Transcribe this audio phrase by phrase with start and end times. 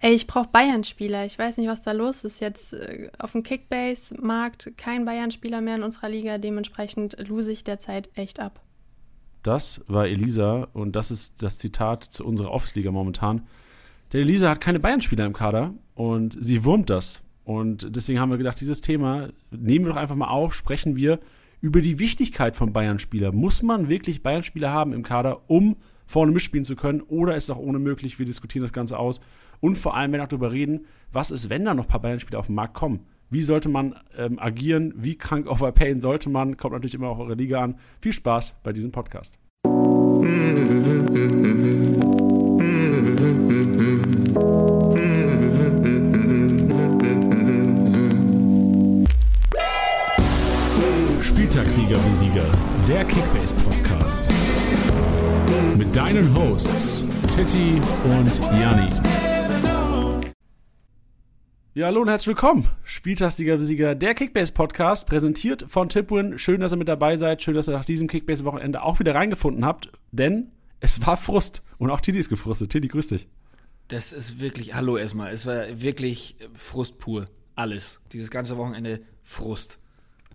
[0.00, 1.26] Ey, ich brauche Bayern-Spieler.
[1.26, 2.40] Ich weiß nicht, was da los ist.
[2.40, 6.38] Jetzt äh, auf dem Kickbase-Markt kein Bayern-Spieler mehr in unserer Liga.
[6.38, 8.60] Dementsprechend lose ich derzeit echt ab.
[9.42, 13.46] Das war Elisa und das ist das Zitat zu unserer Office-Liga momentan.
[14.12, 17.22] Der Elisa hat keine Bayern-Spieler im Kader und sie wurmt das.
[17.44, 21.18] Und deswegen haben wir gedacht, dieses Thema nehmen wir doch einfach mal auf, sprechen wir
[21.60, 23.32] über die Wichtigkeit von Bayern-Spieler.
[23.32, 25.76] Muss man wirklich Bayern-Spieler haben im Kader, um
[26.06, 27.00] vorne mitspielen zu können?
[27.00, 28.18] Oder ist auch ohne möglich?
[28.18, 29.20] Wir diskutieren das Ganze aus.
[29.60, 32.00] Und vor allem, wenn wir auch darüber reden, was ist, wenn da noch ein paar
[32.00, 33.06] Bayern-Spieler auf den Markt kommen?
[33.30, 34.94] Wie sollte man ähm, agieren?
[34.96, 36.56] Wie krank overpayen sollte man?
[36.56, 37.76] Kommt natürlich immer auf eure Liga an.
[38.00, 39.38] Viel Spaß bei diesem Podcast.
[51.20, 52.44] Spieltagssieger wie Sieger,
[52.86, 54.32] der Kickbase Podcast.
[55.76, 59.27] Mit deinen Hosts Titti und Janni.
[61.74, 62.66] Ja, hallo und herzlich willkommen.
[62.82, 66.38] Spieltagssieger wie Sieger, der Kickbase Podcast, präsentiert von Tipwin.
[66.38, 67.42] Schön, dass ihr mit dabei seid.
[67.42, 71.62] Schön, dass ihr nach diesem Kickbase-Wochenende auch wieder reingefunden habt, denn es war Frust.
[71.76, 72.70] Und auch Titti ist gefrustet.
[72.70, 73.28] Titti, grüß dich.
[73.88, 77.28] Das ist wirklich, hallo erstmal, es war wirklich Frust pur.
[77.54, 78.00] Alles.
[78.12, 79.78] Dieses ganze Wochenende Frust.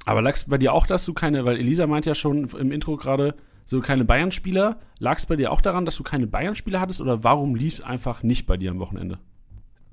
[0.06, 2.72] Aber lag es bei dir auch, dass du keine, weil Elisa meint ja schon im
[2.72, 4.80] Intro gerade, so keine Bayern-Spieler.
[5.00, 7.81] Lag es bei dir auch daran, dass du keine Bayern-Spieler hattest oder warum lief es
[7.81, 9.20] einfach nicht bei dir am Wochenende?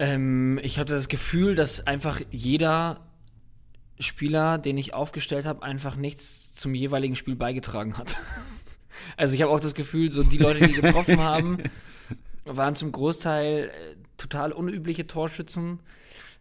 [0.00, 3.06] Ähm, ich hatte das Gefühl, dass einfach jeder
[3.98, 8.16] Spieler, den ich aufgestellt habe, einfach nichts zum jeweiligen Spiel beigetragen hat.
[9.18, 11.58] also ich habe auch das Gefühl, so die Leute, die getroffen haben,
[12.46, 15.80] waren zum Großteil äh, total unübliche Torschützen.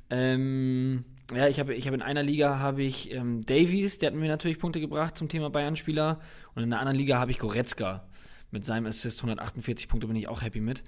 [0.09, 1.03] Ähm,
[1.35, 4.30] ja, ich habe ich hab in einer Liga habe ich ähm, Davies, der hat mir
[4.30, 6.21] natürlich Punkte gebracht zum Thema Bayern-Spieler.
[6.55, 8.07] Und in einer anderen Liga habe ich Goretzka
[8.52, 10.81] mit seinem Assist 148 Punkte bin ich auch happy mit.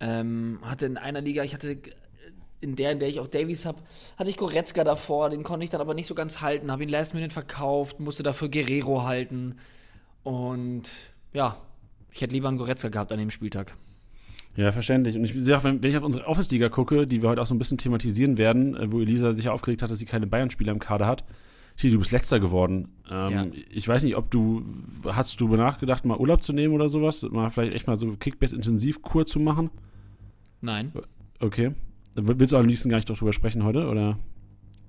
[0.00, 1.78] Ähm, hatte in einer Liga, ich hatte
[2.64, 3.78] in der, in der ich auch Davies habe,
[4.16, 6.88] hatte ich Goretzka davor, den konnte ich dann aber nicht so ganz halten, habe ihn
[6.88, 9.56] last minute verkauft, musste dafür Guerrero halten.
[10.22, 10.90] Und
[11.32, 11.58] ja,
[12.10, 13.76] ich hätte lieber einen Goretzka gehabt an dem Spieltag.
[14.56, 15.16] Ja, verständlich.
[15.16, 17.46] Und ich sehe auch, wenn, wenn ich auf unsere Office-Liga gucke, die wir heute auch
[17.46, 20.72] so ein bisschen thematisieren werden, äh, wo Elisa sich aufgeregt hat, dass sie keine Bayern-Spieler
[20.72, 21.24] im Kader hat.
[21.76, 22.92] Hier, du bist letzter geworden.
[23.10, 23.46] Ähm, ja.
[23.72, 24.62] Ich weiß nicht, ob du,
[25.06, 27.26] hast du nachgedacht, mal Urlaub zu nehmen oder sowas?
[27.28, 29.70] Mal vielleicht echt mal so Kickbase-Intensiv-Kur zu machen?
[30.60, 30.92] Nein.
[31.40, 31.72] Okay.
[32.16, 34.18] Willst du am liebsten gar nicht drüber sprechen heute, oder?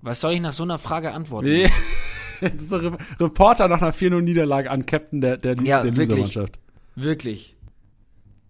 [0.02, 1.48] Was soll ich nach so einer Frage antworten?
[1.48, 1.68] Nee.
[2.42, 6.20] das ist Re Reporter nach einer 4-0-Niederlage an Captain der, der, ja, der wirklich.
[6.20, 6.60] Mannschaft.
[6.96, 7.56] Wirklich.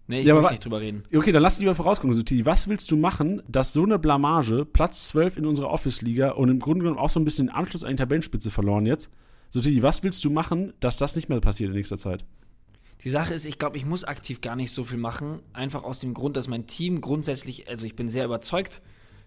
[0.08, 1.02] Nee, ich Ja, will aber- nicht drüber reden.
[1.14, 2.46] Okay, dann lass dich mal vorausgucken, Sutili.
[2.46, 6.60] Was willst du machen, dass so eine Blamage, Platz 12 in unserer Office-Liga und im
[6.60, 9.10] Grunde genommen auch so ein bisschen den Anschluss an die Tabellenspitze verloren jetzt?
[9.48, 12.24] Sutili, was willst du machen, dass das nicht mehr passiert in nächster Zeit?
[13.04, 15.40] Die Sache ist, ich glaube, ich muss aktiv gar nicht so viel machen.
[15.52, 18.82] Einfach aus dem Grund, dass mein Team grundsätzlich, also ich bin sehr überzeugt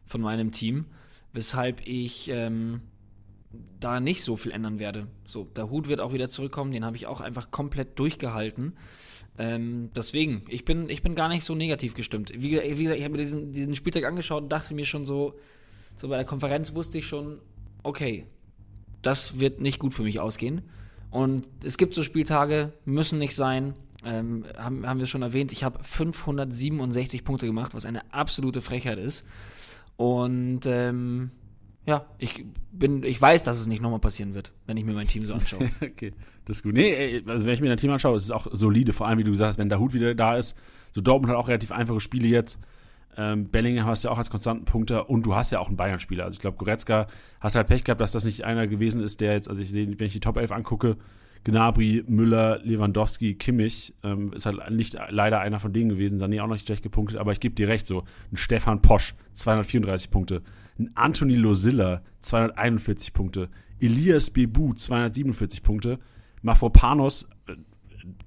[0.06, 0.85] von meinem Team,
[1.34, 2.81] weshalb ich ähm,
[3.80, 5.07] da nicht so viel ändern werde.
[5.25, 8.74] So, der Hut wird auch wieder zurückkommen, den habe ich auch einfach komplett durchgehalten.
[9.38, 12.34] Ähm, deswegen, ich bin, ich bin gar nicht so negativ gestimmt.
[12.36, 15.40] Wie, wie gesagt, ich habe mir diesen, diesen Spieltag angeschaut und dachte mir schon so,
[15.96, 17.40] so bei der Konferenz wusste ich schon,
[17.84, 18.25] okay,
[19.01, 20.63] das wird nicht gut für mich ausgehen.
[21.12, 23.74] Und es gibt so Spieltage, müssen nicht sein.
[24.06, 28.97] Ähm, haben, haben wir schon erwähnt, ich habe 567 Punkte gemacht, was eine absolute Frechheit
[28.97, 29.25] ist.
[29.98, 31.31] Und ähm,
[31.86, 35.08] ja, ich bin, ich weiß, dass es nicht nochmal passieren wird, wenn ich mir mein
[35.08, 35.69] Team so anschaue.
[35.81, 36.14] Okay,
[36.46, 36.74] das ist gut.
[36.74, 39.24] Nee, also wenn ich mir dein Team anschaue, ist es auch solide, vor allem wie
[39.24, 40.56] du gesagt hast, wenn der Hut wieder da ist.
[40.92, 42.59] So Dortmund hat auch relativ einfache Spiele jetzt.
[43.22, 45.75] Ähm, Bellingham hast du ja auch als konstanten Punkter und du hast ja auch einen
[45.75, 46.24] Bayern-Spieler.
[46.24, 47.07] Also ich glaube, Goretzka
[47.41, 49.85] hast halt Pech gehabt, dass das nicht einer gewesen ist, der jetzt, also ich sehe,
[50.00, 50.96] wenn ich die Top 11 angucke,
[51.44, 56.18] Gnabry, Müller, Lewandowski, Kimmich, ähm, ist halt nicht leider einer von denen gewesen.
[56.18, 59.13] Sané auch noch nicht schlecht gepunktet, aber ich gebe dir recht, so ein Stefan Posch,
[59.34, 60.41] 234 Punkte,
[60.80, 63.50] ein Anthony Losilla, 241 Punkte,
[63.81, 66.00] Elias Bebu, 247 Punkte,
[66.41, 67.56] Mafropanos, äh,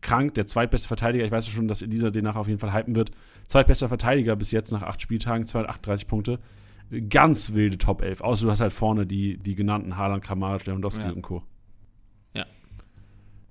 [0.02, 1.24] krank, der zweitbeste Verteidiger.
[1.24, 3.10] Ich weiß ja schon, dass Elisa den nachher auf jeden Fall hypen wird.
[3.52, 6.38] Zweitbester Verteidiger bis jetzt nach acht Spieltagen, 238 Punkte.
[7.10, 8.20] Ganz wilde Top 11.
[8.22, 11.10] Außer du hast halt vorne die, die genannten Haaland, Kramaric, Lewandowski Ja.
[11.12, 11.42] und Co.
[12.34, 12.46] Ja.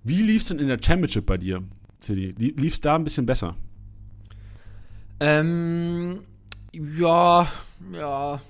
[0.03, 1.63] Wie lief's denn in der Championship bei dir,
[1.99, 2.33] Tilly?
[2.37, 3.55] Lie- Lief's da ein bisschen besser?
[5.19, 6.21] Ähm,
[6.73, 7.47] ja,
[7.93, 8.41] ja.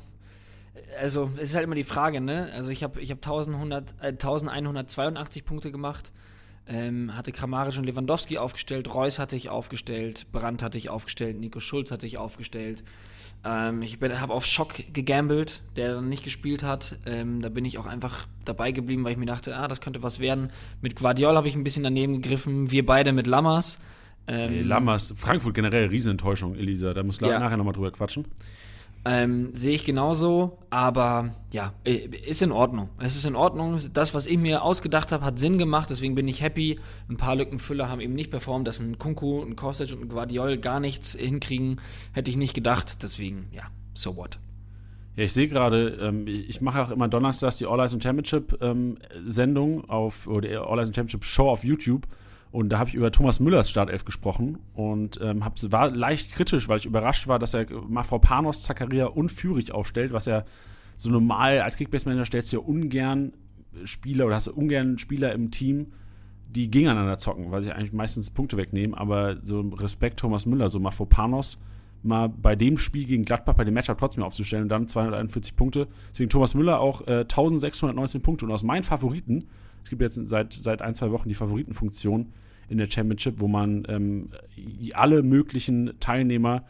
[1.00, 2.50] Also, es ist halt immer die Frage, ne?
[2.54, 6.12] Also, ich habe ich hab 1100, äh, 1182 Punkte gemacht.
[6.74, 11.60] Ähm, hatte Kramaric und Lewandowski aufgestellt, Reus hatte ich aufgestellt, Brandt hatte ich aufgestellt, Nico
[11.60, 12.82] Schulz hatte ich aufgestellt.
[13.44, 16.98] Ähm, ich habe auf Schock gegambelt, der dann nicht gespielt hat.
[17.06, 20.02] Ähm, da bin ich auch einfach dabei geblieben, weil ich mir dachte, ah, das könnte
[20.02, 20.50] was werden.
[20.82, 23.78] Mit Guardiol habe ich ein bisschen daneben gegriffen, wir beide mit Lammers.
[24.28, 26.94] Ähm, Ey, Lammers, Frankfurt generell Riesenenttäuschung, Elisa.
[26.94, 27.40] Da muss Ja.
[27.40, 28.26] nachher nochmal drüber quatschen.
[29.04, 32.90] Ähm, Sehe ich genauso, aber ja, äh, ist in Ordnung.
[33.00, 33.80] Es ist in Ordnung.
[33.94, 36.80] Das, was ich mir ausgedacht habe, hat Sinn gemacht, deswegen bin ich happy.
[37.10, 40.60] Ein paar Lückenfüller haben eben nicht performt, dass ein Kunku, ein Kostic und ein Guardiol
[40.60, 41.82] gar nichts hinkriegen,
[42.14, 43.02] hätte ich nicht gedacht.
[43.02, 43.64] Deswegen, ja,
[43.96, 44.38] so what.
[45.16, 48.98] Ja, ich sehe gerade, ähm, ich mache auch immer donnerstags die All Eyes Championship ähm,
[49.26, 52.08] Sendung auf, oder All Eyes Championship Show auf YouTube.
[52.52, 56.68] Und da habe ich über Thomas Müllers Startelf gesprochen und ähm, hab, war leicht kritisch,
[56.68, 60.46] weil ich überrascht war, dass er Mafropanos, Zakaria und Führig aufstellt, was er
[60.98, 63.34] so normal als Kickbase-Manager stellst du ja ungern
[63.86, 65.88] Spieler oder hast du ungern Spieler im Team,
[66.50, 68.94] die gegeneinander zocken, weil sie eigentlich meistens Punkte wegnehmen.
[68.94, 71.58] Aber so Respekt Thomas Müller, so Mafropanos
[72.04, 75.88] mal bei dem Spiel gegen Gladbach bei dem Matchup trotzdem aufzustellen und dann 241 Punkte.
[76.12, 79.48] Deswegen Thomas Müller auch äh, 1619 Punkte und aus meinen Favoriten
[79.84, 82.34] es gibt jetzt seit, seit ein, zwei Wochen die Favoritenfunktion
[82.70, 84.30] in der Championship, wo man ähm,
[84.94, 86.64] alle möglichen Teilnehmer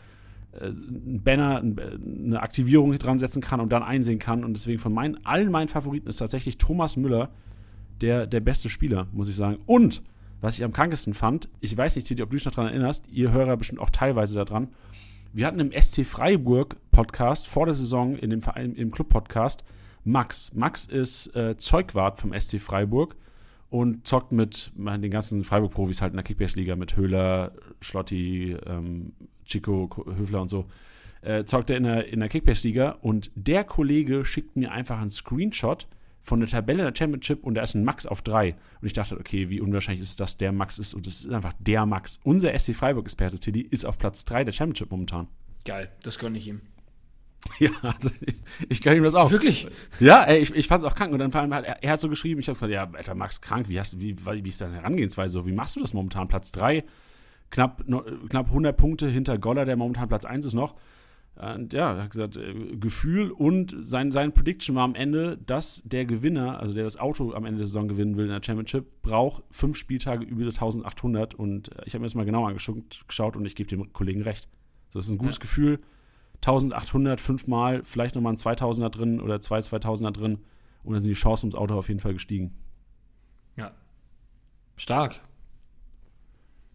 [0.59, 4.43] äh, ein Banner, eine Aktivierung dran setzen kann und dann einsehen kann.
[4.43, 7.29] Und deswegen von meinen, allen meinen Favoriten ist tatsächlich Thomas Müller
[8.01, 9.59] der, der beste Spieler, muss ich sagen.
[9.65, 10.01] Und
[10.41, 13.31] was ich am krankesten fand, ich weiß nicht, ob du dich noch daran erinnerst, ihr
[13.31, 14.69] Hörer bestimmt auch teilweise daran.
[15.33, 18.41] Wir hatten im SC Freiburg Podcast vor der Saison in dem
[18.75, 19.63] im Club Podcast
[20.03, 20.53] Max.
[20.53, 23.15] Max ist äh, Zeugwart vom SC Freiburg
[23.69, 29.13] und zockt mit den ganzen Freiburg-Profis halt in der Kickbase-Liga mit Höhler, Schlotti, ähm,
[29.45, 30.65] Chico, Höfler und so.
[31.21, 35.11] Äh, zockt er in der, in der Kickbase-Liga und der Kollege schickt mir einfach einen
[35.11, 35.87] Screenshot
[36.21, 38.55] von der Tabelle der Championship und da ist ein Max auf drei.
[38.81, 41.31] Und ich dachte, okay, wie unwahrscheinlich ist es, dass der Max ist und es ist
[41.31, 42.19] einfach der Max.
[42.23, 45.27] Unser SC Freiburg-Experte Tiddy ist auf Platz drei der Championship momentan.
[45.65, 46.61] Geil, das gönne ich ihm.
[47.59, 48.35] Ja, also ich,
[48.69, 49.31] ich kann ihm das auch.
[49.31, 49.67] Wirklich?
[49.99, 51.13] Ja, ey, ich, ich fand es auch krank.
[51.13, 53.15] Und dann vor allem hat er, er hat so geschrieben, ich habe gesagt, ja, Alter,
[53.15, 55.45] Max, krank, wie, hast, wie, wie ist deine Herangehensweise so?
[55.45, 56.27] Wie machst du das momentan?
[56.27, 56.83] Platz 3,
[57.49, 60.75] knapp, no, knapp 100 Punkte hinter Goller, der momentan Platz 1 ist noch.
[61.35, 65.81] Und ja, er hat gesagt, äh, Gefühl und sein, sein Prediction war am Ende, dass
[65.85, 69.01] der Gewinner, also der das Auto am Ende der Saison gewinnen will in der Championship,
[69.01, 71.33] braucht fünf Spieltage über 1800.
[71.33, 74.49] Und ich habe mir das mal genau angeschaut und ich gebe dem Kollegen recht.
[74.89, 75.41] So, das ist ein gutes ja.
[75.41, 75.79] Gefühl
[76.41, 80.39] 1800 fünfmal, vielleicht nochmal ein 2000er drin oder zwei 2000er drin
[80.83, 82.53] und dann sind die Chancen ums Auto auf jeden Fall gestiegen.
[83.55, 83.71] Ja.
[84.75, 85.21] Stark.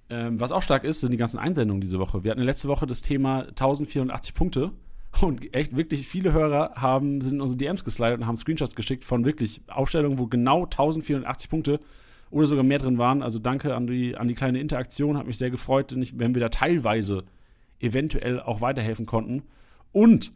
[0.09, 2.23] Ähm, was auch stark ist, sind die ganzen Einsendungen diese Woche.
[2.23, 4.71] Wir hatten letzte Woche das Thema 1084 Punkte
[5.21, 9.05] und echt wirklich viele Hörer haben, sind in unsere DMs geslidet und haben Screenshots geschickt
[9.05, 11.81] von wirklich Aufstellungen, wo genau 1480 Punkte
[12.31, 13.23] oder sogar mehr drin waren.
[13.23, 16.51] Also danke an die, an die kleine Interaktion, hat mich sehr gefreut, wenn wir da
[16.51, 17.25] teilweise
[17.81, 19.43] eventuell auch weiterhelfen konnten.
[19.93, 20.33] Und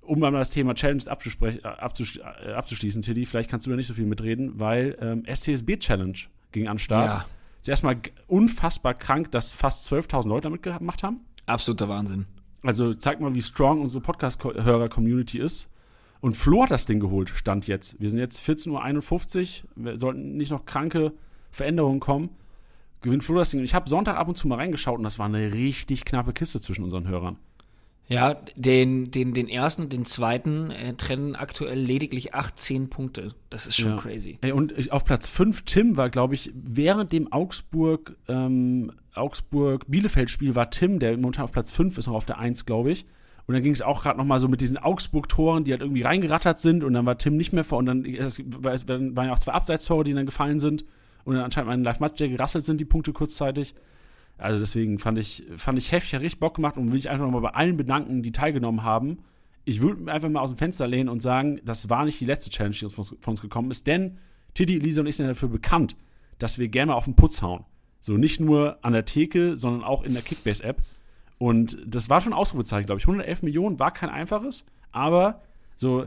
[0.00, 3.94] um mal das Thema Challenge abzusch äh, abzuschließen, Tilly, vielleicht kannst du da nicht so
[3.94, 6.18] viel mitreden, weil ähm, SCSB Challenge
[6.50, 7.10] ging an Start.
[7.10, 7.26] Ja.
[7.60, 11.20] Ist erstmal unfassbar krank, dass fast 12.000 Leute damit gemacht haben.
[11.46, 12.26] Absoluter Wahnsinn.
[12.62, 15.68] Also zeig mal, wie strong unsere Podcast-Hörer-Community ist.
[16.20, 18.00] Und Flo hat das Ding geholt, stand jetzt.
[18.00, 19.70] Wir sind jetzt 14.51 Uhr.
[19.76, 21.12] Wir sollten nicht noch kranke
[21.50, 22.30] Veränderungen kommen
[23.02, 23.60] gewinnt Flo das Ding.
[23.60, 26.32] Und ich habe Sonntag ab und zu mal reingeschaut und das war eine richtig knappe
[26.32, 27.36] Kiste zwischen unseren Hörern.
[28.08, 33.34] Ja, den, den, den ersten und den zweiten äh, trennen aktuell lediglich 18 Punkte.
[33.48, 33.96] Das ist schon ja.
[33.96, 34.38] crazy.
[34.40, 40.70] Ey, und auf Platz 5, Tim war, glaube ich, während dem Augsburg, ähm, Augsburg-Bielefeld-Spiel war
[40.70, 43.06] Tim, der momentan auf Platz 5 ist, noch auf der 1, glaube ich.
[43.46, 46.02] Und dann ging es auch gerade noch mal so mit diesen Augsburg-Toren, die halt irgendwie
[46.02, 48.42] reingerattert sind und dann war Tim nicht mehr vor und dann, es,
[48.86, 50.84] dann waren ja auch zwei Abseitstore, die dann gefallen sind
[51.24, 53.74] und anscheinend mein Live-Match gerasselt sind die Punkte kurzzeitig.
[54.38, 57.24] Also deswegen fand ich, fand ich heftig, hat richtig Bock gemacht und will ich einfach
[57.24, 59.18] nochmal bei allen bedanken, die teilgenommen haben.
[59.64, 62.50] Ich würde einfach mal aus dem Fenster lehnen und sagen, das war nicht die letzte
[62.50, 64.18] Challenge, die von uns gekommen ist, denn
[64.54, 65.96] Tiddy, Lisa und ich sind dafür bekannt,
[66.38, 67.64] dass wir gerne auf den Putz hauen.
[68.00, 70.82] So nicht nur an der Theke, sondern auch in der Kickbase-App.
[71.38, 73.06] Und das war schon Ausrufezeichen, glaube ich.
[73.06, 75.42] 111 Millionen war kein einfaches, aber
[75.76, 76.06] so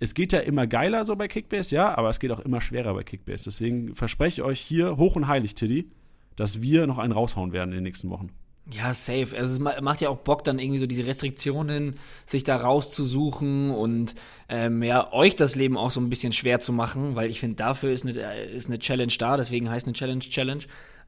[0.00, 2.94] es geht ja immer geiler so bei Kickbase, ja, aber es geht auch immer schwerer
[2.94, 3.44] bei Kickbase.
[3.44, 5.90] Deswegen verspreche ich euch hier hoch und heilig, Tiddy,
[6.36, 8.30] dass wir noch einen raushauen werden in den nächsten Wochen.
[8.72, 9.36] Ja, safe.
[9.36, 14.14] Also es macht ja auch Bock, dann irgendwie so diese Restriktionen sich da rauszusuchen und
[14.48, 17.56] ähm, ja, euch das Leben auch so ein bisschen schwer zu machen, weil ich finde,
[17.56, 18.12] dafür ist eine,
[18.44, 20.62] ist eine Challenge da, deswegen heißt eine Challenge Challenge,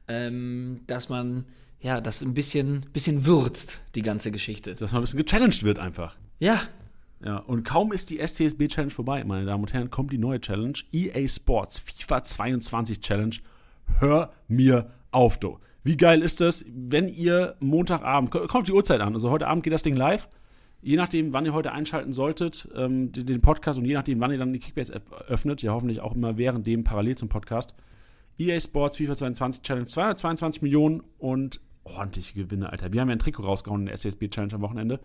[0.07, 1.45] ähm, dass man
[1.79, 4.75] ja das ein bisschen, bisschen würzt, die ganze Geschichte.
[4.75, 6.15] Dass man ein bisschen gechallenged wird einfach.
[6.39, 6.61] Ja,
[7.25, 10.41] ja, und kaum ist die STSB Challenge vorbei, meine Damen und Herren, kommt die neue
[10.41, 10.73] Challenge.
[10.91, 13.35] EA Sports FIFA 22 Challenge.
[13.99, 15.57] Hör mir auf, du.
[15.83, 19.73] Wie geil ist das, wenn ihr Montagabend, kommt die Uhrzeit an, also heute Abend geht
[19.73, 20.27] das Ding live.
[20.81, 24.31] Je nachdem, wann ihr heute einschalten solltet, ähm, den, den, Podcast und je nachdem, wann
[24.31, 27.73] ihr dann die Kickbase-App öffnet, ja hoffentlich auch immer während dem parallel zum Podcast.
[28.37, 32.91] EA Sports FIFA 22 Challenge, 222 Millionen und ordentliche Gewinne, Alter.
[32.91, 34.99] Wir haben ja ein Trikot rausgehauen in der SCSB Challenge am Wochenende.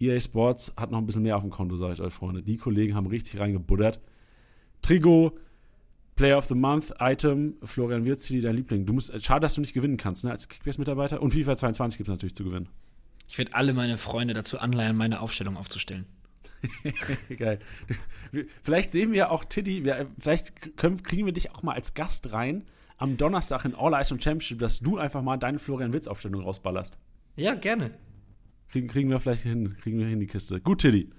[0.00, 2.42] EA Sports hat noch ein bisschen mehr auf dem Konto, sage ich euch, Freunde.
[2.42, 4.00] Die Kollegen haben richtig reingebuddert.
[4.82, 5.38] Trigo,
[6.16, 8.86] Player of the Month, Item, Florian Wirtz, dein Liebling.
[8.86, 11.22] Du musst, schade, dass du nicht gewinnen kannst, ne, als Kickbase-Mitarbeiter.
[11.22, 12.68] Und FIFA 22 gibt es natürlich zu gewinnen.
[13.26, 16.06] Ich werde alle meine Freunde dazu anleihen, meine Aufstellung aufzustellen.
[17.36, 17.58] Geil.
[18.62, 19.82] Vielleicht sehen wir auch Tiddy,
[20.18, 22.64] vielleicht können, kriegen wir dich auch mal als Gast rein
[22.96, 26.96] am Donnerstag in All Eyes on Championship, dass du einfach mal deine Florian Witz-Aufstellung rausballerst.
[27.36, 27.92] Ja, gerne.
[28.70, 30.60] Kriegen, kriegen wir vielleicht hin, kriegen wir hin die Kiste.
[30.60, 31.10] Gut, Tiddy.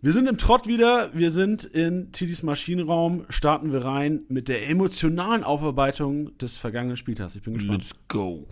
[0.00, 4.68] Wir sind im Trott wieder, wir sind in Tiddys Maschinenraum, starten wir rein mit der
[4.68, 7.36] emotionalen Aufarbeitung des vergangenen Spieltags.
[7.36, 7.78] Ich bin gespannt.
[7.78, 8.48] Let's go.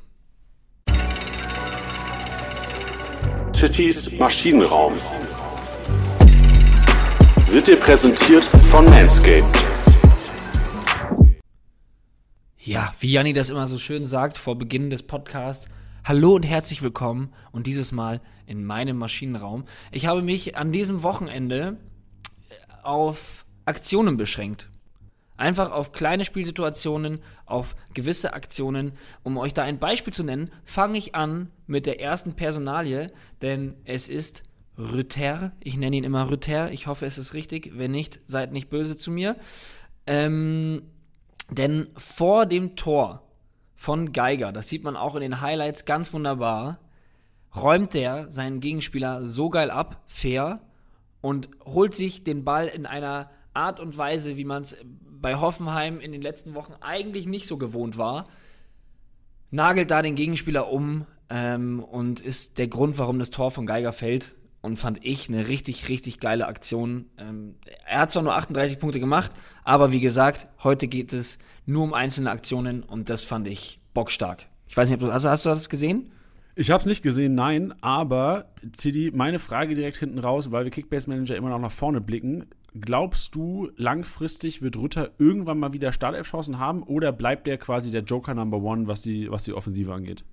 [3.52, 4.94] Tittys Maschinenraum
[7.48, 9.50] wird dir präsentiert von Manscaped.
[12.58, 15.66] Ja, wie Janni das immer so schön sagt vor Beginn des Podcasts,
[16.04, 19.64] hallo und herzlich willkommen und dieses Mal in meinem Maschinenraum.
[19.92, 21.76] Ich habe mich an diesem Wochenende
[22.82, 24.70] auf Aktionen beschränkt.
[25.36, 28.92] Einfach auf kleine Spielsituationen, auf gewisse Aktionen.
[29.22, 33.74] Um euch da ein Beispiel zu nennen, fange ich an mit der ersten Personalie, denn
[33.84, 34.42] es ist
[34.76, 35.52] Rütter.
[35.62, 36.72] Ich nenne ihn immer Rütter.
[36.72, 37.72] Ich hoffe, es ist richtig.
[37.74, 39.36] Wenn nicht, seid nicht böse zu mir.
[40.06, 40.82] Ähm,
[41.50, 43.29] denn vor dem Tor
[43.80, 46.80] von Geiger, das sieht man auch in den Highlights ganz wunderbar,
[47.56, 50.60] räumt der seinen Gegenspieler so geil ab, fair,
[51.22, 55.98] und holt sich den Ball in einer Art und Weise, wie man es bei Hoffenheim
[55.98, 58.24] in den letzten Wochen eigentlich nicht so gewohnt war,
[59.50, 63.94] nagelt da den Gegenspieler um ähm, und ist der Grund, warum das Tor von Geiger
[63.94, 64.34] fällt.
[64.60, 67.06] Und fand ich eine richtig, richtig geile Aktion.
[67.16, 67.54] Ähm,
[67.86, 69.32] er hat zwar nur 38 Punkte gemacht,
[69.64, 74.46] aber wie gesagt, heute geht es nur um einzelne Aktionen und das fand ich bockstark.
[74.68, 76.12] Ich weiß nicht, ob du, also hast du das gesehen?
[76.56, 80.70] Ich habe es nicht gesehen, nein, aber CD, meine Frage direkt hinten raus, weil wir
[80.70, 82.46] Kickbase Manager immer noch nach vorne blicken.
[82.78, 88.02] Glaubst du, langfristig wird Rütter irgendwann mal wieder Startelf-Chancen haben oder bleibt der quasi der
[88.02, 90.24] Joker Number One, was die, was die Offensive angeht?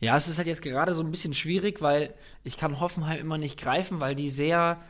[0.00, 3.38] Ja, es ist halt jetzt gerade so ein bisschen schwierig, weil ich kann Hoffenheim immer
[3.38, 4.80] nicht greifen, weil die sehr,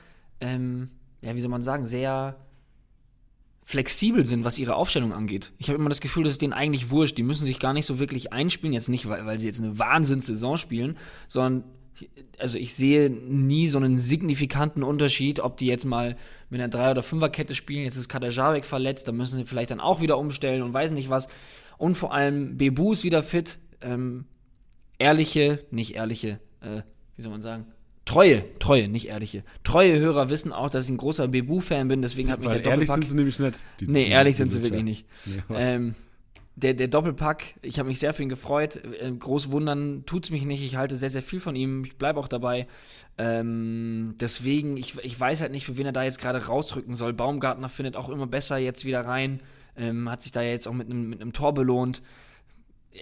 [0.41, 0.91] ähm,
[1.23, 2.37] ja, wie soll man sagen, sehr
[3.69, 5.53] flexibel sind, was ihre Aufstellung angeht.
[5.59, 7.19] Ich habe immer das Gefühl, das ist denen eigentlich wurscht.
[7.19, 9.77] Die müssen sich gar nicht so wirklich einspielen, jetzt nicht, weil, weil sie jetzt eine
[9.77, 10.97] Wahnsinnssaison spielen,
[11.27, 11.65] sondern
[12.39, 16.17] also ich sehe nie so einen signifikanten Unterschied, ob die jetzt mal
[16.49, 17.85] mit einer Drei- oder Fünferkette spielen.
[17.85, 21.11] Jetzt ist Kadajabek verletzt, da müssen sie vielleicht dann auch wieder umstellen und weiß nicht
[21.11, 21.27] was.
[21.77, 23.59] Und vor allem Bebu ist wieder fit.
[23.81, 24.27] Ähm,
[24.99, 26.83] ehrliche, nicht ehrliche, äh,
[27.17, 27.67] wie soll man sagen?
[28.07, 29.43] Treue, treue, nicht ehrliche.
[29.65, 32.89] Treue Hörer wissen auch, dass ich ein großer Bebu-Fan bin, deswegen hat mich der ehrlich
[32.89, 32.97] Doppelpack...
[32.97, 33.63] sind sie nämlich nicht.
[33.81, 35.07] Die, nee, die- ehrlich die sind sie wirklich nicht.
[35.27, 35.43] Nee?
[35.57, 35.95] Ähm,
[36.55, 38.77] der, der Doppelpack, ich habe mich sehr für ihn gefreut.
[38.77, 40.65] Äh, groß wundern tut's mich nicht.
[40.65, 41.85] Ich halte sehr, sehr viel von ihm.
[41.85, 42.67] Ich bleibe auch dabei.
[43.19, 47.13] Ähm, deswegen, ich, ich weiß halt nicht, für wen er da jetzt gerade rausrücken soll.
[47.13, 49.43] Baumgartner findet auch immer besser jetzt wieder rein.
[49.77, 52.03] Ähm, hat sich da jetzt auch mit einem mit einem Tor belohnt.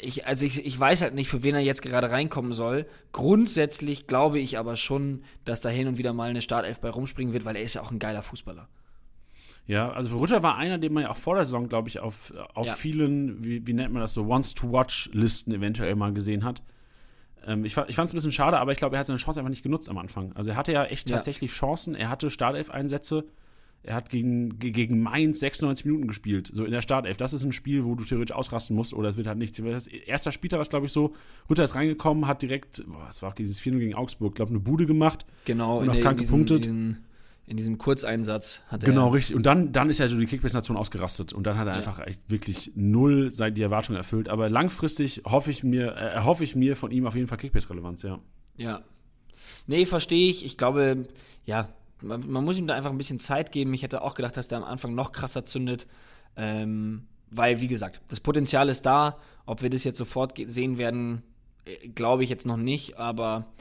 [0.03, 2.87] Ich, also ich, ich weiß halt nicht, für wen er jetzt gerade reinkommen soll.
[3.13, 7.33] Grundsätzlich glaube ich aber schon, dass da hin und wieder mal eine Startelf bei rumspringen
[7.33, 8.69] wird, weil er ist ja auch ein geiler Fußballer.
[9.67, 12.35] Ja, also Rutter war einer, den man ja auch vor der Saison, glaube ich, auf,
[12.55, 12.75] auf Ja.
[12.75, 16.63] vielen, wie, wie nennt man das so, Wants-to-Watch-Listen eventuell mal gesehen hat.
[17.47, 19.41] Ähm, ich ich fand es ein bisschen schade, aber ich glaube, er hat seine Chance
[19.41, 20.33] einfach nicht genutzt am Anfang.
[20.35, 21.17] Also er hatte ja echt Ja.
[21.17, 23.25] tatsächlich Chancen, er hatte Startelf-Einsätze,
[23.85, 27.17] er hat gegen, ge- gegen Mainz 96 Minuten gespielt, so in der Startelf.
[27.17, 29.59] Das ist ein Spiel, wo du theoretisch ausrasten musst oder es wird halt nicht.
[29.59, 31.14] Das erster Spieltag war es, glaube ich, so,
[31.49, 34.61] Rutter ist reingekommen, hat direkt, boah, es war auch dieses 4 gegen Augsburg, glaube eine
[34.61, 35.26] Bude gemacht.
[35.45, 36.67] Genau, Und auch krank gepunktet.
[37.47, 38.88] In diesem Kurzeinsatz hat er.
[38.88, 39.37] Genau, richtig.
[39.37, 41.35] Und dann, dann ist ja so die Kickbase-Nation ausgerastet.
[41.35, 41.76] Und dann hat er Ja.
[41.76, 44.31] einfach echt wirklich null seit die Erwartungen erfüllt.
[44.31, 48.03] Aber langfristig hoffe ich mir, äh, erhoffe ich mir von ihm auf jeden Fall Kickbase-Relevanz,
[48.03, 48.19] ja.
[48.57, 48.83] Ja.
[49.67, 50.43] Nee, verstehe ich.
[50.47, 51.07] Ich glaube,
[51.45, 51.69] ja,
[52.03, 53.75] man, man muss ihm da einfach ein bisschen Zeit geben.
[53.75, 55.87] Ich hätte auch gedacht, dass der am Anfang noch krasser zündet.
[56.37, 59.19] Ähm, weil, wie gesagt, das Potenzial ist da.
[59.47, 61.23] Ob wir das jetzt sofort sehen werden,
[61.65, 62.99] äh, glaube ich jetzt noch nicht.
[62.99, 63.53] Aber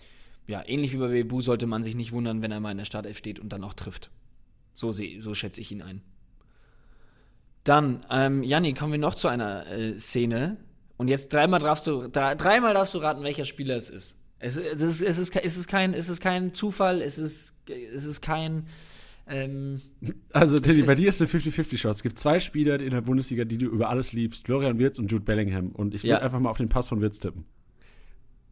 [0.47, 2.85] ja, ähnlich wie bei Bebu sollte man sich nicht wundern, wenn er mal in der
[2.85, 4.11] Startelf steht und dann auch trifft.
[4.75, 6.01] So, so schätze ich ihn ein.
[7.63, 10.57] Dann, ähm, Janni, kommen wir noch zu einer äh, Szene.
[10.97, 14.17] Und jetzt dreimal darfst du, da, dreimal darfst du raten, welcher Spieler es ist.
[14.43, 17.53] Es, es, ist, es, ist, es, ist kein, es ist kein Zufall, es ist,
[17.95, 18.65] es ist kein.
[19.25, 19.81] Ähm,
[20.33, 21.89] Also, Tilly, ist- bei dir ist eine 50-50-Chance.
[21.97, 25.09] Es gibt zwei Spieler in der Bundesliga, die du über alles liebst: Florian Wirtz und
[25.11, 25.69] Jude Bellingham.
[25.69, 26.19] Und ich würde Ja.
[26.19, 27.45] einfach mal auf den Pass von Wirtz tippen.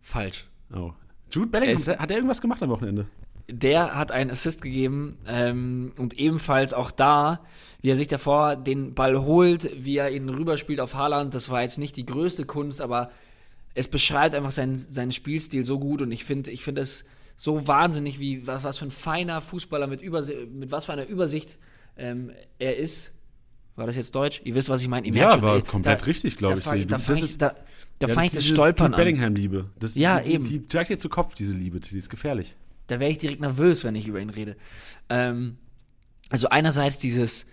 [0.02, 0.48] falsch.
[0.74, 0.92] Oh.
[1.32, 3.08] Jude Bellingham, Es- hat er irgendwas gemacht am Wochenende?
[3.50, 7.44] Der hat einen Assist gegeben ähm, und ebenfalls auch da,
[7.82, 11.36] wie er sich davor den Ball holt, wie er ihn rüberspielt auf Haaland.
[11.36, 13.12] Das war jetzt nicht die größte Kunst, aber
[13.74, 17.68] es beschreibt einfach seinen, seinen Spielstil so gut und ich finde, ich finde es so
[17.68, 21.58] wahnsinnig, wie was, was für ein feiner Fußballer mit, Übersi mit was für einer Übersicht
[21.98, 23.12] ähm, er ist.
[23.76, 24.42] War das jetzt Deutsch?
[24.44, 25.08] Ihr wisst, was ich meine.
[25.16, 26.64] Ja, schon, war ey, komplett da- richtig, glaube da ich.
[26.66, 27.56] fang- Du- Da das ich, ist- da,
[28.00, 28.92] da Ja, fang ich das Stolpern.
[28.92, 29.70] Bellingham-Liebe.
[29.80, 30.44] Das- Ja, die, eben.
[30.44, 31.80] Die, die dir zu Kopf, diese Liebe.
[31.80, 32.56] Die ist gefährlich.
[32.88, 34.58] Da wäre ich direkt nervös, wenn ich über ihn rede.
[35.10, 35.58] Ähm,
[36.30, 37.46] also einerseits dieses,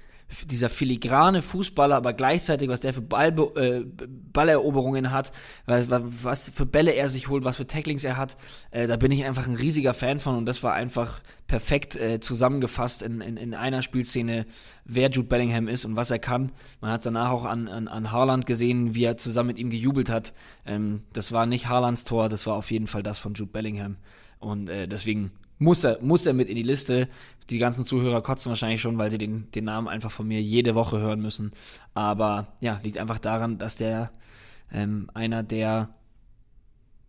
[0.47, 3.85] dieser filigrane Fußballer, aber gleichzeitig, was der für Ball, äh,
[4.33, 5.33] Balleroberungen hat,
[5.67, 8.37] was, was für Bälle er sich holt, was für Tacklings er hat,
[8.71, 12.21] äh, da bin ich einfach ein riesiger Fan von und das war einfach perfekt äh,
[12.21, 14.45] zusammengefasst in, in, in einer Spielszene,
[14.85, 16.53] wer Jude Bellingham ist und was er kann.
[16.83, 19.71] Man hat es danach auch an, an, an Haaland gesehen, wie er zusammen mit ihm
[19.71, 20.35] gejubelt hat.
[20.67, 23.97] Ähm, das war nicht Haalands Tor, das war auf jeden Fall das von Jude Bellingham.
[24.41, 27.09] Und äh, deswegen muss er, muss er mit in die Liste.
[27.51, 30.75] Die ganzen Zuhörer kotzen wahrscheinlich schon, weil sie den, den Namen einfach von mir jede
[30.75, 31.53] Woche hören müssen.
[31.95, 34.11] Aber ja, liegt einfach daran, dass der
[34.73, 35.91] ähm, einer der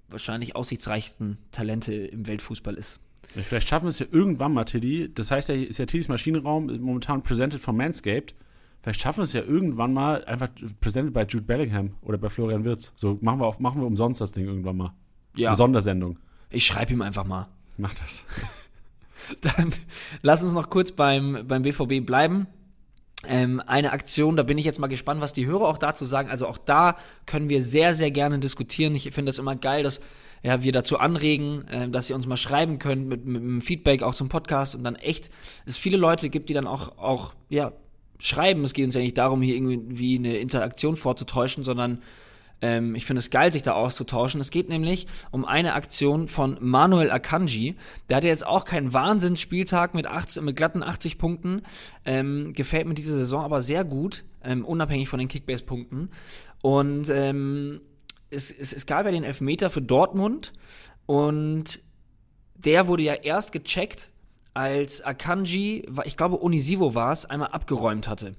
[0.09, 2.99] wahrscheinlich aussichtsreichsten Talente im Weltfußball ist.
[3.27, 5.13] Vielleicht schaffen wir es ja irgendwann mal, Tiddy.
[5.13, 8.33] Das heißt ja, ist ja Tiddys Maschinenraum momentan presented von Manscaped.
[8.81, 12.63] Vielleicht schaffen wir es ja irgendwann mal einfach presented bei Jude Bellingham oder bei Florian
[12.63, 12.91] Wirz.
[12.95, 14.93] So machen wir, auf, machen wir umsonst das Ding irgendwann mal.
[15.35, 16.17] Ja, Eine Sondersendung.
[16.49, 17.49] ich schreibe ihm einfach mal.
[17.79, 18.25] Mach das.
[19.41, 19.73] Dann
[20.21, 22.47] lass uns noch kurz beim, beim BVB bleiben.
[23.25, 26.29] Ähm, eine Aktion, da bin ich jetzt mal gespannt, was die Hörer auch dazu sagen.
[26.29, 28.95] Also auch da können wir sehr, sehr gerne diskutieren.
[28.95, 30.01] Ich finde das immer geil, dass
[30.41, 34.03] ja, wir dazu anregen, äh, dass ihr uns mal schreiben könnt mit, mit einem Feedback
[34.03, 35.29] auch zum Podcast und dann echt
[35.65, 37.73] es viele Leute gibt, die dann auch, auch ja,
[38.19, 38.63] schreiben.
[38.63, 41.99] Es geht uns ja nicht darum, hier irgendwie eine Interaktion vorzutäuschen, sondern
[42.61, 44.41] ähm, ich finde es geil, sich da auszutauschen.
[44.41, 47.75] Es geht nämlich um eine Aktion von Manuel Akanji.
[48.09, 51.61] Der hatte jetzt auch keinen Wahnsinnsspieltag mit, 18, mit glatten 80 Punkten.
[52.05, 56.09] Ähm, gefällt mir diese Saison aber sehr gut, ähm, unabhängig von den Kickbase-Punkten.
[56.61, 57.81] Und ähm,
[58.29, 60.53] es, es, es gab ja den Elfmeter für Dortmund
[61.05, 61.81] und
[62.55, 64.11] der wurde ja erst gecheckt,
[64.53, 68.35] als Akanji, ich glaube Onisivo war es, einmal abgeräumt hatte.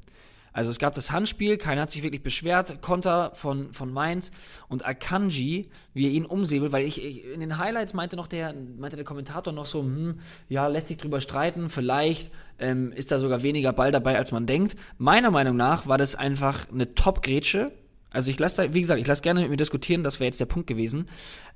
[0.52, 4.32] Also es gab das Handspiel, keiner hat sich wirklich beschwert, Konter von, von Mainz
[4.68, 8.54] und Akanji, wie er ihn umsäbelt, weil ich, ich in den Highlights meinte noch der,
[8.76, 13.18] meinte der Kommentator noch so, hm, ja, lässt sich drüber streiten, vielleicht ähm, ist da
[13.18, 14.76] sogar weniger Ball dabei, als man denkt.
[14.98, 17.72] Meiner Meinung nach war das einfach eine Top-Grätsche.
[18.10, 20.40] Also ich lasse da, wie gesagt, ich lasse gerne mit mir diskutieren, das wäre jetzt
[20.40, 21.08] der Punkt gewesen.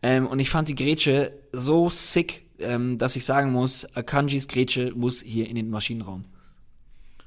[0.03, 4.93] Ähm, und ich fand die Grätsche so sick, ähm, dass ich sagen muss, Akanjis Grätsche
[4.95, 6.27] muss hier in den Maschinenraum.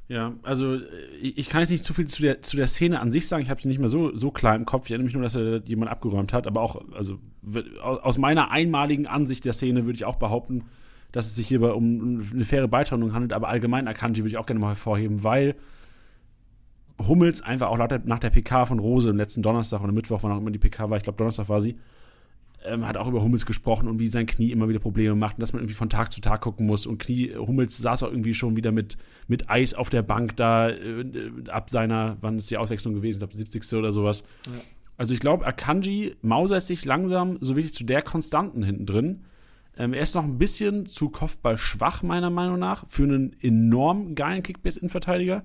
[0.10, 0.82] Ja, also äh,
[1.22, 3.44] ich kann jetzt nicht zu viel zu der, zu der Szene an sich sagen.
[3.44, 4.86] Ich habe sie nicht mehr so, so klar im Kopf.
[4.86, 6.48] Ich erinnere mich nur, dass er jemand abgeräumt hat.
[6.48, 7.20] Aber auch, also
[7.82, 10.66] aus meiner einmaligen Ansicht der Szene würde ich auch behaupten,
[11.12, 13.34] dass es sich hierbei um eine faire Beitrag handelt.
[13.34, 15.56] Aber allgemein Akanji würde ich auch gerne mal hervorheben, weil
[17.06, 20.32] Hummels einfach auch der, nach der PK von Rose im letzten Donnerstag oder Mittwoch, wann
[20.32, 21.78] auch immer die PK war, ich glaube Donnerstag war sie,
[22.68, 25.42] ähm, hat auch über Hummels gesprochen und wie sein Knie immer wieder Probleme macht und
[25.42, 26.86] dass man irgendwie von Tag zu Tag gucken muss.
[26.86, 30.70] Und Knie, Hummels saß auch irgendwie schon wieder mit, mit Eis auf der Bank da
[30.70, 31.06] äh,
[31.50, 33.18] ab seiner, wann ist die Auswechslung gewesen?
[33.18, 33.74] Ich glaube, 70.
[33.74, 34.24] oder sowas.
[34.46, 34.52] Ja.
[34.98, 39.26] Also ich glaube, Akanji mausert sich langsam so wirklich zu der Konstanten hinten drin.
[39.78, 44.16] Ähm, er ist noch ein bisschen zu Kopfball schwach, meiner Meinung nach, für einen enorm
[44.16, 45.44] geilen Kickbase-Innenverteidiger.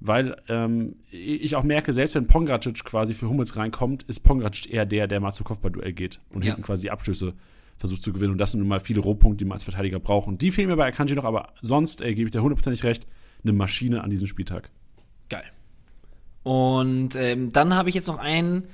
[0.00, 4.86] Weil ähm, ich auch merke, selbst wenn Pongracic quasi für Hummels reinkommt, ist Pongracic eher
[4.86, 6.52] der, der mal zu Kopfballduell geht und Ja.
[6.52, 7.34] hinten quasi Abschlüsse
[7.78, 8.32] versucht zu gewinnen.
[8.32, 10.28] Und das sind nun mal viele Rohpunkte, die man als Verteidiger braucht.
[10.28, 13.06] Und die fehlen mir bei Akanji noch, aber sonst äh, gebe ich dir hundertprozentig recht,
[13.42, 14.70] eine Maschine an diesem Spieltag.
[15.28, 15.44] Geil.
[16.42, 18.64] Und ähm, dann habe ich jetzt noch einen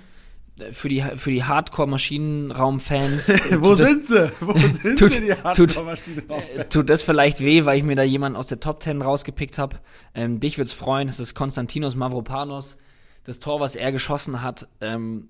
[0.73, 3.27] für die, für die Hardcore-Maschinenraum-Fans.
[3.51, 4.31] Tut das- sie?
[4.41, 6.23] Wo sind tut- die tut- Hardcore-Maschine?
[6.29, 9.59] äh, tut das vielleicht weh, weil ich mir da jemanden aus der Top 10 rausgepickt
[9.59, 9.77] habe.
[10.15, 12.79] Ähm, dich wird's freuen, das ist Konstantinos Mavropanos.
[13.25, 15.29] Das Tor, was er geschossen hat, ähm,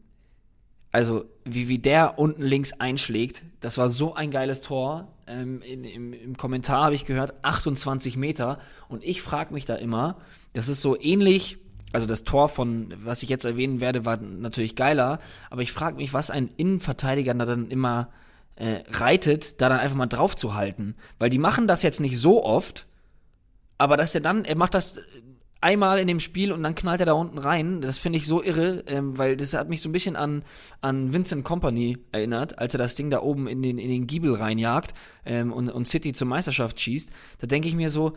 [0.91, 5.09] also wie, wie der unten links einschlägt, das war so ein geiles Tor.
[5.27, 8.59] Ähm, in, im, Im Kommentar habe ich gehört, 28 Meter.
[8.89, 10.19] Und ich frage mich da immer,
[10.53, 11.57] das ist so ähnlich,
[11.95, 15.97] also das Tor von, was ich jetzt erwähnen werde, war natürlich geiler, aber ich frage
[15.97, 18.11] mich, was ein Innenverteidiger da dann immer
[18.57, 20.97] äh, reitet, da dann einfach mal drauf zu halten.
[21.21, 22.87] Weil die machen das jetzt nicht so oft,
[23.79, 25.01] aber dass er dann, er macht das
[25.61, 27.81] einmal in dem Spiel und dann knallt er da unten rein.
[27.81, 30.43] Das finde ich so irre, ähm, weil das hat mich so ein bisschen an,
[30.81, 34.35] an Vincent Company erinnert, als er das Ding da oben in den, in den Giebel
[34.35, 37.11] reinjagt ähm, und, und City zur Meisterschaft schießt.
[37.39, 38.15] Da denke ich mir so,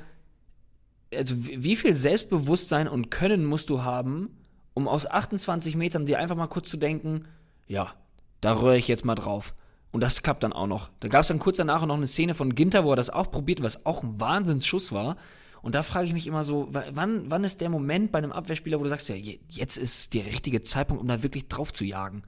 [1.13, 4.30] also wie viel Selbstbewusstsein und Können musst du haben,
[4.74, 7.26] um aus 28 Metern dir einfach mal kurz zu denken,
[7.67, 7.93] ja,
[8.41, 9.56] da rühre ich jetzt mal drauf.
[9.91, 10.89] Und das klappt dann auch noch.
[11.00, 13.32] Da gab es dann kurz danach noch eine Szene von Ginter, wo er das auch
[13.32, 15.15] probiert, was auch ein Wahnsinnsschuss war.
[15.63, 18.32] Und da frage ich mich immer so, wa- wann, wann ist der Moment bei einem
[18.32, 21.74] Abwehrspieler, wo du sagst, ja, je- jetzt ist der richtige Zeitpunkt, um da wirklich drauf
[21.74, 22.24] zu jagen?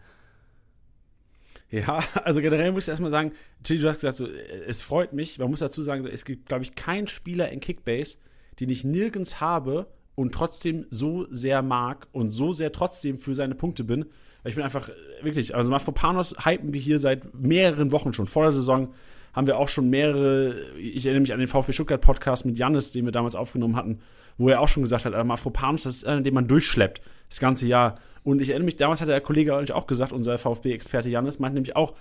[1.69, 5.37] Ja, also generell muss ich erstmal sagen, Chili, du hast gesagt, so, es freut mich.
[5.37, 8.17] Man muss dazu sagen, es gibt, glaube ich, keinen Spieler in Kickbase,
[8.59, 13.55] den ich nirgends habe und trotzdem so sehr mag und so sehr trotzdem für seine
[13.55, 14.05] Punkte bin.
[14.43, 14.89] Ich bin einfach,
[15.21, 18.27] wirklich, also Mafropanos hypen wir hier seit mehreren Wochen schon.
[18.27, 18.93] Vor der Saison
[19.33, 22.91] haben wir auch schon mehrere, ich erinnere mich an den VfB Stuttgart Podcast mit Jannis,
[22.91, 23.99] den wir damals aufgenommen hatten,
[24.37, 27.67] wo er auch schon gesagt hat, Mafropanos, das ist einer, den man durchschleppt, das ganze
[27.67, 27.99] Jahr.
[28.23, 31.75] Und ich erinnere mich, damals hat der Kollege auch gesagt, unser VfB-Experte Jannis, meinte nämlich
[31.75, 31.93] auch,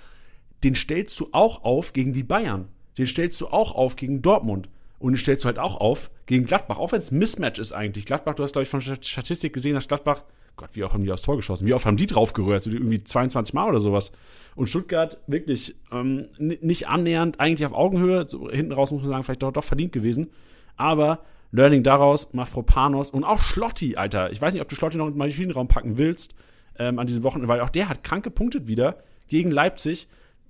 [0.65, 2.69] den stellst du auch auf gegen die Bayern.
[2.97, 4.69] Den stellst du auch auf gegen Dortmund.
[4.99, 8.05] Und den stellst du halt auch auf gegen Gladbach, auch wenn es Mismatch ist eigentlich.
[8.05, 10.23] Gladbach, du hast, glaube ich, von Statistik gesehen, dass Gladbach,
[10.57, 11.67] Gott, wie oft haben die aufs Tor geschossen?
[11.67, 12.65] Wie oft haben die drauf gerührt?
[12.65, 14.11] So irgendwie 22 Mal oder sowas.
[14.57, 18.27] Und Stuttgart wirklich ähm, nicht annähernd, eigentlich auf Augenhöhe.
[18.27, 20.31] So, hinten raus muss man sagen, vielleicht doch, doch verdient gewesen.
[20.77, 21.21] Aber
[21.53, 24.33] Learning daraus, Mafropanos und auch Schlotti, Alter.
[24.33, 26.35] Ich weiß nicht, ob du Schlotti noch in den Maschinenraum packen willst
[26.79, 30.09] ähm, an diesen Wochen, weil auch der hat krank gepunktet wieder gegen Leipzig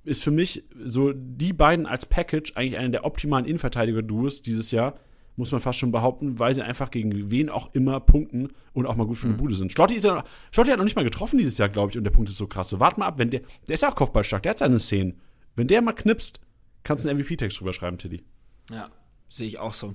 [0.09, 4.99] ist für mich so die beiden als Package eigentlich einer der optimalen Innenverteidiger-Duos dieses Jahr,
[5.37, 8.97] muss man fast schon behaupten, weil sie einfach gegen wen auch immer punkten und auch
[8.97, 9.39] mal gut für eine mhm.
[9.39, 9.71] Bude sind.
[9.71, 12.11] Schlotti, ist ja, Schlotti hat noch nicht mal getroffen dieses Jahr, glaube ich, und der
[12.11, 12.71] Punkt ist so krass.
[12.71, 15.21] So, warte mal ab, wenn der, der ist ja auch kopfballstark, der hat seine Szenen.
[15.55, 16.41] Wenn der mal knipst,
[16.83, 18.25] kannst du einen MVP-Text drüber schreiben, Tiddy.
[18.71, 18.91] Ja,
[19.29, 19.95] sehe ich auch so.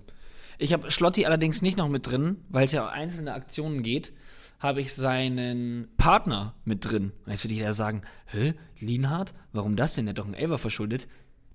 [0.59, 4.13] Ich habe Schlotti allerdings nicht noch mit drin, weil es ja um einzelne Aktionen geht
[4.63, 7.11] habe ich seinen Partner mit drin.
[7.25, 10.05] Und jetzt würde jeder sagen, hä, Lienhardt, warum das denn?
[10.05, 11.09] Der hat doch einen Elfer verschuldet.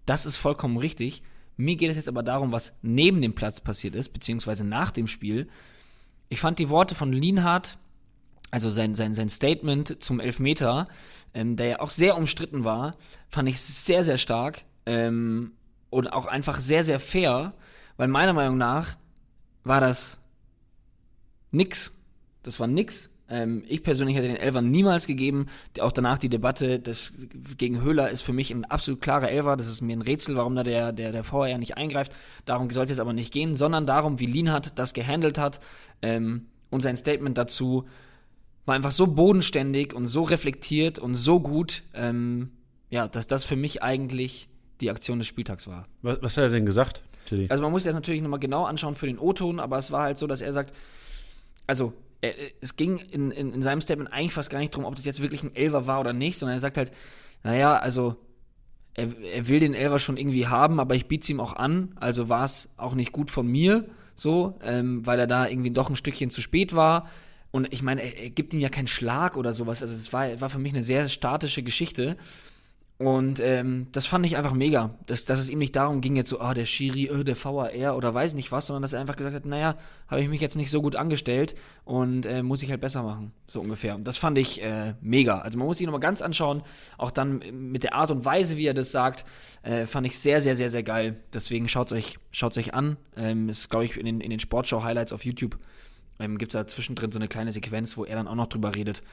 [0.04, 1.22] Das ist vollkommen richtig.
[1.56, 5.06] Mir geht es jetzt aber darum, was neben dem Platz passiert ist, beziehungsweise nach dem
[5.06, 5.48] Spiel.
[6.28, 7.78] Ich fand die Worte von Lienhardt,
[8.50, 10.86] also sein, sein, sein Statement zum Elfmeter,
[11.32, 12.94] ähm, der ja auch sehr umstritten war,
[13.30, 15.52] fand ich sehr, sehr stark ähm,
[15.88, 17.54] und auch einfach sehr, sehr fair,
[17.96, 18.98] weil meiner Meinung nach
[19.64, 20.20] war das
[21.50, 21.90] nix.
[22.48, 23.10] Das war nix.
[23.28, 25.48] Ähm, ich persönlich hätte den Elfer niemals gegeben.
[25.80, 27.12] Auch danach die Debatte das,
[27.58, 29.58] gegen Höhler ist für mich ein absolut klarer Elfer.
[29.58, 32.10] Das ist mir ein Rätsel, warum da der, der, der VR nicht eingreift.
[32.46, 35.60] Darum soll es jetzt aber nicht gehen, sondern darum, wie Lienhardt das gehandelt hat.
[36.00, 37.84] Ähm, und sein Statement dazu
[38.64, 42.52] war einfach so bodenständig und so reflektiert und so gut, ähm,
[42.88, 44.48] ja, dass das für mich eigentlich
[44.80, 45.86] die Aktion des Spieltags war.
[46.00, 47.02] Was, was hat er denn gesagt?
[47.50, 50.16] Also man muss das natürlich nochmal genau anschauen für den O-Ton, aber es war halt
[50.16, 50.74] so, dass er sagt,
[51.66, 55.04] also es ging in, in, in, seinem Statement eigentlich fast gar nicht darum, ob das
[55.04, 56.92] jetzt wirklich ein Elver war oder nicht, sondern er sagt halt,
[57.44, 58.16] naja, also
[58.94, 61.94] er, er will den Elver schon irgendwie haben, aber ich biete es ihm auch an,
[61.96, 65.88] also war es auch nicht gut von mir, so, ähm, weil er da irgendwie doch
[65.90, 67.08] ein Stückchen zu spät war.
[67.52, 69.80] Und ich meine, er, er gibt ihm ja keinen Schlag oder sowas.
[69.80, 72.16] Also es war, war für mich eine sehr statische Geschichte.
[72.98, 76.30] Und ähm, das fand ich einfach mega, dass, dass es ihm nicht darum ging, jetzt
[76.30, 79.00] so, ah, oh, der Schiri, oh, der VAR oder weiß nicht was, sondern dass er
[79.00, 79.76] einfach gesagt hat, naja,
[80.08, 83.30] habe ich mich jetzt nicht so gut angestellt und äh, muss ich halt besser machen,
[83.46, 83.94] so ungefähr.
[83.94, 85.38] Und das fand ich äh, mega.
[85.38, 86.62] Also man muss sich nochmal ganz anschauen,
[86.96, 89.24] auch dann mit der Art und Weise, wie er das sagt,
[89.62, 91.22] äh, fand ich sehr, sehr, sehr, sehr geil.
[91.32, 92.96] Deswegen schaut es euch, schaut's euch an.
[93.16, 95.56] Ähm, ist, glaube ich, in den, in den Sportschau-Highlights auf YouTube
[96.18, 98.74] ähm, gibt es da zwischendrin so eine kleine Sequenz, wo er dann auch noch drüber
[98.74, 99.04] redet.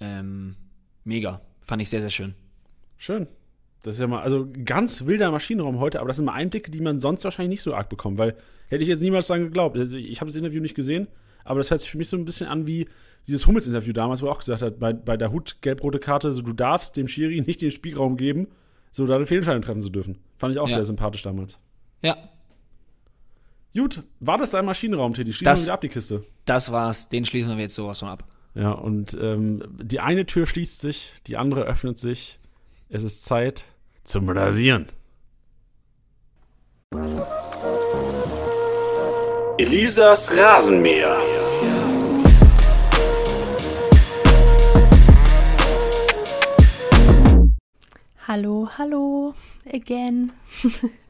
[0.00, 0.56] Ähm,
[1.04, 1.40] mega.
[1.60, 2.34] Fand ich sehr, sehr schön.
[2.98, 3.26] Schön.
[3.82, 6.80] Das ist ja mal, also ganz wilder Maschinenraum heute, aber das sind mal Einblicke, die
[6.80, 9.78] man sonst wahrscheinlich nicht so arg bekommt, weil hätte ich jetzt niemals dran geglaubt.
[9.78, 11.06] Also ich habe das Interview nicht gesehen,
[11.44, 12.88] aber das hört sich für mich so ein bisschen an wie
[13.26, 16.42] dieses Hummels-Interview damals, wo er auch gesagt hat, bei, bei der Hut gelb-rote Karte, so
[16.42, 18.48] du darfst dem Schiri nicht den Spielraum geben,
[18.90, 20.18] so da eine Fehlentscheidung treffen zu dürfen.
[20.38, 20.74] Fand ich auch ja.
[20.74, 21.58] sehr sympathisch damals.
[22.02, 22.16] Ja.
[23.74, 25.32] Gut, war das dein Maschinenraum, Teddy?
[25.32, 26.24] Schließen das, wir ab die Kiste.
[26.46, 28.24] Das war's, den schließen wir jetzt sowas von ab.
[28.54, 32.40] Ja, und ähm, die eine Tür schließt sich, die andere öffnet sich.
[32.90, 33.64] Es ist Zeit
[34.02, 34.86] zum Rasieren.
[39.58, 41.18] Elisas Rasenmäher.
[48.26, 49.34] Hallo, hallo,
[49.70, 50.32] again.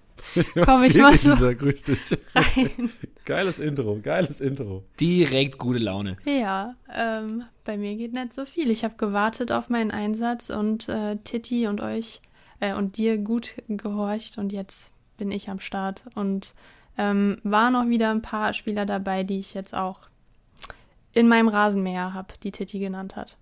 [0.64, 2.18] Komm ich mal so Lisa, grüß dich.
[2.34, 2.70] rein.
[3.24, 4.84] Geiles Intro, geiles Intro.
[4.98, 6.16] Direkt gute Laune.
[6.24, 8.70] Ja, ähm, bei mir geht nicht so viel.
[8.70, 12.22] Ich habe gewartet auf meinen Einsatz und äh, Titi und euch
[12.60, 16.04] äh, und dir gut gehorcht und jetzt bin ich am Start.
[16.14, 16.54] Und
[16.96, 20.00] ähm, waren auch wieder ein paar Spieler dabei, die ich jetzt auch
[21.12, 23.36] in meinem Rasenmäher habe, die Titi genannt hat.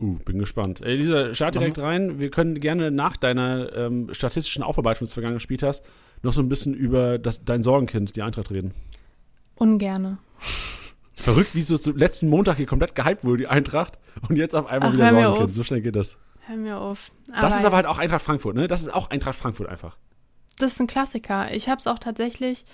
[0.00, 0.80] Uh, bin gespannt.
[0.80, 1.82] Ey, Lisa, start direkt mhm.
[1.82, 2.20] rein.
[2.20, 5.84] Wir können gerne nach deiner ähm, statistischen Aufarbeitung des vergangenen Spiels hast,
[6.22, 8.72] noch so ein bisschen über das, dein Sorgenkind, die Eintracht, reden.
[9.56, 10.18] Ungerne.
[11.12, 14.66] Verrückt, wie so zum letzten Montag hier komplett gehypt wurde, die Eintracht, und jetzt auf
[14.66, 15.54] einmal Ach, wieder Sorgenkind.
[15.54, 16.16] So schnell geht das.
[16.46, 17.10] Hör mir auf.
[17.30, 18.68] Aber das ist aber halt auch Eintracht Frankfurt, ne?
[18.68, 19.98] Das ist auch Eintracht Frankfurt einfach.
[20.58, 21.52] Das ist ein Klassiker.
[21.54, 22.64] Ich habe es auch tatsächlich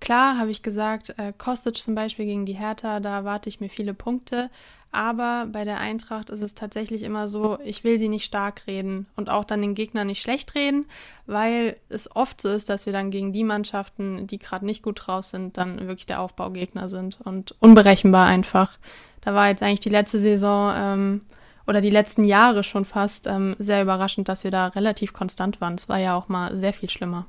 [0.00, 3.70] Klar, habe ich gesagt, äh, Kostic zum Beispiel gegen die Hertha, da erwarte ich mir
[3.70, 4.50] viele Punkte.
[4.92, 9.06] Aber bei der Eintracht ist es tatsächlich immer so, ich will sie nicht stark reden
[9.14, 10.86] und auch dann den Gegner nicht schlecht reden,
[11.26, 15.02] weil es oft so ist, dass wir dann gegen die Mannschaften, die gerade nicht gut
[15.06, 18.78] draus sind, dann wirklich der Aufbaugegner sind und unberechenbar einfach.
[19.20, 21.20] Da war jetzt eigentlich die letzte Saison ähm,
[21.66, 25.74] oder die letzten Jahre schon fast ähm, sehr überraschend, dass wir da relativ konstant waren.
[25.74, 27.26] Es war ja auch mal sehr viel schlimmer.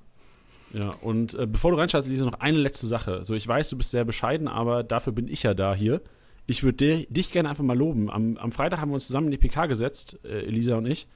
[0.73, 3.23] Ja, und äh, bevor du reinschaust, Lisa, noch eine letzte Sache.
[3.23, 6.01] So, ich weiß, du bist sehr bescheiden, aber dafür bin ich ja da hier.
[6.45, 8.09] Ich würde dich gerne einfach mal loben.
[8.09, 11.07] Am, am, Freitag haben wir uns zusammen in die PK gesetzt, äh, Elisa und ich.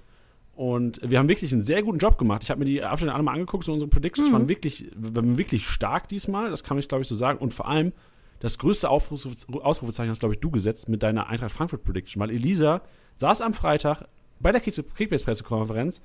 [0.53, 2.43] Und wir haben wirklich einen sehr guten Job gemacht.
[2.43, 4.33] Ich habe mir die Abstände alle mal angeguckt, so unsere Predictions mhm.
[4.33, 6.49] waren wirklich, waren wirklich stark diesmal.
[6.49, 7.39] Das kann ich, glaube ich, so sagen.
[7.39, 7.93] Und vor allem,
[8.39, 9.27] das größte Aufruf,
[9.61, 12.21] Ausrufezeichen hast, glaube ich, du gesetzt mit deiner Eintracht Frankfurt Prediction.
[12.21, 12.81] Weil Elisa
[13.15, 14.07] saß am Freitag
[14.39, 16.01] bei der Kickbase-Pressekonferenz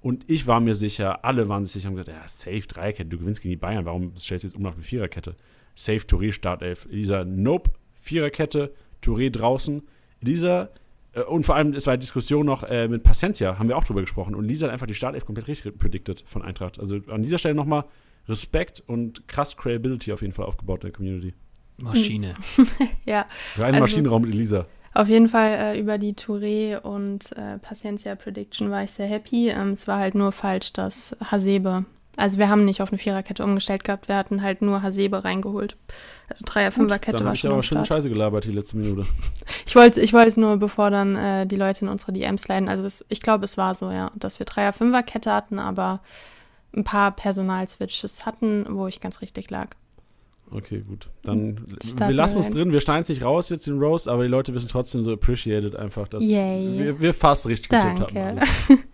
[0.00, 3.18] und ich war mir sicher, alle waren sich sicher und gesagt, ja, safe Dreierkette, du
[3.18, 5.36] gewinnst gegen die Bayern, warum stellst du jetzt um auf eine Viererkette?
[5.74, 6.86] Safe Touré Startelf.
[6.90, 9.82] Elisa, nope, Viererkette, Touré draußen.
[10.20, 10.70] Elisa,
[11.12, 13.84] äh, und vor allem, es war eine Diskussion noch äh, mit Pacentia, haben wir auch
[13.84, 14.34] drüber gesprochen.
[14.34, 16.78] Und Lisa hat einfach die Startelf komplett richtig predicted von Eintracht.
[16.78, 17.84] Also an dieser Stelle nochmal
[18.28, 21.34] Respekt und krass Credibility auf jeden Fall aufgebaut in der Community.
[21.78, 22.34] Maschine.
[23.06, 23.26] ja.
[23.56, 24.66] Rein also, Maschinenraum mit Elisa.
[24.94, 29.50] Auf jeden Fall äh, über die Touré und äh, Paciencia Prediction war ich sehr happy.
[29.50, 31.84] Ähm, es war halt nur falsch, dass Hasebe,
[32.18, 35.76] also wir haben nicht auf eine Viererkette umgestellt gehabt, wir hatten halt nur Hasebe reingeholt.
[36.28, 37.50] Also Dreier, Fünferkette war schon.
[37.50, 39.06] Ich aber schön Scheiße gelabert die letzte Minute.
[39.66, 42.68] Ich wollte ich es nur, bevor dann äh, die Leute in unsere DMs leiden.
[42.68, 46.00] Also es, ich glaube, es war so, ja, dass wir Dreier, Fünferkette hatten, aber
[46.74, 49.68] ein paar Personalswitches hatten, wo ich ganz richtig lag.
[50.50, 51.10] Okay, gut.
[51.22, 52.72] Dann Starten wir lassen es drin.
[52.72, 55.76] Wir schneiden es nicht raus jetzt in Roast, aber die Leute wissen trotzdem so appreciated
[55.76, 58.06] einfach, dass wir, wir, fast richtig Danke.
[58.06, 58.40] getippt haben.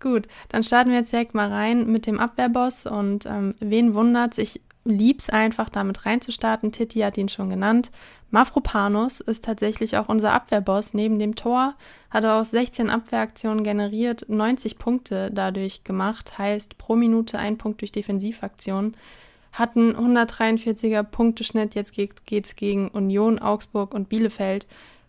[0.00, 4.38] gut, dann starten wir jetzt direkt mal rein mit dem Abwehrboss und ähm, wen wundert's?
[4.38, 6.72] Ich lieb's einfach, damit reinzustarten.
[6.72, 7.90] Titi hat ihn schon genannt.
[8.30, 11.74] Mafropanos ist tatsächlich auch unser Abwehrboss neben dem Tor,
[12.10, 17.80] hat er aus 16 Abwehraktionen generiert, 90 Punkte dadurch gemacht, heißt pro Minute ein Punkt
[17.80, 18.96] durch Defensivaktionen
[19.54, 21.74] hatten 143er Punkteschnitt.
[21.74, 24.66] Jetzt geht es gegen Union, Augsburg und Bielefeld.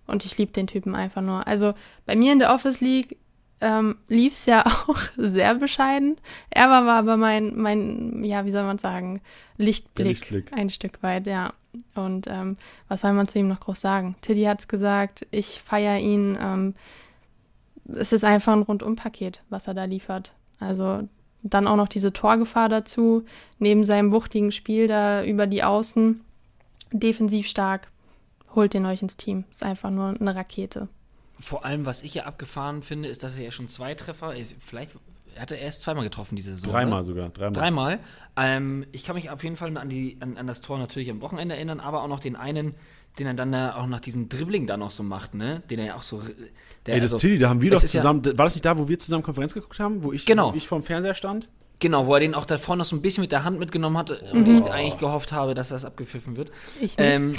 [0.08, 1.48] Und ich liebe den Typen einfach nur.
[1.48, 1.74] Also
[2.06, 3.18] bei mir in der Office League
[3.60, 6.18] ähm, lief es ja auch sehr bescheiden.
[6.52, 9.22] Er war aber mein, mein, ja, wie soll man sagen,
[9.58, 10.54] Lichtblick, Lichtblick.
[10.54, 11.54] ein Stück weit, ja.
[11.96, 12.56] Und ähm,
[12.88, 14.16] was soll man zu ihm noch groß sagen?
[14.22, 16.38] Tiddy hat es gesagt, ich feiere ihn.
[16.40, 16.76] Ähm,
[17.88, 20.34] es ist einfach ein Rundumpaket, was er da liefert.
[20.60, 21.08] Also
[21.46, 23.24] dann auch noch diese Torgefahr dazu,
[23.60, 26.22] neben seinem wuchtigen Spiel da über die Außen.
[26.92, 27.90] Defensiv stark.
[28.56, 29.44] Holt den euch ins Team.
[29.52, 30.88] Ist einfach nur eine Rakete.
[31.40, 34.34] Vor allem, was ich ja abgefahren finde, ist, dass er ja schon zwei Treffer,
[34.66, 34.92] vielleicht
[35.38, 36.72] hat er erst zweimal getroffen diese Saison.
[36.72, 37.06] Dreimal ne?
[37.06, 37.30] sogar.
[37.30, 37.54] Dreimal.
[37.54, 38.00] Dreimal.
[38.38, 41.22] Ähm, ich kann mich auf jeden Fall an, die, an, an, das Tor natürlich am
[41.22, 42.76] Wochenende erinnern, aber auch noch den einen,
[43.20, 45.62] den er dann da auch nach diesem Dribbling da noch so macht, ne?
[45.70, 46.22] Den er ja auch so.
[46.86, 48.22] Der, Ey, das also, Tilly, da haben wir doch zusammen.
[48.26, 50.54] Ja, war das nicht da, wo wir zusammen Konferenz geguckt haben, wo ich, genau.
[50.54, 51.50] wo ich vorm Fernseher stand?
[51.80, 53.98] Genau, wo er den auch da vorne noch so ein bisschen mit der Hand mitgenommen
[53.98, 54.56] hat und mhm.
[54.56, 56.52] ich eigentlich gehofft habe, dass das abgepfiffen wird.
[56.76, 56.96] Ich nicht.
[56.98, 57.34] Ähm,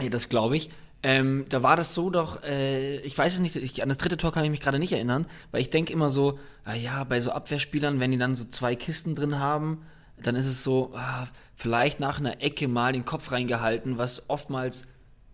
[0.00, 0.70] ja, das glaube ich.
[1.02, 4.18] Ähm, da war das so doch, äh, ich weiß es nicht, ich, an das dritte
[4.18, 7.20] Tor kann ich mich gerade nicht erinnern, weil ich denke immer so, ah ja, bei
[7.20, 9.82] so Abwehrspielern, wenn die dann so zwei Kisten drin haben,
[10.22, 11.28] dann ist es so, ah,
[11.60, 14.84] vielleicht nach einer Ecke mal den Kopf reingehalten, was oftmals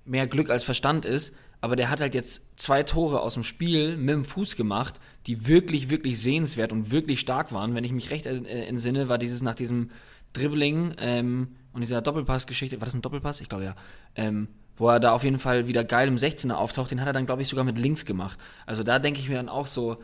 [0.04, 1.36] mehr Glück als Verstand ist.
[1.60, 5.46] Aber der hat halt jetzt zwei Tore aus dem Spiel mit dem Fuß gemacht, die
[5.46, 7.76] wirklich, wirklich sehenswert und wirklich stark waren.
[7.76, 9.90] Wenn ich mich recht äh, entsinne, war dieses nach diesem
[10.32, 13.40] Dribbling ähm, und dieser Doppelpass-Geschichte, war das ein Doppelpass?
[13.40, 13.74] Ich glaube ja.
[14.16, 17.12] Ähm, wo er da auf jeden Fall wieder geil im 16er auftaucht, den hat er
[17.12, 18.38] dann, glaube ich, sogar mit links gemacht.
[18.66, 19.98] Also da denke ich mir dann auch so,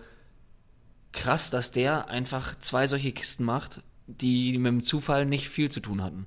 [1.12, 3.82] krass, dass der einfach zwei solche Kisten macht,
[4.20, 6.26] die mit dem Zufall nicht viel zu tun hatten.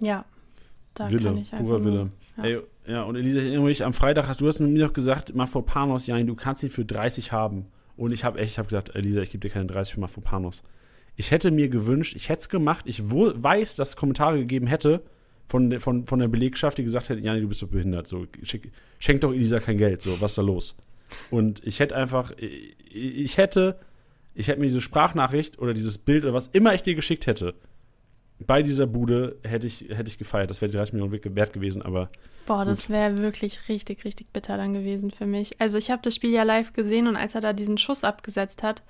[0.00, 0.24] Ja,
[0.94, 2.10] da Wille, kann ich purer Wille.
[2.36, 2.44] Ja.
[2.44, 5.34] Ey, ja, und Elisa, ich erinnere mich, am Freitag hast du hast mir noch gesagt,
[5.34, 7.66] Mafropanos, Jan, du kannst ihn für 30 haben.
[7.96, 10.62] Und ich habe echt, ich habe gesagt, Elisa, ich gebe dir keine 30 für Mafropanos.
[11.16, 14.66] Ich hätte mir gewünscht, ich hätte es gemacht, ich wo, weiß, dass es Kommentare gegeben
[14.66, 15.02] hätte
[15.46, 18.72] von, von, von der Belegschaft, die gesagt hätte, Jani, du bist so behindert, so, schick,
[18.98, 20.76] schenk doch Elisa kein Geld, so, was ist da los?
[21.30, 23.78] Und ich hätte einfach, ich, ich hätte,
[24.40, 27.54] ich hätte mir diese Sprachnachricht oder dieses Bild oder was immer ich dir geschickt hätte,
[28.46, 30.50] bei dieser Bude hätte ich, hätte ich gefeiert.
[30.50, 32.08] Das wäre die 30 Millionen wert gewesen, aber.
[32.46, 35.60] Boah, das wäre wirklich richtig, richtig bitter dann gewesen für mich.
[35.60, 38.62] Also ich habe das Spiel ja live gesehen und als er da diesen Schuss abgesetzt
[38.62, 38.82] hat,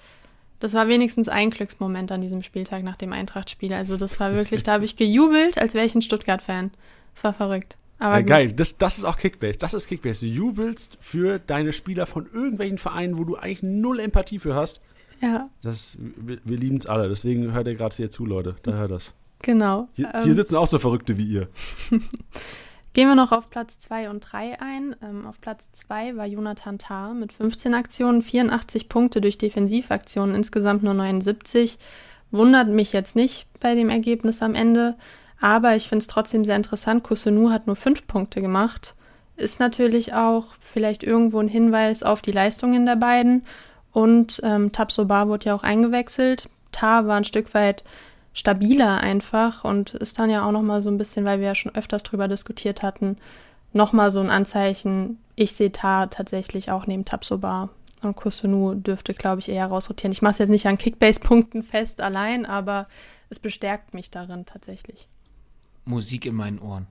[0.60, 3.72] das war wenigstens ein Glücksmoment an diesem Spieltag nach dem Eintracht-Spiel.
[3.72, 6.70] Also das war wirklich, da habe ich gejubelt, als wäre ich ein Stuttgart-Fan.
[7.14, 7.76] Das war verrückt.
[7.98, 9.58] Aber ja, geil, das, das ist auch Kickbase.
[9.58, 10.26] Das ist Kickbase.
[10.26, 14.80] Du jubelst für deine Spieler von irgendwelchen Vereinen, wo du eigentlich null Empathie für hast.
[15.20, 15.50] Ja.
[15.62, 17.08] Das, wir, wir lieben es alle.
[17.08, 18.56] Deswegen hört ihr gerade hier zu, Leute.
[18.62, 19.14] Da hört das.
[19.42, 19.88] Genau.
[19.94, 21.48] Hier, ähm, hier sitzen auch so Verrückte wie ihr.
[22.92, 24.96] Gehen wir noch auf Platz 2 und 3 ein.
[25.02, 30.82] Ähm, auf Platz 2 war Jonathan Tah mit 15 Aktionen, 84 Punkte durch Defensivaktionen, insgesamt
[30.82, 31.78] nur 79.
[32.32, 34.96] Wundert mich jetzt nicht bei dem Ergebnis am Ende,
[35.40, 37.04] aber ich finde es trotzdem sehr interessant.
[37.04, 38.94] Kusunu hat nur 5 Punkte gemacht.
[39.36, 43.44] Ist natürlich auch vielleicht irgendwo ein Hinweis auf die Leistungen der beiden.
[43.92, 46.48] Und ähm, Tabsoba wurde ja auch eingewechselt.
[46.72, 47.84] Tah war ein Stück weit
[48.32, 51.54] stabiler einfach und ist dann ja auch noch mal so ein bisschen, weil wir ja
[51.54, 53.16] schon öfters drüber diskutiert hatten,
[53.72, 55.18] noch mal so ein Anzeichen.
[55.34, 57.70] Ich sehe Ta tatsächlich auch neben Tabsoba
[58.02, 60.12] und Kusunu dürfte, glaube ich, eher rausrotieren.
[60.12, 62.86] Ich mache es jetzt nicht an Kickbase-Punkten fest allein, aber
[63.28, 65.08] es bestärkt mich darin tatsächlich.
[65.84, 66.86] Musik in meinen Ohren.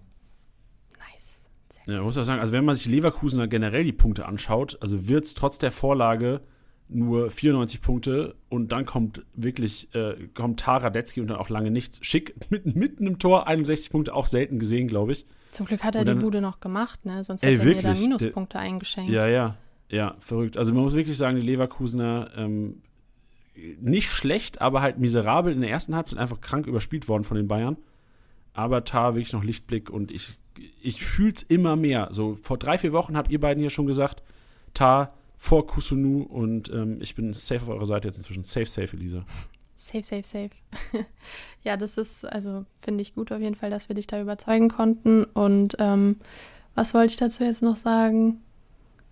[0.97, 1.47] Nice.
[1.87, 5.07] Ja, man muss auch sagen, also wenn man sich Leverkusener generell die Punkte anschaut, also
[5.07, 6.41] wird es trotz der Vorlage
[6.89, 11.69] nur 94 Punkte und dann kommt wirklich, äh, kommt Tara Detzky und dann auch lange
[11.71, 11.99] nichts.
[12.05, 15.25] Schick, mitten, mitten im Tor, 61 Punkte, auch selten gesehen, glaube ich.
[15.51, 17.23] Zum Glück hat er dann- die Bude noch gemacht, ne?
[17.23, 19.11] Sonst hätte er mir da Minuspunkte eingeschenkt.
[19.11, 19.55] Ja, ja,
[19.89, 20.57] ja, verrückt.
[20.57, 22.81] Also man muss wirklich sagen, die Leverkusener ähm,
[23.79, 27.47] nicht schlecht, aber halt miserabel in der ersten Halbzeit einfach krank überspielt worden von den
[27.47, 27.77] Bayern.
[28.53, 30.37] Aber Tar wirklich noch Lichtblick und ich,
[30.81, 32.09] ich fühle es immer mehr.
[32.11, 34.23] So vor drei, vier Wochen habt ihr beiden hier schon gesagt,
[34.73, 38.43] Tar vor Kusunu und ähm, ich bin safe auf eurer Seite jetzt inzwischen.
[38.43, 39.25] Safe, safe, Elisa.
[39.77, 40.49] Safe, safe, safe.
[41.63, 44.67] ja, das ist, also finde ich gut auf jeden Fall, dass wir dich da überzeugen
[44.67, 45.23] konnten.
[45.23, 46.17] Und ähm,
[46.75, 48.41] was wollte ich dazu jetzt noch sagen?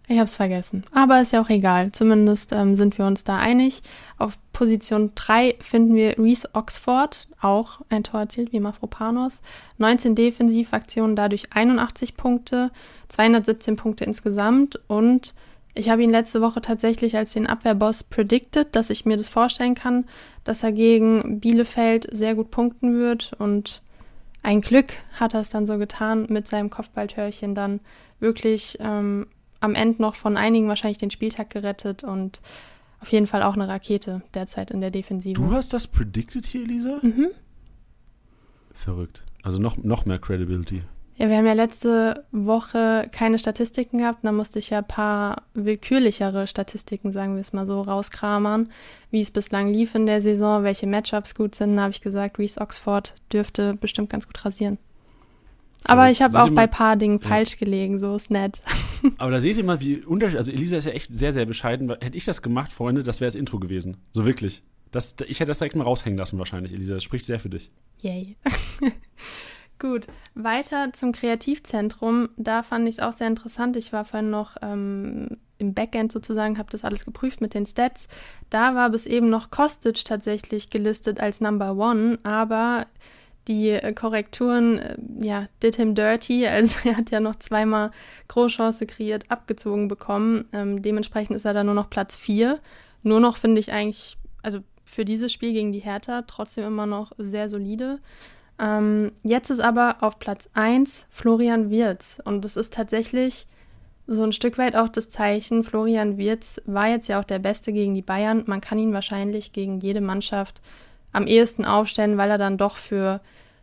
[0.10, 0.84] Ich habe es vergessen.
[0.94, 1.92] Aber ist ja auch egal.
[1.94, 3.82] Zumindest ähm, sind wir uns da einig.
[4.18, 9.42] Auf Position 3 finden wir Reese Oxford, auch ein Tor erzielt wie Mafropanos.
[9.78, 12.72] 19 Defensivaktionen, dadurch 81 Punkte,
[13.08, 14.80] 217 Punkte insgesamt.
[14.88, 15.34] Und
[15.78, 19.76] ich habe ihn letzte Woche tatsächlich als den Abwehrboss predicted, dass ich mir das vorstellen
[19.76, 20.06] kann,
[20.44, 23.34] dass er gegen Bielefeld sehr gut punkten wird.
[23.38, 23.82] Und
[24.44, 27.80] ein Glück hat er es dann so getan, mit seinem Kopfballtörchen dann
[28.20, 29.28] wirklich ähm,
[29.60, 32.42] am Ende noch von einigen wahrscheinlich den Spieltag gerettet und
[33.00, 35.34] auf jeden Fall auch eine Rakete derzeit in der Defensive.
[35.34, 37.00] Du hast das predicted hier, Elisa?
[37.02, 37.28] Mhm.
[38.72, 39.24] Verrückt.
[39.44, 40.84] Also noch, noch mehr Credibility.
[41.17, 44.19] Ja, wir haben ja letzte Woche keine Statistiken gehabt.
[44.23, 48.69] Da musste ich ja ein paar willkürlichere Statistiken, sagen wir es mal so, rauskramern,
[49.10, 51.75] wie es bislang lief in der Saison, welche Matchups gut sind.
[51.75, 54.77] Da habe ich gesagt, Reese Oxford dürfte bestimmt ganz gut rasieren.
[55.86, 56.12] Aber Verrückt.
[56.17, 57.27] ich habe auch bei ein paar Dingen Ja.
[57.30, 58.62] falsch gelegen, so ist nett.
[59.17, 60.38] Aber da seht ihr mal, wie unterschiedlich.
[60.38, 61.89] Also, Elisa ist ja echt sehr, sehr bescheiden.
[61.89, 63.97] Hätte ich das gemacht, Freunde, das wäre das Intro gewesen.
[64.12, 64.63] So wirklich.
[64.91, 66.95] Das, ich hätte das direkt mal raushängen lassen, wahrscheinlich, Elisa.
[66.95, 67.71] Das spricht sehr für dich.
[68.01, 68.36] Yay.
[69.80, 72.30] Gut, weiter zum Kreativzentrum.
[72.36, 73.78] Da fand ich es auch sehr interessant.
[73.78, 78.08] Ich war vorhin noch ähm, im Backend sozusagen, habe das alles geprüft mit den Stats.
[78.50, 82.88] Da war bis eben noch Kostic tatsächlich gelistet als Number One, aber
[83.48, 86.48] die äh, Korrekturen, äh, ja, did him dirty.
[86.48, 87.92] Also er hat ja noch zweimal
[88.28, 90.46] Großchance kreiert, abgezogen bekommen.
[90.54, 92.60] Ähm, dementsprechend ist er da nur noch Platz 4.
[93.04, 97.12] Nur noch finde ich eigentlich, also für dieses Spiel gegen die Hertha trotzdem immer noch
[97.18, 98.00] sehr solide.
[98.60, 102.22] Ähm, jetzt ist aber auf Platz 1 Florian Wirz.
[102.24, 103.48] Und das ist tatsächlich
[104.08, 105.63] so ein Stück weit auch das Zeichen.
[105.63, 108.43] Florian Wirz war jetzt ja auch der Beste gegen die Bayern.
[108.48, 110.62] Man kann ihn wahrscheinlich gegen jede Mannschaft
[111.12, 113.22] am ehesten aufstellen, weil er dann doch für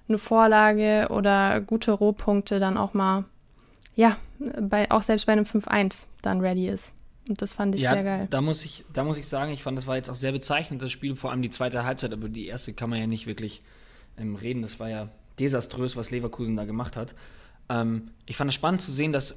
[0.09, 3.25] eine Vorlage oder gute Rohpunkte dann auch mal,
[3.97, 6.93] ja, bei, auch selbst bei einem 5-1 dann ready ist.
[7.27, 8.27] Und das fand ich ja, sehr geil.
[8.29, 10.83] Da muss, ich, da muss ich sagen, ich fand, das war jetzt auch sehr bezeichnend,
[10.83, 13.63] das Spiel, vor allem die zweite Halbzeit, aber die erste kann man ja nicht wirklich
[14.19, 14.63] ähm, reden.
[14.63, 17.15] Das war ja desaströs, was Leverkusen da gemacht hat.
[17.69, 19.37] Ähm, ich fand es spannend zu sehen, dass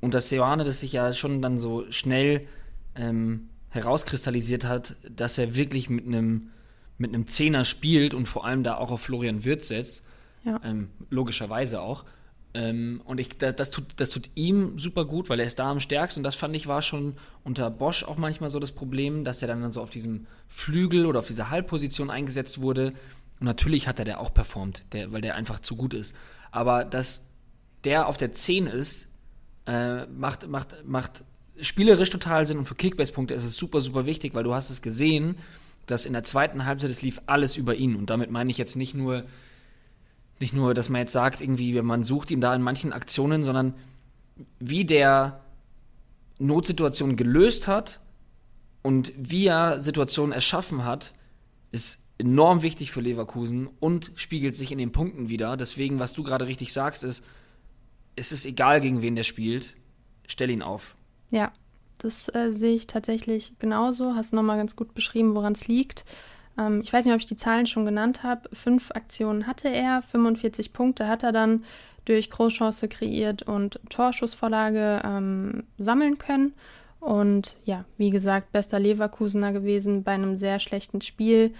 [0.00, 2.46] unter Seoane das sich ja schon dann so schnell
[2.94, 6.50] ähm, herauskristallisiert hat, dass er wirklich mit einem
[6.98, 10.02] mit einem Zehner spielt und vor allem da auch auf Florian Wirtz setzt.
[10.44, 10.60] Ja.
[10.64, 12.04] Ähm, logischerweise auch.
[12.54, 15.70] Ähm, und ich, das, das, tut, das tut ihm super gut, weil er ist da
[15.70, 16.20] am stärksten.
[16.20, 19.48] Und das fand ich war schon unter Bosch auch manchmal so das Problem, dass er
[19.48, 22.92] dann so auf diesem Flügel oder auf dieser Halbposition eingesetzt wurde.
[23.42, 26.14] Und natürlich hat er der auch performt, der, weil der einfach zu gut ist.
[26.52, 27.26] Aber dass
[27.82, 29.08] der auf der 10 ist,
[29.66, 31.24] äh, macht, macht, macht
[31.60, 34.80] spielerisch total Sinn und für Kickbase-Punkte ist es super, super wichtig, weil du hast es
[34.80, 35.38] gesehen,
[35.86, 37.96] dass in der zweiten Halbzeit es lief alles über ihn.
[37.96, 39.24] Und damit meine ich jetzt nicht nur,
[40.38, 43.74] nicht nur, dass man jetzt sagt, irgendwie, man sucht ihn da in manchen Aktionen, sondern
[44.60, 45.40] wie der
[46.38, 47.98] Notsituationen gelöst hat
[48.82, 51.12] und wie er Situationen erschaffen hat,
[51.72, 55.56] ist enorm wichtig für Leverkusen und spiegelt sich in den Punkten wieder.
[55.56, 57.24] Deswegen, was du gerade richtig sagst, ist,
[58.16, 59.76] es ist egal, gegen wen der spielt,
[60.26, 60.96] stell ihn auf.
[61.30, 61.52] Ja,
[61.98, 64.14] das äh, sehe ich tatsächlich genauso.
[64.14, 66.04] Hast nochmal ganz gut beschrieben, woran es liegt.
[66.58, 68.48] Ähm, ich weiß nicht, ob ich die Zahlen schon genannt habe.
[68.54, 71.64] Fünf Aktionen hatte er, 45 Punkte hat er dann
[72.04, 76.52] durch Großchance kreiert und Torschussvorlage ähm, sammeln können.
[77.00, 81.54] Und ja, wie gesagt, bester Leverkusener gewesen bei einem sehr schlechten Spiel.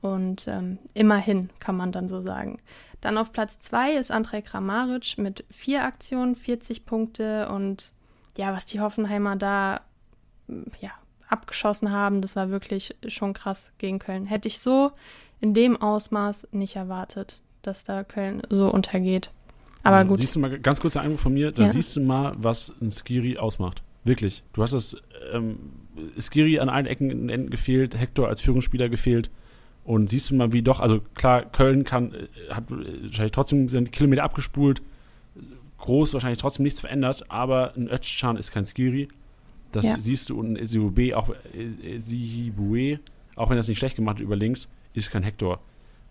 [0.00, 2.60] Und ähm, immerhin kann man dann so sagen.
[3.00, 7.48] Dann auf Platz 2 ist Andrej Kramaric mit vier Aktionen, 40 Punkte.
[7.48, 7.92] Und
[8.36, 9.80] ja, was die Hoffenheimer da
[10.80, 10.90] ja,
[11.28, 14.26] abgeschossen haben, das war wirklich schon krass gegen Köln.
[14.26, 14.92] Hätte ich so
[15.40, 19.30] in dem Ausmaß nicht erwartet, dass da Köln so untergeht.
[19.82, 20.18] Aber gut.
[20.18, 21.68] Siehst du mal, ganz kurzer Einwurf von mir, da ja.
[21.70, 23.82] siehst du mal, was ein Skiri ausmacht.
[24.04, 24.42] Wirklich.
[24.52, 24.96] Du hast das
[25.32, 25.58] ähm,
[26.18, 29.30] Skiri an allen Ecken und Enden gefehlt, Hector als Führungsspieler gefehlt.
[29.86, 33.86] Und siehst du mal, wie doch, also klar, Köln kann, äh, hat wahrscheinlich trotzdem seine
[33.86, 34.82] Kilometer abgespult,
[35.78, 39.08] groß wahrscheinlich trotzdem nichts verändert, aber ein Özcan ist kein Skiri.
[39.70, 39.96] Das ja.
[39.96, 41.32] siehst du und Sibue, auch
[42.00, 42.98] Sibue,
[43.36, 45.60] auch wenn das nicht schlecht gemacht hat über links, ist kein Hector.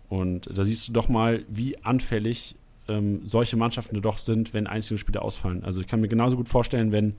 [0.08, 2.54] Und da siehst du doch mal, wie anfällig
[2.88, 5.64] ähm, solche Mannschaften doch sind, wenn einzelne Spieler ausfallen.
[5.64, 7.14] Also ich kann mir genauso gut vorstellen, wenn,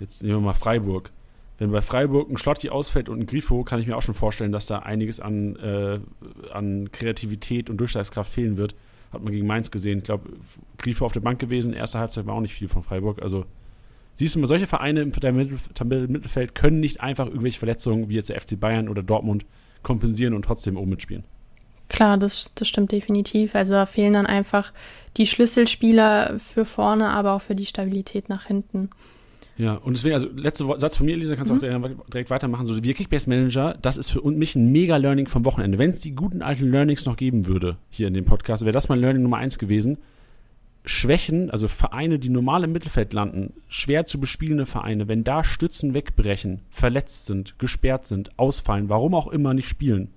[0.00, 1.12] jetzt nehmen wir mal Freiburg,
[1.58, 4.52] wenn bei Freiburg ein Schlotti ausfällt und ein Grifo, kann ich mir auch schon vorstellen,
[4.52, 5.98] dass da einiges an, äh,
[6.52, 8.76] an Kreativität und Durchschlagskraft fehlen wird.
[9.12, 9.98] Hat man gegen Mainz gesehen.
[9.98, 10.30] Ich glaube,
[10.76, 13.20] Grifo auf der Bank gewesen, erste Halbzeit war auch nicht viel von Freiburg.
[13.22, 13.44] Also
[14.14, 18.40] siehst du mal, solche Vereine im Tabellenmittelfeld können nicht einfach irgendwelche Verletzungen wie jetzt der
[18.40, 19.44] FC Bayern oder Dortmund
[19.82, 21.24] kompensieren und trotzdem oben mitspielen.
[21.88, 23.54] Klar, das, das stimmt definitiv.
[23.54, 24.72] Also da fehlen dann einfach
[25.16, 28.90] die Schlüsselspieler für vorne, aber auch für die Stabilität nach hinten.
[29.58, 31.84] Ja, und deswegen, also letzter Satz von mir, Lisa, kannst du mhm.
[31.84, 32.64] auch direkt weitermachen.
[32.64, 35.78] So, wir Kickbase Manager, das ist für mich ein mega Learning vom Wochenende.
[35.78, 38.88] Wenn es die guten alten Learnings noch geben würde, hier in dem Podcast, wäre das
[38.88, 39.98] mein Learning Nummer eins gewesen.
[40.84, 45.92] Schwächen, also Vereine, die normal im Mittelfeld landen, schwer zu bespielende Vereine, wenn da Stützen
[45.92, 50.12] wegbrechen, verletzt sind, gesperrt sind, ausfallen, warum auch immer nicht spielen,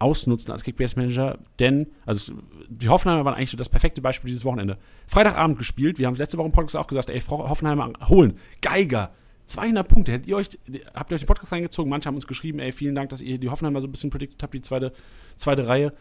[0.00, 2.32] ausnutzen als Kickbase-Manager, denn, also
[2.68, 4.78] die Hoffenheimer waren eigentlich so das perfekte Beispiel dieses Wochenende.
[5.06, 9.10] Freitagabend gespielt, wir haben letzte Woche im Podcast auch gesagt, ey, Hoffenheimer holen, Geiger,
[9.44, 10.58] 200 Punkte, hättet ihr euch,
[10.94, 13.38] habt ihr euch den Podcast reingezogen, manche haben uns geschrieben, ey, vielen Dank, dass ihr
[13.38, 14.92] die Hoffenheimer so ein bisschen prediktet habt, die zweite,
[15.36, 15.92] zweite Reihe.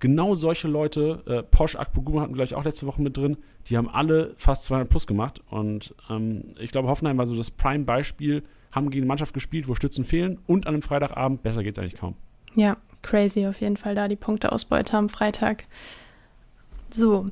[0.00, 3.36] Genau solche Leute, äh, Porsche Akpoguma hatten wir gleich auch letzte Woche mit drin,
[3.68, 7.52] die haben alle fast 200 plus gemacht und ähm, ich glaube, Hoffenheim war so das
[7.52, 8.42] Prime-Beispiel,
[8.72, 11.82] haben gegen eine Mannschaft gespielt, wo Stützen fehlen und an einem Freitagabend, besser geht es
[11.82, 12.16] eigentlich kaum.
[12.56, 15.64] Ja, crazy auf jeden Fall da die Punkteausbeute am Freitag.
[16.90, 17.26] So,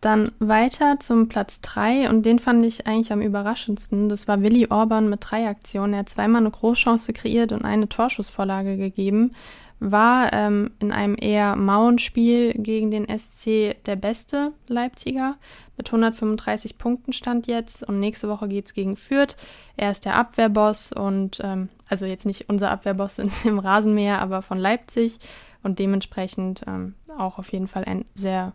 [0.00, 4.08] dann weiter zum Platz 3 und den fand ich eigentlich am überraschendsten.
[4.08, 5.94] Das war Willi Orban mit drei Aktionen.
[5.94, 9.32] Er hat zweimal eine Großchance kreiert und eine Torschussvorlage gegeben.
[9.80, 15.36] War ähm, in einem eher mauen Spiel gegen den SC der beste Leipziger.
[15.76, 19.36] Mit 135 Punkten stand jetzt und nächste Woche geht es gegen Fürth.
[19.76, 24.42] Er ist der Abwehrboss und ähm, also jetzt nicht unser Abwehrboss in, im Rasenmäher, aber
[24.42, 25.18] von Leipzig
[25.62, 28.52] und dementsprechend ähm, auch auf jeden Fall ein sehr,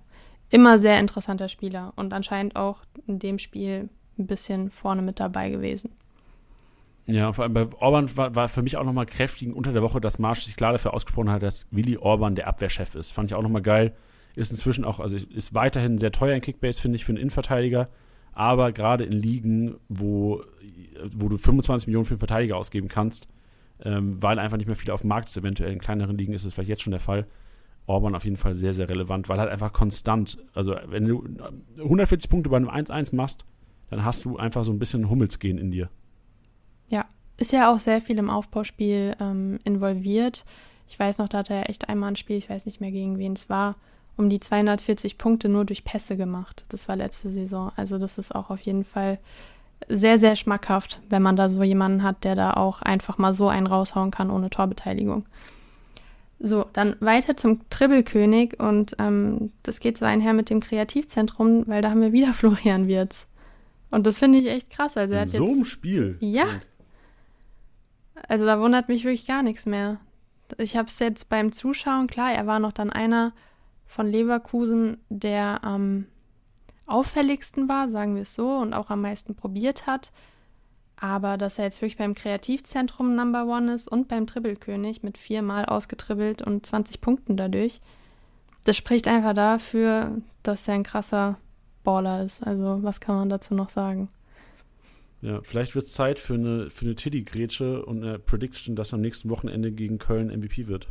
[0.49, 5.49] immer sehr interessanter Spieler und anscheinend auch in dem Spiel ein bisschen vorne mit dabei
[5.49, 5.91] gewesen.
[7.07, 9.99] Ja, vor allem bei Orban war, war für mich auch nochmal kräftig unter der Woche,
[9.99, 13.11] dass Marsch sich klar dafür ausgesprochen hat, dass Willi Orban der Abwehrchef ist.
[13.11, 13.93] Fand ich auch nochmal geil.
[14.35, 17.89] Ist inzwischen auch, also ist weiterhin sehr teuer in Kickbase, finde ich, für einen Innenverteidiger.
[18.33, 20.43] Aber gerade in Ligen, wo,
[21.13, 23.27] wo du 25 Millionen für einen Verteidiger ausgeben kannst,
[23.83, 26.45] ähm, weil einfach nicht mehr viel auf dem Markt ist, eventuell in kleineren Ligen ist
[26.45, 27.27] es vielleicht jetzt schon der Fall.
[27.87, 31.25] Orban auf jeden Fall sehr, sehr relevant, weil halt einfach konstant, also wenn du
[31.77, 33.45] 140 Punkte bei einem 1-1 machst,
[33.89, 35.89] dann hast du einfach so ein bisschen Hummelsgehen in dir.
[36.87, 37.05] Ja,
[37.37, 40.45] ist ja auch sehr viel im Aufbauspiel ähm, involviert.
[40.87, 43.17] Ich weiß noch, da hat er echt einmal ein Spiel, ich weiß nicht mehr gegen
[43.17, 43.75] wen es war,
[44.17, 46.65] um die 240 Punkte nur durch Pässe gemacht.
[46.69, 47.71] Das war letzte Saison.
[47.75, 49.19] Also das ist auch auf jeden Fall
[49.89, 53.47] sehr, sehr schmackhaft, wenn man da so jemanden hat, der da auch einfach mal so
[53.47, 55.25] einen raushauen kann ohne Torbeteiligung.
[56.39, 61.81] So, dann weiter zum Tribbelkönig und ähm, das geht so einher mit dem Kreativzentrum, weil
[61.81, 63.27] da haben wir wieder Florian Wirz.
[63.91, 64.97] Und das finde ich echt krass.
[64.97, 66.17] Also er In so einem Spiel?
[66.19, 66.45] Ja.
[68.27, 69.99] Also da wundert mich wirklich gar nichts mehr.
[70.57, 73.33] Ich habe es jetzt beim Zuschauen, klar, er war noch dann einer
[73.91, 76.05] von Leverkusen, der am
[76.85, 80.11] auffälligsten war, sagen wir es so, und auch am meisten probiert hat.
[80.95, 85.65] Aber dass er jetzt wirklich beim Kreativzentrum Number One ist und beim Tribbelkönig mit viermal
[85.65, 87.81] ausgetribbelt und 20 Punkten dadurch,
[88.63, 91.37] das spricht einfach dafür, dass er ein krasser
[91.83, 92.43] Baller ist.
[92.43, 94.09] Also, was kann man dazu noch sagen?
[95.21, 99.01] Ja, vielleicht wird es Zeit für eine, für eine Tiddy-Grätsche und eine Prediction, dass am
[99.01, 100.87] nächsten Wochenende gegen Köln MVP wird.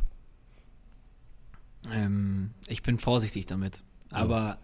[1.93, 3.83] Ähm, ich bin vorsichtig damit.
[4.11, 4.59] Aber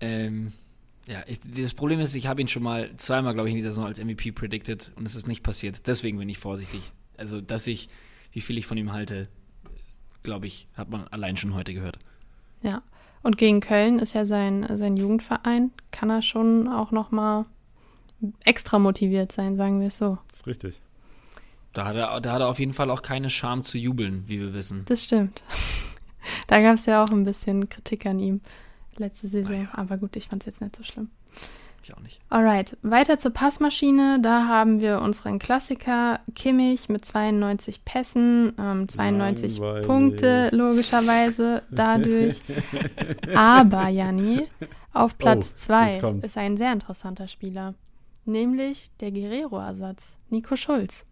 [0.00, 0.52] ähm,
[1.06, 3.70] ja, ich, das Problem ist, ich habe ihn schon mal zweimal, glaube ich, in dieser
[3.70, 5.86] Saison als MVP predicted und es ist nicht passiert.
[5.86, 6.92] Deswegen bin ich vorsichtig.
[7.16, 7.88] Also, dass ich,
[8.32, 9.28] wie viel ich von ihm halte,
[10.22, 11.98] glaube ich, hat man allein schon heute gehört.
[12.62, 12.82] Ja.
[13.22, 17.46] Und gegen Köln ist ja sein, sein Jugendverein, kann er schon auch noch mal
[18.44, 20.18] extra motiviert sein, sagen wir es so.
[20.28, 20.80] Das ist richtig.
[21.72, 24.40] Da hat, er, da hat er auf jeden Fall auch keine Scham zu jubeln, wie
[24.40, 24.84] wir wissen.
[24.86, 25.42] Das stimmt.
[26.46, 28.40] Da gab es ja auch ein bisschen Kritik an ihm
[28.96, 29.68] letzte Saison.
[29.72, 31.10] Aber gut, ich fand es jetzt nicht so schlimm.
[31.82, 32.18] Ich auch nicht.
[32.30, 34.18] Alright, weiter zur Passmaschine.
[34.22, 39.86] Da haben wir unseren Klassiker Kimmich mit 92 Pässen, ähm, 92 Langweilig.
[39.86, 42.40] Punkte logischerweise dadurch.
[43.34, 44.46] Aber Janni,
[44.92, 46.26] auf Platz Oh, 2 jetzt kommt's.
[46.26, 47.74] ist ein sehr interessanter Spieler,
[48.24, 51.04] nämlich der Guerrero-Ersatz, Nico Schulz.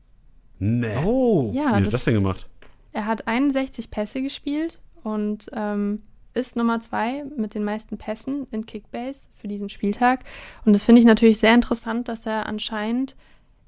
[0.58, 0.96] Nee.
[1.04, 1.52] Oh!
[1.52, 2.48] Wie Ja, hat er das, das denn gemacht?
[2.92, 6.02] er hat 61 Pässe gespielt und ähm,
[6.34, 10.24] ist Nummer zwei mit den meisten Pässen in Kickbase für diesen Spieltag.
[10.64, 13.16] Und das finde ich natürlich sehr interessant, dass er anscheinend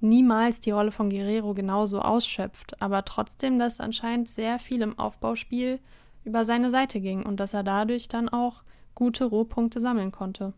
[0.00, 5.78] niemals die Rolle von Guerrero genauso ausschöpft, aber trotzdem, dass anscheinend sehr viel im Aufbauspiel
[6.24, 8.62] über seine Seite ging und dass er dadurch dann auch
[8.94, 10.52] gute Rohpunkte sammeln konnte.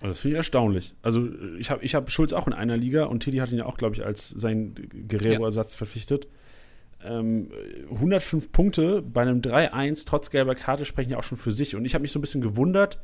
[0.00, 0.94] Also Das finde ich erstaunlich.
[1.02, 1.28] Also
[1.58, 3.78] ich habe ich hab Schulz auch in einer Liga und Teddy hat ihn ja auch,
[3.78, 4.74] glaube ich, als sein
[5.08, 6.28] Guerrero-Ersatz verpflichtet.
[7.04, 7.50] Ähm,
[7.90, 11.76] 105 Punkte bei einem 3-1 trotz gelber Karte sprechen ja auch schon für sich.
[11.76, 12.98] Und ich habe mich so ein bisschen gewundert,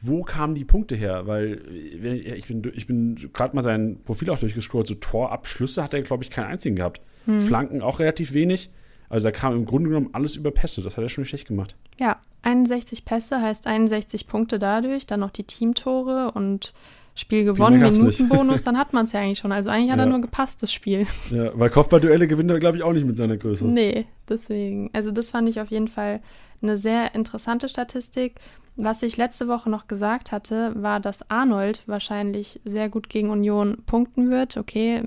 [0.00, 1.26] wo kamen die Punkte her?
[1.26, 6.02] Weil ich, bin, ich bin gerade mal sein Profil auch durchgescrollt, so Torabschlüsse hat er,
[6.02, 7.00] glaube ich, keinen einzigen gehabt.
[7.40, 8.70] Flanken auch relativ wenig.
[9.08, 10.82] Also da kam im Grunde genommen alles über Pässe.
[10.82, 11.76] Das hat er schon nicht schlecht gemacht.
[11.98, 16.74] Ja, 61 Pässe heißt 61 Punkte dadurch, dann noch die Teamtore und
[17.16, 17.80] Spiel gewonnen.
[17.80, 19.52] Minutenbonus, dann hat man es ja eigentlich schon.
[19.52, 20.10] Also eigentlich hat er Ja.
[20.10, 21.06] nur gepasst, das Spiel.
[21.30, 23.66] Ja, weil Kopfballduelle gewinnt er, glaube ich, auch nicht mit seiner Größe.
[23.66, 24.90] Nee, deswegen.
[24.92, 26.20] Also das fand ich auf jeden Fall
[26.60, 28.34] eine sehr interessante Statistik.
[28.76, 33.78] Was ich letzte Woche noch gesagt hatte, war, dass Arnold wahrscheinlich sehr gut gegen Union
[33.86, 34.56] punkten wird.
[34.56, 35.02] Okay,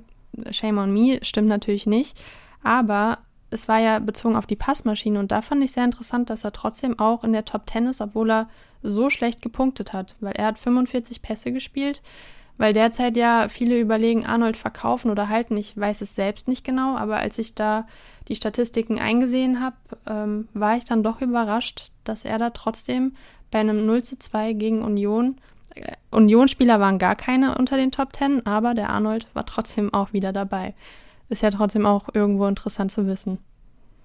[0.51, 2.17] shame on me, stimmt natürlich nicht.
[2.63, 3.17] Aber
[3.49, 6.51] es war ja bezogen auf die Passmaschine und da fand ich sehr interessant, dass er
[6.51, 8.49] trotzdem auch in der Top 10 ist, obwohl er
[8.83, 12.01] so schlecht gepunktet hat, weil er hat 45 Pässe gespielt,
[12.57, 15.57] weil derzeit ja viele überlegen, Arnold verkaufen oder halten.
[15.57, 17.87] Ich weiß es selbst nicht genau, aber als ich da
[18.27, 19.75] die Statistiken eingesehen habe,
[20.07, 23.13] ähm, war ich dann doch überrascht, dass er da trotzdem
[23.51, 25.37] bei einem 0 zu 2 gegen Union,
[25.75, 30.13] äh, Union-Spieler waren gar keine unter den Top 10, aber der Arnold war trotzdem auch
[30.13, 30.73] wieder dabei.
[31.29, 33.39] Ist ja trotzdem auch irgendwo interessant zu wissen.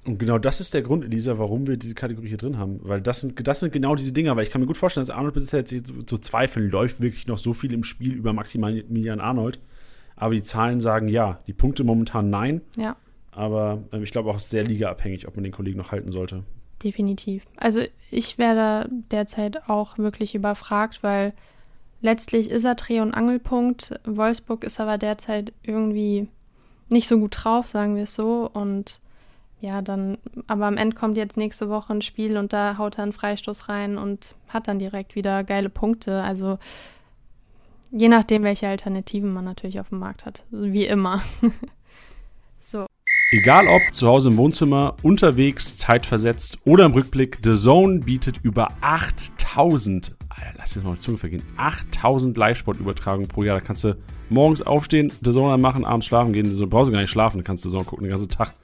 [0.05, 2.81] Und genau das ist der Grund, Elisa, warum wir diese Kategorie hier drin haben.
[2.83, 4.35] Weil das sind, das sind genau diese Dinge.
[4.35, 7.29] Weil ich kann mir gut vorstellen, dass Arnold Besitzer jetzt zu, zu zweifeln, läuft wirklich
[7.29, 9.61] noch so viel im Spiel über Maximilian Arnold.
[10.17, 11.41] Aber die Zahlen sagen ja.
[11.47, 12.63] Die Punkte momentan nein.
[12.77, 12.97] Ja.
[13.31, 16.43] Aber ähm, ich glaube auch sehr ligaabhängig, ob man den Kollegen noch halten sollte.
[16.83, 17.45] Definitiv.
[17.57, 21.33] Also ich werde derzeit auch wirklich überfragt, weil
[22.01, 24.01] letztlich ist er Dreh- und Angelpunkt.
[24.05, 26.29] Wolfsburg ist aber derzeit irgendwie
[26.93, 28.49] nicht so gut drauf, sagen wir es so.
[28.53, 29.01] Und
[29.61, 30.19] ja, dann,
[30.49, 33.69] aber am Ende kommt jetzt nächste Woche ein Spiel und da haut er einen Freistoß
[33.69, 36.23] rein und hat dann direkt wieder geile Punkte.
[36.23, 36.59] Also
[37.93, 40.45] je nachdem, welche Alternativen man natürlich auf dem Markt hat.
[40.51, 41.23] Wie immer.
[42.65, 42.87] so.
[43.31, 48.69] Egal ob zu Hause im Wohnzimmer, unterwegs, zeitversetzt oder im Rückblick, The Zone bietet über
[48.81, 50.22] 8000, Alter,
[50.57, 53.59] lass jetzt mal die Zunge vergehen, 8000 Live-Sport-Übertragungen pro Jahr.
[53.61, 53.97] Da kannst du
[54.29, 57.65] morgens aufstehen, The Zone anmachen, abends schlafen gehen, du brauchst gar nicht schlafen, du kannst
[57.65, 58.55] The Zone gucken den ganzen Tag.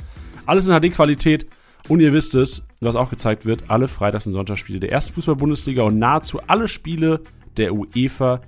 [0.46, 1.46] Alles in HD-Qualität
[1.88, 5.82] und ihr wisst es, was auch gezeigt wird, alle Freitags- und Sonntagsspiele der ersten Fußball-Bundesliga
[5.82, 7.20] und nahezu alle Spiele
[7.56, 8.40] der UEFA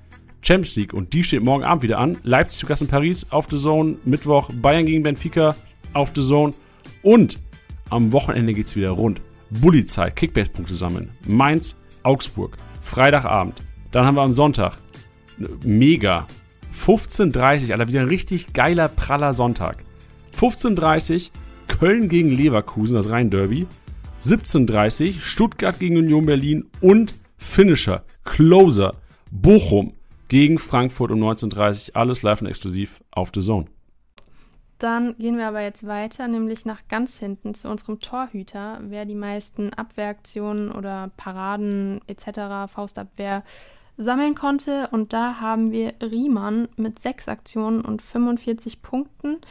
[0.42, 0.94] Champions League.
[0.94, 2.18] Und die steht morgen Abend wieder an.
[2.22, 3.96] Leipzig zu Gast in Paris auf The Zone.
[4.04, 5.54] Mittwoch Bayern gegen Benfica
[5.92, 6.54] auf The Zone.
[7.02, 7.38] Und
[7.90, 9.20] am Wochenende geht's wieder rund.
[9.50, 11.10] Bulli-Zeit, Kickbase-Punkte sammeln.
[11.26, 12.56] Mainz, Augsburg.
[12.90, 13.54] Freitagabend.
[13.92, 14.78] Dann haben wir am Sonntag
[15.64, 16.26] mega
[16.76, 19.84] 15.30 Alter, wieder ein richtig geiler, praller Sonntag.
[20.36, 21.30] 15.30
[21.68, 23.68] Köln gegen Leverkusen, das Rhein-Derby.
[24.24, 28.94] 17.30 Stuttgart gegen Union Berlin und Finisher, Closer,
[29.30, 29.94] Bochum
[30.26, 33.66] gegen Frankfurt um 19.30 Alles live und exklusiv auf The Zone.
[34.80, 39.14] Dann gehen wir aber jetzt weiter, nämlich nach ganz hinten zu unserem Torhüter, wer die
[39.14, 43.44] meisten Abwehraktionen oder Paraden etc., Faustabwehr
[43.98, 44.88] sammeln konnte.
[44.90, 49.42] Und da haben wir Riemann mit sechs Aktionen und 45 Punkten.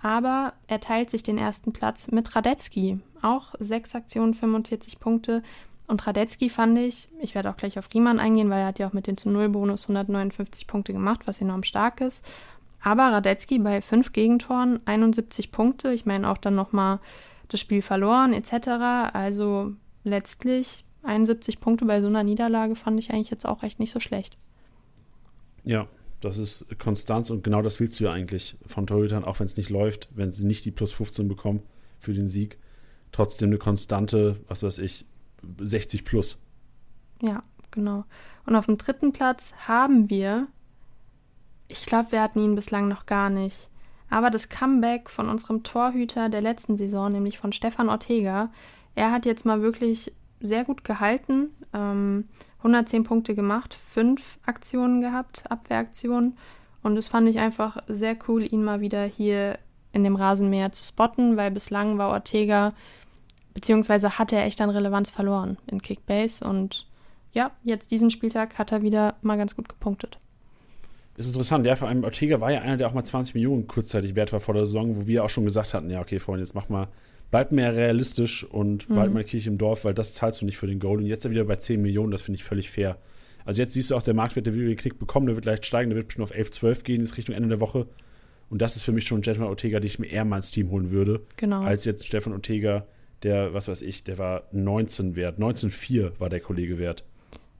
[0.00, 2.98] Aber er teilt sich den ersten Platz mit Radetzky.
[3.20, 5.42] Auch sechs Aktionen, 45 Punkte.
[5.86, 8.88] Und Radetzky fand ich, ich werde auch gleich auf Riemann eingehen, weil er hat ja
[8.88, 12.24] auch mit den zu Null Bonus 159 Punkte gemacht, was enorm stark ist.
[12.82, 15.92] Aber Radetzky bei fünf Gegentoren, 71 Punkte.
[15.92, 17.00] Ich meine auch dann nochmal
[17.48, 18.68] das Spiel verloren etc.
[19.12, 19.72] Also
[20.04, 24.00] letztlich 71 Punkte bei so einer Niederlage fand ich eigentlich jetzt auch echt nicht so
[24.00, 24.36] schlecht.
[25.64, 25.88] Ja,
[26.20, 29.56] Das ist Konstanz und genau das willst du ja eigentlich von Torhütern, auch wenn es
[29.56, 31.62] nicht läuft, wenn sie nicht die plus 15 bekommen
[32.00, 32.58] für den Sieg.
[33.12, 35.06] Trotzdem eine konstante, was weiß ich,
[35.60, 36.36] 60 plus.
[37.22, 38.04] Ja, genau.
[38.46, 40.48] Und auf dem dritten Platz haben wir,
[41.68, 43.68] ich glaube, wir hatten ihn bislang noch gar nicht,
[44.10, 48.50] aber das Comeback von unserem Torhüter der letzten Saison, nämlich von Stefan Ortega.
[48.94, 51.50] Er hat jetzt mal wirklich sehr gut gehalten.
[51.72, 56.36] Ähm, 110 Punkte gemacht, fünf Aktionen gehabt, Abwehraktionen.
[56.82, 59.58] Und das fand ich einfach sehr cool, ihn mal wieder hier
[59.92, 62.72] in dem Rasenmäher zu spotten, weil bislang war Ortega,
[63.54, 66.44] beziehungsweise hat er echt an Relevanz verloren in Kickbase.
[66.44, 66.86] Und
[67.32, 70.18] ja, jetzt diesen Spieltag hat er wieder mal ganz gut gepunktet.
[71.18, 74.14] Ist interessant, ja, vor allem Ortega war ja einer, der auch mal 20 Millionen kurzzeitig
[74.14, 76.54] wert war vor der Saison, wo wir auch schon gesagt hatten, ja, okay, Freunde, jetzt
[76.54, 76.88] mach mal
[77.30, 78.94] bleibt mehr realistisch und mhm.
[78.94, 80.98] bald mal Kirche im Dorf, weil das zahlst du nicht für den Goal.
[80.98, 82.96] Und jetzt er wieder bei 10 Millionen, das finde ich völlig fair.
[83.44, 85.66] Also jetzt siehst du auch, der Marktwert, der will den Knick bekommen, der wird leicht
[85.66, 87.86] steigen, der wird schon auf 11, 12 gehen, jetzt Richtung Ende der Woche.
[88.50, 90.70] Und das ist für mich schon Stefan Ortega, den ich mir eher mal ins Team
[90.70, 91.62] holen würde, genau.
[91.62, 92.86] als jetzt Stefan Ortega,
[93.22, 95.38] der, was weiß ich, der war 19 wert.
[95.38, 97.04] 19,4 war der Kollege wert.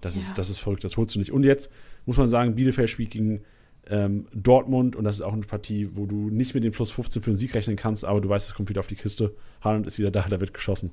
[0.01, 0.23] Das, ja.
[0.23, 1.33] ist, das ist verrückt, das holst du nicht.
[1.33, 1.71] Und jetzt
[2.09, 3.43] muss man sagen, Bielefeld spielt gegen
[3.87, 7.21] ähm, Dortmund und das ist auch eine Partie, wo du nicht mit dem Plus 15
[7.21, 9.35] für den Sieg rechnen kannst, aber du weißt, es kommt wieder auf die Kiste.
[9.61, 10.91] Haaland ist wieder da, da wird geschossen.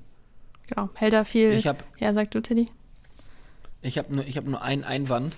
[0.67, 1.51] Genau, hält da viel.
[1.53, 2.67] Ich hab, ja, sag du, Teddy.
[3.81, 5.37] Ich habe nur, hab nur einen Einwand,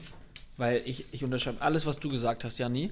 [0.58, 2.92] weil ich, ich unterschreibe alles, was du gesagt hast, Janni.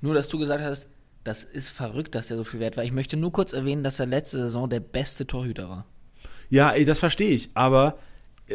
[0.00, 0.86] Nur, dass du gesagt hast,
[1.24, 2.84] das ist verrückt, dass er so viel wert war.
[2.84, 5.84] Ich möchte nur kurz erwähnen, dass er letzte Saison der beste Torhüter war.
[6.48, 7.98] Ja, ey, das verstehe ich, aber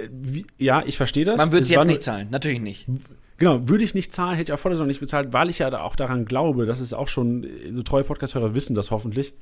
[0.10, 1.38] wie, ja, ich verstehe das.
[1.38, 2.88] Man würde es jetzt nicht zahlen, natürlich nicht.
[3.38, 5.60] Genau, würde ich nicht zahlen, hätte ich auch vor der Saison nicht bezahlt, weil ich
[5.60, 9.34] ja auch daran glaube, dass es auch schon, so treue Podcast-Hörer wissen das hoffentlich.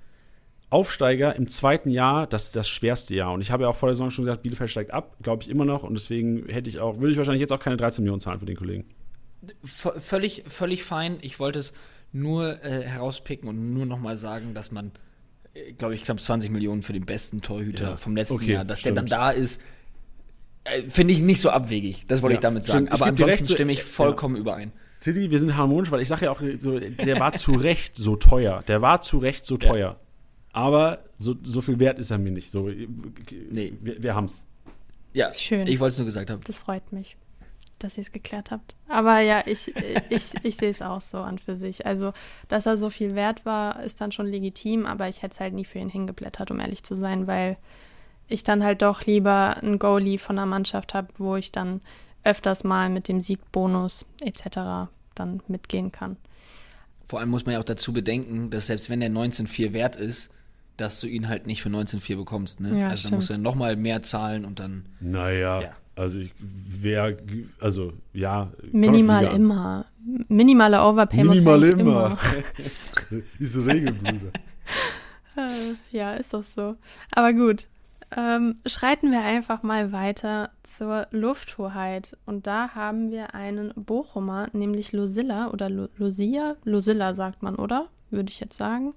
[0.69, 3.33] Aufsteiger im zweiten Jahr, das ist das schwerste Jahr.
[3.33, 5.49] Und ich habe ja auch vor der Saison schon gesagt, Bielefeld steigt ab, glaube ich
[5.49, 5.83] immer noch.
[5.83, 8.45] Und deswegen hätte ich auch, würde ich wahrscheinlich jetzt auch keine 13 Millionen zahlen für
[8.45, 8.85] den Kollegen.
[9.63, 11.17] V völlig, völlig fein.
[11.21, 11.73] Ich wollte es
[12.13, 14.91] nur äh, herauspicken und nur nochmal sagen, dass man,
[15.55, 17.97] äh, glaube ich, knapp 20 Millionen für den besten Torhüter ja.
[17.97, 18.97] vom letzten okay, Jahr, dass stimmt.
[18.97, 19.63] der dann da ist, äh,
[20.89, 22.05] finde ich nicht so abwegig.
[22.07, 22.88] Das wollte ja, ich damit sagen.
[22.88, 22.93] Stimmt.
[22.93, 24.41] Aber ich ansonsten so, stimme ich vollkommen ja.
[24.41, 24.72] überein.
[24.99, 28.15] Tilly, wir sind harmonisch, weil ich sage ja auch, so, der war zu Recht so
[28.15, 28.63] teuer.
[28.67, 29.91] Der war zu Recht so teuer.
[29.91, 29.95] Ja.
[30.51, 32.51] Aber so, so viel wert ist er mir nicht.
[32.51, 32.70] So,
[33.49, 33.74] nee.
[33.82, 34.43] Wir, wir es.
[35.13, 35.67] Ja, schön.
[35.67, 36.41] Ich wollte es nur gesagt haben.
[36.43, 37.15] Das freut mich,
[37.80, 38.76] dass ihr es geklärt habt.
[38.88, 39.74] Aber ja, ich,
[40.09, 41.86] ich, ich sehe es auch so an für sich.
[41.86, 42.13] Also,
[42.47, 45.53] dass er so viel wert war, ist dann schon legitim, aber ich hätte es halt
[45.53, 47.57] nie für ihn hingeblättert, um ehrlich zu sein, weil
[48.30, 51.82] ich dann halt doch lieber einen Goalie von der Mannschaft habe, wo ich dann
[52.23, 54.89] öfters mal mit dem Siegbonus etc.
[55.15, 56.17] dann mitgehen kann.
[57.05, 60.34] Vor allem muss man ja auch dazu bedenken, dass selbst wenn der 19,4 wert ist,
[60.77, 62.61] dass du ihn halt nicht für 19,4 bekommst.
[62.61, 62.80] Ne?
[62.80, 64.86] Ja, also dann musst du dann nochmal mehr zahlen und dann.
[64.99, 65.71] Naja, ja.
[65.95, 67.17] also ich wäre,
[67.59, 68.51] also ja.
[68.71, 69.86] Minimal immer.
[70.27, 72.17] Minimale Overpay Minimal muss immer.
[73.09, 73.21] immer.
[73.39, 74.32] Diese Regel, Bruder.
[75.91, 76.75] ja, ist doch so.
[77.11, 77.67] Aber gut,
[78.16, 82.18] ähm, schreiten wir einfach mal weiter zur Lufthoheit.
[82.26, 86.55] Und da haben wir einen Bochumer, nämlich Losilla oder Lucia.
[86.64, 87.88] Losilla sagt man, oder?
[88.10, 88.95] Würde ich jetzt sagen.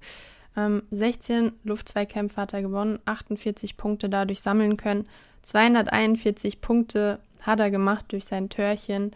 [0.57, 5.07] Ähm, 16 Luftzweikämpfe hat er gewonnen, 48 Punkte dadurch sammeln können.
[5.43, 9.13] 241 Punkte hat er gemacht durch sein Törchen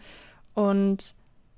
[0.53, 1.15] und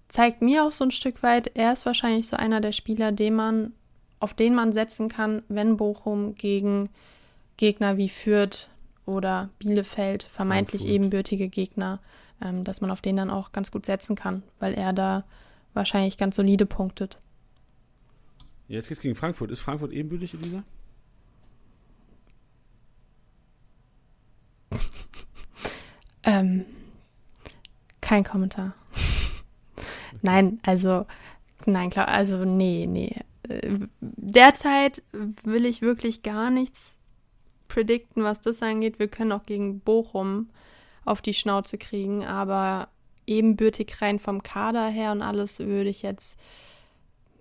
[0.07, 3.35] zeigt mir auch so ein Stück weit, er ist wahrscheinlich so einer der Spieler, den
[3.35, 3.73] man,
[4.19, 6.89] auf den man setzen kann, wenn Bochum gegen
[7.59, 8.69] Gegner wie Fürth
[9.05, 10.95] oder Bielefeld, vermeintlich Frankfurt.
[10.95, 11.99] ebenbürtige Gegner,
[12.41, 15.25] ähm, dass man auf den dann auch ganz gut setzen kann, weil er da
[15.73, 17.19] wahrscheinlich ganz solide punktet.
[18.69, 19.51] Jetzt geht's gegen Frankfurt.
[19.51, 20.63] Ist Frankfurt ebenbürtig, Elisa?
[26.23, 26.63] ähm,
[27.99, 28.73] kein Kommentar.
[30.21, 31.05] Nein, also,
[31.65, 33.17] nein, klar, also, nee, nee.
[33.49, 35.03] Äh, derzeit
[35.43, 36.95] will ich wirklich gar nichts
[37.69, 38.99] predikten, was das angeht.
[38.99, 40.49] Wir können auch gegen Bochum
[41.05, 42.89] auf die Schnauze kriegen, aber
[43.25, 46.37] ebenbürtig rein vom Kader her und alles würde ich jetzt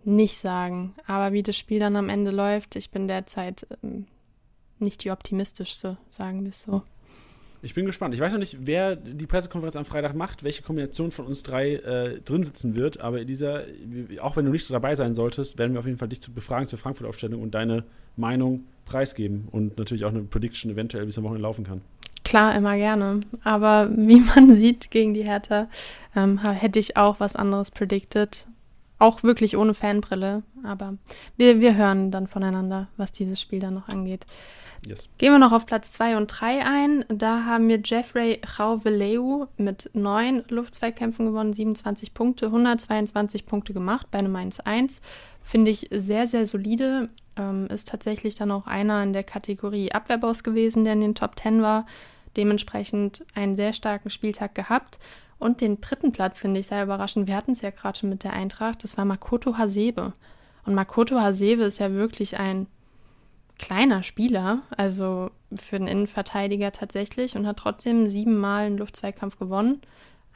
[0.05, 0.95] nicht sagen.
[1.07, 4.07] Aber wie das Spiel dann am Ende läuft, ich bin derzeit ähm,
[4.79, 6.83] nicht die optimistischste, sagen wir es so.
[7.61, 8.15] Ich bin gespannt.
[8.15, 11.75] Ich weiß noch nicht, wer die Pressekonferenz am Freitag macht, welche Kombination von uns drei
[11.75, 13.01] äh, drin sitzen wird.
[13.01, 13.65] Aber dieser,
[14.21, 16.69] auch wenn du nicht dabei sein solltest, werden wir auf jeden Fall dich zu befragen
[16.69, 17.85] zur Frankfurt-Aufstellung und deine
[18.17, 21.83] Meinung preisgeben und natürlich auch eine Prediction eventuell, wie es am Wochenende laufen kann.
[22.25, 23.21] Klar, immer gerne.
[23.45, 25.69] Aber wie man sieht gegen die Hertha,
[26.17, 28.47] ähm, hätte ich auch was anderes predicted.
[28.99, 30.43] auch wirklich ohne Fanbrille.
[30.65, 30.95] Aber
[31.37, 34.27] wir, wir hören dann voneinander, was dieses Spiel dann noch angeht.
[34.87, 35.09] Yes.
[35.19, 37.05] Gehen wir noch auf Platz 2 und 3 ein.
[37.09, 44.19] Da haben wir Jeffrey Rauveleu mit 9 Luftzweikämpfen gewonnen, 27 Punkte, 122 Punkte gemacht bei
[44.19, 45.01] einem 1-1.
[45.49, 47.09] Finde ich sehr, sehr solide.
[47.37, 51.39] Ähm, ist tatsächlich dann auch einer in der Kategorie Abwehrboss gewesen, der in den Top
[51.39, 51.87] 10 war.
[52.37, 54.99] Dementsprechend einen sehr starken Spieltag gehabt.
[55.39, 57.29] Und den dritten Platz finde ich sehr überraschend.
[57.29, 58.85] Wir hatten es ja gerade schon mit der Eintracht.
[58.85, 60.13] Das war Makoto Hasebe.
[60.67, 62.67] Und Makoto Hasebe ist ja wirklich ein
[63.59, 69.81] kleiner Spieler, also für einen Innenverteidiger tatsächlich, und hat trotzdem siebenmal einen Luftzweikampf gewonnen.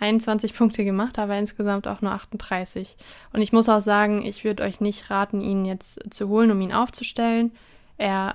[0.02, 2.96] 21 Punkte gemacht, aber insgesamt auch nur 38.
[3.32, 6.60] Und ich muss auch sagen, ich würde euch nicht raten, ihn jetzt zu holen, um
[6.60, 7.52] ihn aufzustellen.
[7.96, 8.34] Er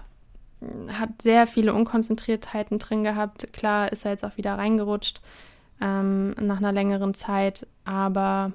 [0.87, 3.51] hat sehr viele Unkonzentriertheiten drin gehabt.
[3.53, 5.21] Klar ist er jetzt auch wieder reingerutscht
[5.81, 8.53] ähm, nach einer längeren Zeit, aber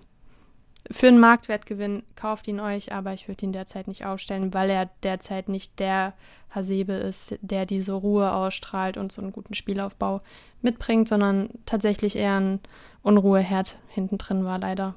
[0.91, 4.91] für einen Marktwertgewinn kauft ihn euch, aber ich würde ihn derzeit nicht aufstellen, weil er
[5.03, 6.15] derzeit nicht der
[6.55, 10.23] Hasebe ist, der diese Ruhe ausstrahlt und so einen guten Spielaufbau
[10.61, 12.61] mitbringt, sondern tatsächlich eher ein
[13.03, 14.95] Unruheherd hinten drin war, leider.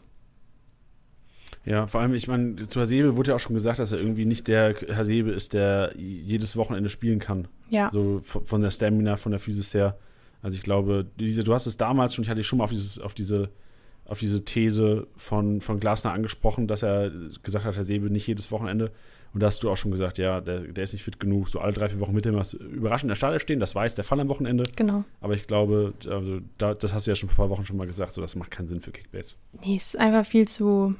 [1.64, 4.26] Ja, vor allem, ich meine, zu Hasebe wurde ja auch schon gesagt, dass er irgendwie
[4.26, 7.47] nicht der Hasebe ist, der jedes Wochenende spielen kann.
[7.70, 7.89] Ja.
[7.91, 9.97] So von der Stamina, von der Physis her.
[10.43, 12.70] Also ich glaube, diese, du hast es damals schon, ich hatte dich schon mal auf,
[12.70, 13.49] dieses, auf diese
[14.06, 17.12] auf diese These von, von Glasner angesprochen, dass er
[17.43, 18.91] gesagt hat, Herr Säbel nicht jedes Wochenende.
[19.36, 21.60] Und da hast du auch schon gesagt, ja, der, der ist nicht fit genug, so
[21.60, 23.60] alle drei, vier Wochen mit dem was überraschend in der Startelf stehen.
[23.60, 24.64] Das jetzt der Fall am Wochenende.
[24.76, 25.04] Genau.
[25.22, 27.78] Aber ich glaube, also da, das hast du ja schon vor ein paar Wochen schon
[27.78, 29.36] mal gesagt, so das macht keinen Sinn für Kickbase.
[29.62, 30.96] Nee, es ist einfach viel zu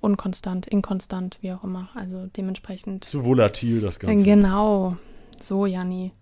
[0.00, 1.88] unkonstant, inkonstant, wie auch immer.
[1.94, 3.04] Also dementsprechend.
[3.04, 4.24] Zu volatil das Ganze.
[4.24, 4.96] Genau.
[5.40, 6.12] So, Janni.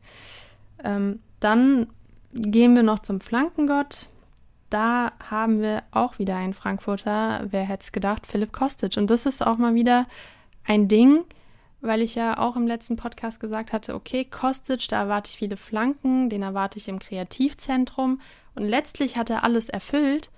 [0.85, 1.87] Ähm, dann
[2.35, 4.09] gehen wir noch zum Flankengott
[4.71, 8.97] da haben wir auch wieder einen Frankfurter, wer hätte es gedacht, Philipp Kostic.
[8.97, 10.07] Und das ist auch mal wieder
[10.65, 11.25] ein Ding,
[11.81, 15.57] weil ich ja auch im letzten Podcast gesagt hatte, okay, Kostic, da erwarte ich viele
[15.57, 18.20] Flanken, den erwarte ich im Kreativzentrum.
[18.55, 20.31] Und letztlich hat er alles erfüllt,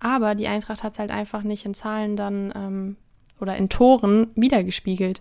[0.00, 2.96] aber die Eintracht hat es halt einfach nicht in Zahlen dann ähm,
[3.40, 5.20] oder in Toren wiedergespiegelt.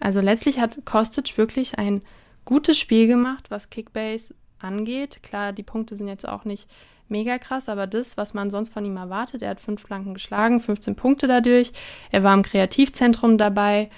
[0.00, 2.00] Also letztlich hat Kostic wirklich ein
[2.44, 5.22] gutes Spiel gemacht, was Kickbase angeht.
[5.22, 6.68] Klar, die Punkte sind jetzt auch nicht
[7.08, 10.60] mega krass, aber das, was man sonst von ihm erwartet, er hat fünf Flanken geschlagen,
[10.60, 11.72] 15 Punkte dadurch,
[12.10, 13.90] er war im Kreativzentrum dabei.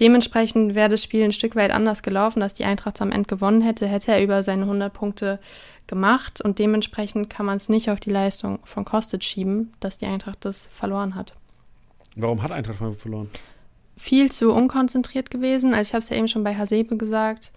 [0.00, 3.62] Dementsprechend wäre das Spiel ein Stück weit anders gelaufen, dass die Eintracht am Ende gewonnen
[3.62, 5.38] hätte, hätte er über seine 100 Punkte
[5.86, 10.06] gemacht und dementsprechend kann man es nicht auf die Leistung von Kostic schieben, dass die
[10.06, 11.34] Eintracht das verloren hat.
[12.16, 13.30] Warum hat Eintracht verloren?
[13.96, 15.74] Viel zu unkonzentriert gewesen.
[15.74, 17.52] Also ich habe es ja eben schon bei Hasebe gesagt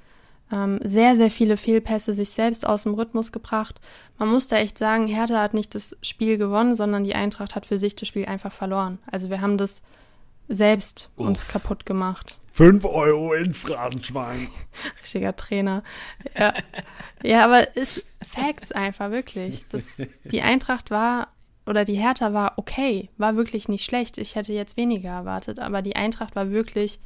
[0.51, 3.79] ähm, sehr, sehr viele Fehlpässe sich selbst aus dem Rhythmus gebracht.
[4.17, 7.65] Man muss da echt sagen, Hertha hat nicht das Spiel gewonnen, sondern die Eintracht hat
[7.65, 8.99] für sich das Spiel einfach verloren.
[9.11, 9.81] Also wir haben das
[10.47, 11.27] selbst Uff.
[11.27, 12.39] uns kaputt gemacht.
[12.51, 14.47] Fünf Euro in Phrasenschwein.
[15.01, 15.83] Richtiger Trainer.
[16.37, 16.53] Ja,
[17.21, 19.65] ja aber ist Facts einfach, wirklich.
[19.69, 21.27] Das, die Eintracht war,
[21.67, 24.17] oder die Hertha war okay, war wirklich nicht schlecht.
[24.17, 26.99] Ich hätte jetzt weniger erwartet, aber die Eintracht war wirklich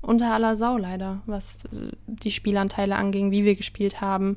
[0.00, 1.60] unter aller Sau leider, was
[2.06, 4.36] die Spielanteile anging, wie wir gespielt haben.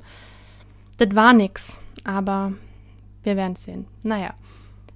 [0.97, 2.53] Das war nix, aber
[3.24, 3.88] wir werden es sehen.
[4.03, 4.34] Naja.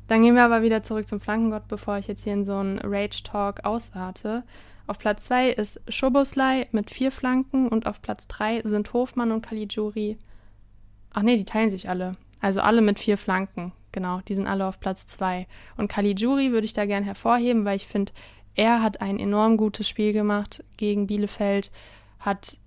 [0.08, 2.80] Dann gehen wir aber wieder zurück zum Flankengott, bevor ich jetzt hier in so einen
[2.80, 4.43] Rage-Talk ausarte.
[4.88, 9.41] Auf Platz 2 ist Schoboslai mit vier Flanken und auf Platz 3 sind Hofmann und
[9.41, 10.18] Caligiuri.
[11.12, 12.18] Ach nee, die teilen sich alle.
[12.39, 13.72] Also alle mit vier Flanken.
[13.91, 15.47] Genau, die sind alle auf Platz 2.
[15.78, 18.12] Und Caligiuri würde ich da gern hervorheben, weil ich finde,
[18.53, 21.72] er hat ein enorm gutes Spiel gemacht gegen Bielefeld,
[22.20, 22.58] hat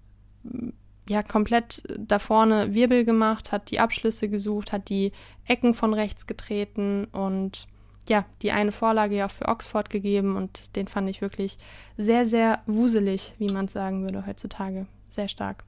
[1.08, 5.12] ja komplett da vorne Wirbel gemacht, hat die Abschlüsse gesucht, hat die
[5.46, 7.66] Ecken von rechts getreten und
[8.08, 11.58] ja, die eine Vorlage ja auch für Oxford gegeben und den fand ich wirklich
[11.96, 14.86] sehr, sehr wuselig, wie man es sagen würde heutzutage.
[15.08, 15.64] Sehr stark.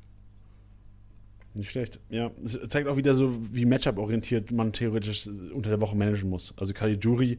[1.52, 1.98] Nicht schlecht.
[2.08, 6.54] Ja, es zeigt auch wieder so, wie Matchup-orientiert man theoretisch unter der Woche managen muss.
[6.56, 7.38] Also Caligiuri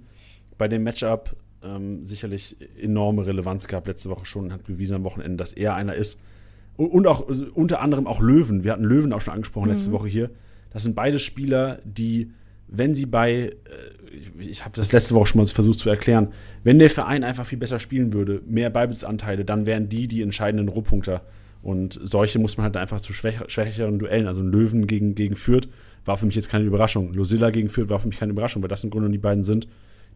[0.58, 5.04] bei dem Matchup ähm, sicherlich enorme Relevanz gehabt letzte Woche schon und hat bewiesen am
[5.04, 6.20] Wochenende, dass er einer ist.
[6.78, 8.64] Und, auch also unter anderem auch Löwen.
[8.64, 9.74] Wir hatten Löwen auch schon angesprochen mhm.
[9.74, 10.32] letzte Woche hier.
[10.72, 12.32] Das sind beide Spieler, die,
[12.68, 13.54] wenn sie bei, äh,
[14.40, 16.30] ich, ich habe das letzte Woche schon mal versucht zu erklären,
[16.64, 20.70] wenn der Verein einfach viel besser spielen würde, mehr Ballbesitzanteile, dann wären die die entscheidenden
[20.70, 21.22] Rohpunkter.
[21.62, 25.70] Und solche muss man halt einfach zu schwäch schwächeren Duellen, also Löwen gegen, gegen Fürth,
[26.06, 27.14] war für mich jetzt keine Überraschung.
[27.14, 29.68] Losilla gegen Fürth war für mich keine Überraschung, weil das im Grunde die beiden sind,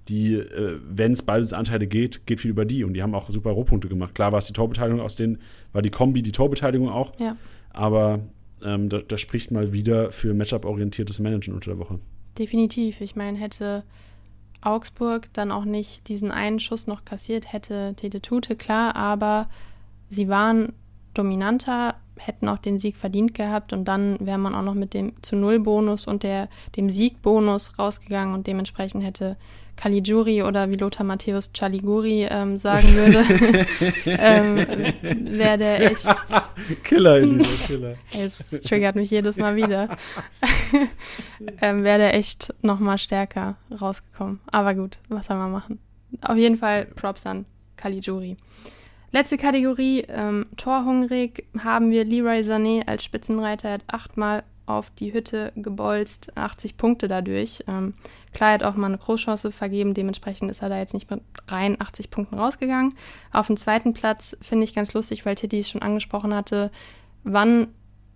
[0.07, 2.83] die, äh, wenn es Ballbesitzanteile geht, geht viel über die.
[2.83, 4.15] Und die haben auch super Rohpunkte gemacht.
[4.15, 5.39] Klar war es die Torbeteiligung, aus denen
[5.73, 7.19] war die Kombi die Torbeteiligung auch.
[7.19, 7.37] Ja.
[7.71, 8.19] Aber
[8.63, 11.99] ähm, da, da, spricht mal wieder für Matchup-orientiertes Managen unter der Woche.
[12.37, 13.01] Definitiv.
[13.01, 13.83] Ich meine, hätte
[14.61, 19.49] Augsburg dann auch nicht diesen einen Schuss noch kassiert hätte, Tete Tute, klar, aber
[20.09, 20.73] sie waren
[21.13, 25.13] dominanter, hätten auch den Sieg verdient gehabt und dann wäre man auch noch mit dem
[25.21, 29.37] zu Null Bonus und der, dem Siegbonus rausgegangen und dementsprechend hätte
[29.75, 33.65] Caligiuri oder wie Lothar Matthäus Chaliguri ähm, sagen würde,
[34.05, 34.57] ähm,
[35.37, 36.07] wäre der echt.
[36.83, 37.95] Killer ist dieser Killer.
[38.13, 39.89] es triggert mich jedes Mal wieder.
[41.61, 44.39] ähm, wäre der echt nochmal stärker rausgekommen.
[44.47, 45.79] Aber gut, was soll man machen?
[46.21, 47.45] Auf jeden Fall Props an
[47.75, 48.37] Caligiuri.
[49.11, 53.69] Letzte Kategorie, ähm, torhungrig, haben wir Leroy Sané als Spitzenreiter.
[53.69, 57.63] Er hat achtmal auf die Hütte gebolzt, 80 Punkte dadurch.
[57.67, 57.93] Ähm,
[58.33, 61.21] klar, er hat auch mal eine Großchance vergeben, dementsprechend ist er da jetzt nicht mit
[61.47, 62.95] rein 80 Punkten rausgegangen.
[63.31, 66.71] Auf dem zweiten Platz finde ich ganz lustig, weil Titi es schon angesprochen hatte,
[67.23, 67.67] wann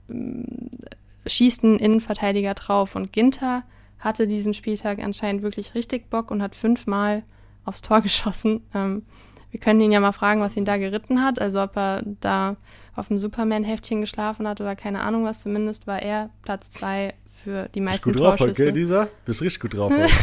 [0.09, 3.63] äh, schießt ein Innenverteidiger drauf und Ginter
[3.99, 7.23] hatte diesen Spieltag anscheinend wirklich richtig Bock und hat fünfmal
[7.65, 8.61] aufs Tor geschossen.
[8.73, 9.03] Ähm,
[9.52, 11.39] wir können ihn ja mal fragen, was ihn da geritten hat.
[11.39, 12.58] Also ob er da
[12.95, 15.41] auf dem Superman-Heftchen geschlafen hat oder keine Ahnung was.
[15.41, 19.08] Zumindest war er Platz zwei für die meisten Bist gut drauf heute, Lisa?
[19.26, 20.14] Bist richtig gut drauf heute.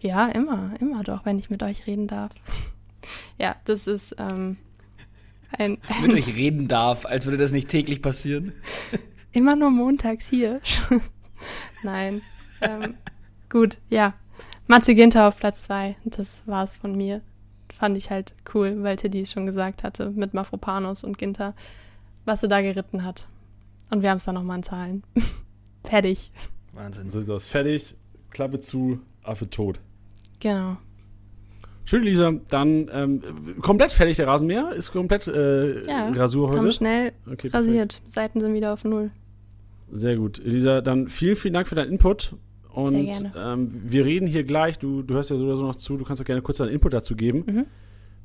[0.00, 2.32] ja, immer, immer doch, wenn ich mit euch reden darf.
[3.38, 4.56] ja, das ist ähm,
[5.58, 8.52] ein, ein Mit euch reden darf, als würde das nicht täglich passieren.
[9.32, 10.60] immer nur montags hier.
[11.82, 12.22] Nein.
[12.62, 12.94] Ähm,
[13.50, 14.14] gut, ja.
[14.68, 15.96] Matze Ginter auf Platz zwei.
[16.04, 17.20] Das war's von mir
[17.82, 21.52] fand ich halt cool, weil Tiddy es schon gesagt hatte, mit Mafropanos und Ginter,
[22.24, 23.26] was sie da geritten hat.
[23.90, 25.02] Und wir haben es dann nochmal in Zahlen.
[25.84, 26.30] fertig.
[26.72, 27.10] Wahnsinn.
[27.10, 27.48] So ist das.
[27.48, 27.96] Fertig,
[28.30, 29.80] Klappe zu, Affe tot.
[30.38, 30.76] Genau.
[31.84, 32.34] Schön, Lisa.
[32.50, 33.20] Dann ähm,
[33.60, 34.70] komplett fertig der Rasenmäher?
[34.70, 36.60] Ist komplett äh, ja, Rasur heute?
[36.60, 38.00] Haben schnell okay, rasiert.
[38.06, 39.10] Seiten sind wieder auf Null.
[39.90, 40.40] Sehr gut.
[40.44, 42.36] Lisa, dann vielen, vielen Dank für deinen Input.
[42.74, 45.96] Und ähm, wir reden hier gleich, du, du hörst ja so oder so noch zu,
[45.96, 47.44] du kannst auch gerne kurz deinen Input dazu geben.
[47.46, 47.66] Mhm.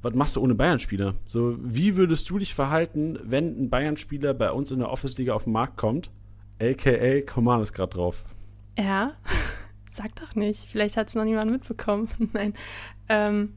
[0.02, 1.16] Was machst du ohne Bayern-Spieler?
[1.26, 5.46] So, wie würdest du dich verhalten, wenn ein Bayern-Spieler bei uns in der Office-Liga auf
[5.46, 6.12] den Markt kommt?
[6.62, 8.24] AKA Command ist gerade drauf.
[8.78, 9.14] Ja,
[9.92, 10.70] sag doch nicht.
[10.72, 12.10] Vielleicht hat es noch niemand mitbekommen.
[12.34, 12.54] Nein.
[13.10, 13.54] Ähm,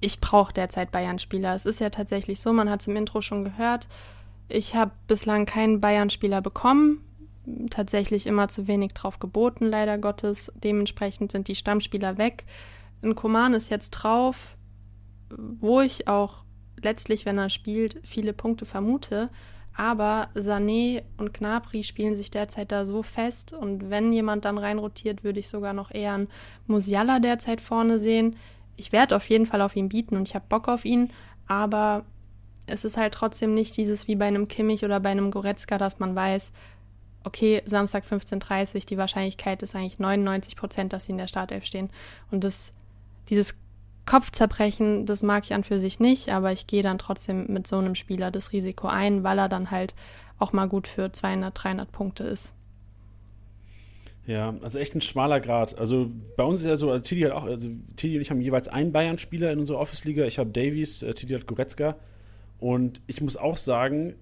[0.00, 1.54] ich brauche derzeit Bayern-Spieler.
[1.54, 3.88] Es ist ja tatsächlich so, man hat es im Intro schon gehört.
[4.48, 7.00] Ich habe bislang keinen Bayern-Spieler bekommen
[7.70, 10.52] tatsächlich immer zu wenig drauf geboten, leider Gottes.
[10.62, 12.44] Dementsprechend sind die Stammspieler weg.
[13.02, 14.56] Ein Koman ist jetzt drauf,
[15.30, 16.44] wo ich auch
[16.80, 19.28] letztlich, wenn er spielt, viele Punkte vermute.
[19.74, 23.52] Aber Sané und Gnabry spielen sich derzeit da so fest.
[23.52, 26.28] Und wenn jemand dann reinrotiert, würde ich sogar noch eher einen
[26.66, 28.36] Musiala derzeit vorne sehen.
[28.76, 31.10] Ich werde auf jeden Fall auf ihn bieten und ich habe Bock auf ihn.
[31.46, 32.04] Aber
[32.66, 35.98] es ist halt trotzdem nicht dieses wie bei einem Kimmich oder bei einem Goretzka, dass
[35.98, 36.52] man weiß,
[37.24, 41.64] okay, Samstag 15.30 Uhr, die Wahrscheinlichkeit ist eigentlich 99 Prozent, dass sie in der Startelf
[41.64, 41.90] stehen.
[42.30, 42.72] Und das,
[43.28, 43.54] dieses
[44.06, 47.78] Kopfzerbrechen, das mag ich an für sich nicht, aber ich gehe dann trotzdem mit so
[47.78, 49.94] einem Spieler das Risiko ein, weil er dann halt
[50.38, 52.52] auch mal gut für 200, 300 Punkte ist.
[54.26, 55.78] Ja, also echt ein schmaler Grad.
[55.78, 58.40] Also bei uns ist ja so, also Tidi hat auch, also Tidi und ich haben
[58.40, 60.24] jeweils einen Bayern-Spieler in unserer Office-Liga.
[60.26, 61.96] Ich habe Davies, äh, Tidi hat Goretzka.
[62.60, 64.14] Und ich muss auch sagen,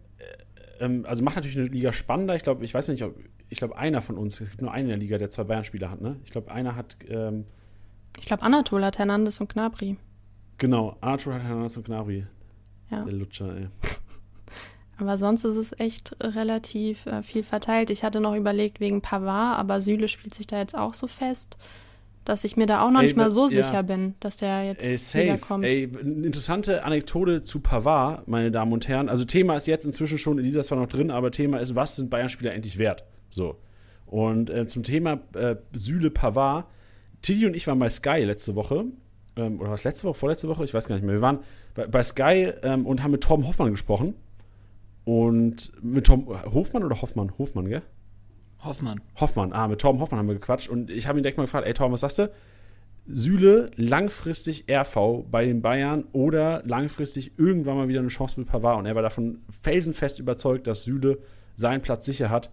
[0.80, 2.34] ähm, also macht natürlich eine Liga spannender.
[2.34, 3.14] Ich glaube, ich weiß nicht, ob,
[3.48, 5.90] ich glaube, einer von uns, es gibt nur einen in der Liga, der zwei Bayern-Spieler
[5.90, 6.16] hat, ne?
[6.24, 6.96] Ich glaube, einer hat.
[7.08, 7.44] Ähm,
[8.18, 9.96] ich glaube, Anatol hat Hernandez und Knabri.
[10.58, 12.26] Genau, Anatol hat Hernandez und Knabri.
[12.90, 13.04] Ja.
[13.04, 13.68] Der Lutscher, ey.
[14.98, 17.90] Aber sonst ist es echt relativ äh, viel verteilt.
[17.90, 21.56] Ich hatte noch überlegt wegen Pavard, aber Süle spielt sich da jetzt auch so fest
[22.24, 23.62] dass ich mir da auch noch ey, nicht mal so ja.
[23.62, 25.24] sicher bin, dass der jetzt ey, safe.
[25.24, 25.64] wiederkommt.
[25.64, 29.08] Ey, eine interessante Anekdote zu Pavard, meine Damen und Herren.
[29.08, 31.96] Also Thema ist jetzt inzwischen schon, in dieser zwar noch drin, aber Thema ist, was
[31.96, 33.04] sind Bayern-Spieler endlich wert?
[33.30, 33.56] So.
[34.06, 36.66] Und äh, zum Thema äh, Süle Pavard,
[37.22, 38.84] Tilly und ich waren bei Sky letzte Woche.
[39.36, 40.64] Ähm, oder was letzte Woche, vorletzte Woche?
[40.64, 41.14] Ich weiß gar nicht mehr.
[41.14, 41.40] Wir waren
[41.74, 44.14] bei, bei Sky ähm, und haben mit Tom Hoffmann gesprochen.
[45.04, 47.32] Und mit Tom Hofmann oder Hoffmann?
[47.38, 47.82] Hofmann, gell?
[48.62, 49.00] Hoffmann.
[49.16, 51.66] Hoffmann, ah, mit Torben Hoffmann haben wir gequatscht und ich habe ihn direkt mal gefragt,
[51.66, 52.30] ey Torben, was sagst du?
[53.06, 58.78] Süle langfristig RV bei den Bayern oder langfristig irgendwann mal wieder eine Chance mit Pavard
[58.78, 61.18] und er war davon felsenfest überzeugt, dass Süle
[61.56, 62.50] seinen Platz sicher hat.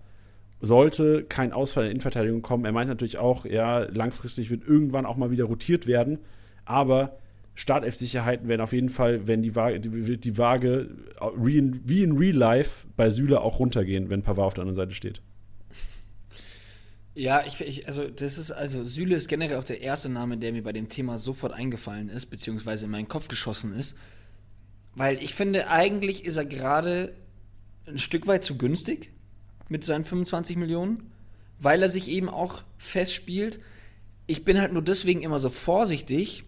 [0.59, 2.65] Sollte kein Ausfall in der Innenverteidigung kommen.
[2.65, 6.19] Er meint natürlich auch, ja, langfristig wird irgendwann auch mal wieder rotiert werden,
[6.65, 7.17] aber
[7.53, 10.89] Startelf-Sicherheiten werden auf jeden Fall, wenn die Waage, die, die Waage
[11.35, 15.21] wie in Real Life bei Süle auch runtergehen, wenn Pavard auf der anderen Seite steht.
[17.17, 20.53] Ja, ich, ich, also das ist, also Süle ist generell auch der erste Name, der
[20.53, 23.97] mir bei dem Thema sofort eingefallen ist, beziehungsweise in meinen Kopf geschossen ist.
[24.93, 27.15] Weil ich finde, eigentlich ist er gerade
[27.87, 29.09] ein Stück weit zu günstig
[29.67, 31.11] mit seinen 25 Millionen,
[31.57, 33.59] weil er sich eben auch festspielt.
[34.27, 36.43] ich bin halt nur deswegen immer so vorsichtig.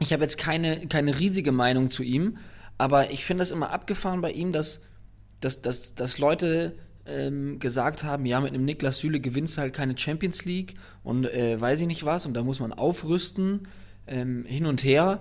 [0.00, 2.38] Ich habe jetzt keine, keine riesige Meinung zu ihm,
[2.78, 4.80] aber ich finde das immer abgefahren bei ihm, dass,
[5.40, 6.74] dass, dass, dass Leute
[7.06, 11.26] ähm, gesagt haben, ja, mit einem Niklas Süle gewinnst du halt keine Champions League und
[11.26, 13.68] äh, weiß ich nicht was und da muss man aufrüsten,
[14.06, 15.20] ähm, hin und her.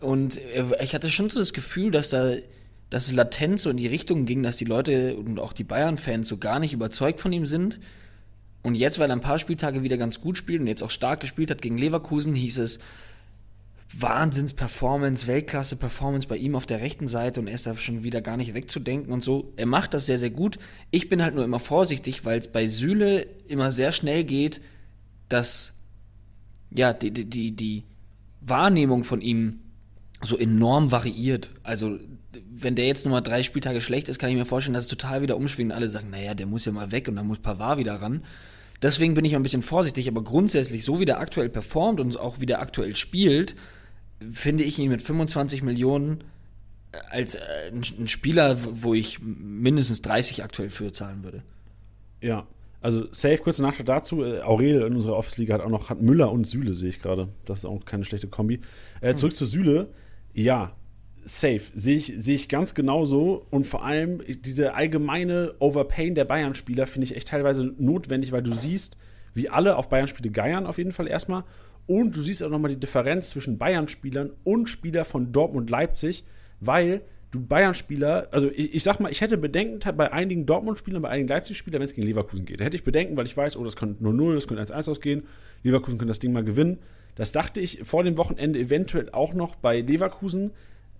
[0.00, 2.34] Und äh, ich hatte schon so das Gefühl, dass da
[2.90, 6.28] dass es latent so in die Richtung ging, dass die Leute und auch die Bayern-Fans
[6.28, 7.80] so gar nicht überzeugt von ihm sind.
[8.62, 11.20] Und jetzt, weil er ein paar Spieltage wieder ganz gut spielt und jetzt auch stark
[11.20, 12.78] gespielt hat gegen Leverkusen, hieß es,
[13.92, 18.36] Wahnsinns-Performance, Weltklasse-Performance bei ihm auf der rechten Seite und er ist da schon wieder gar
[18.36, 19.52] nicht wegzudenken und so.
[19.56, 20.58] Er macht das sehr, sehr gut.
[20.90, 24.60] Ich bin halt nur immer vorsichtig, weil es bei Süle immer sehr schnell geht,
[25.28, 25.72] dass
[26.70, 27.84] ja, die, die, die
[28.40, 29.60] Wahrnehmung von ihm
[30.22, 31.52] so enorm variiert.
[31.62, 31.98] Also,
[32.50, 35.22] wenn der jetzt nochmal drei Spieltage schlecht ist, kann ich mir vorstellen, dass es total
[35.22, 37.78] wieder umschwingt und alle sagen, naja, der muss ja mal weg und dann muss Pavard
[37.78, 38.24] wieder ran.
[38.82, 42.40] Deswegen bin ich ein bisschen vorsichtig, aber grundsätzlich, so wie der aktuell performt und auch
[42.40, 43.56] wie der aktuell spielt,
[44.32, 46.24] finde ich ihn mit 25 Millionen
[46.92, 47.40] äh, als äh,
[47.72, 51.42] ein Spieler, wo ich mindestens 30 aktuell für zahlen würde.
[52.20, 52.46] Ja,
[52.80, 54.22] also safe, kurze Nachricht dazu.
[54.22, 57.28] Äh, Aurel in unserer Office-Liga hat auch noch hat Müller und Süle, sehe ich gerade.
[57.44, 58.60] Das ist auch keine schlechte Kombi.
[59.00, 59.36] Äh, zurück mhm.
[59.36, 59.88] zu Süle.
[60.32, 60.72] Ja,
[61.24, 61.62] safe.
[61.74, 63.46] Sehe ich, seh ich ganz genauso.
[63.50, 68.52] Und vor allem diese allgemeine Overpain der Bayern-Spieler finde ich echt teilweise notwendig, weil du
[68.52, 68.96] siehst,
[69.34, 71.44] wie alle auf Bayern-Spiele geiern auf jeden Fall erstmal.
[71.86, 76.24] Und du siehst auch nochmal die Differenz zwischen Bayern-Spielern und Spieler von Dortmund Leipzig,
[76.60, 81.10] weil du Bayern-Spieler, also ich, ich, sag mal, ich hätte Bedenken bei einigen Dortmund-Spielern, bei
[81.10, 82.60] einigen Leipzig-Spielern, wenn es gegen Leverkusen geht.
[82.60, 85.24] Da hätte ich Bedenken, weil ich weiß, oh, das könnte 0-0, das könnte 1-1 ausgehen,
[85.62, 86.78] Leverkusen könnte das Ding mal gewinnen.
[87.14, 90.52] Das dachte ich vor dem Wochenende eventuell auch noch bei Leverkusen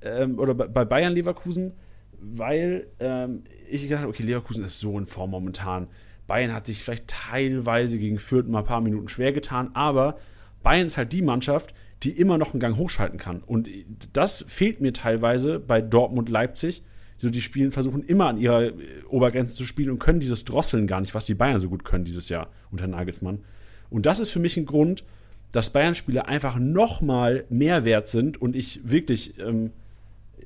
[0.03, 1.72] ähm, oder bei Bayern Leverkusen,
[2.18, 5.89] weil ähm, ich gedacht habe, okay, Leverkusen ist so in Form momentan.
[6.26, 10.18] Bayern hat sich vielleicht teilweise gegen Fürth mal ein paar Minuten schwer getan, aber
[10.66, 13.40] Bayern ist halt die Mannschaft, die immer noch einen Gang hochschalten kann.
[13.40, 13.68] Und
[14.12, 16.82] das fehlt mir teilweise bei Dortmund Leipzig.
[17.18, 18.72] So, die spielen, versuchen immer an ihrer äh,
[19.08, 22.04] Obergrenze zu spielen und können dieses Drosseln gar nicht, was die Bayern so gut können
[22.04, 23.44] dieses Jahr unter Nagelsmann.
[23.90, 25.04] Und das ist für mich ein Grund,
[25.52, 29.70] dass Bayern-Spieler einfach noch mal mehr wert sind und ich wirklich, ähm,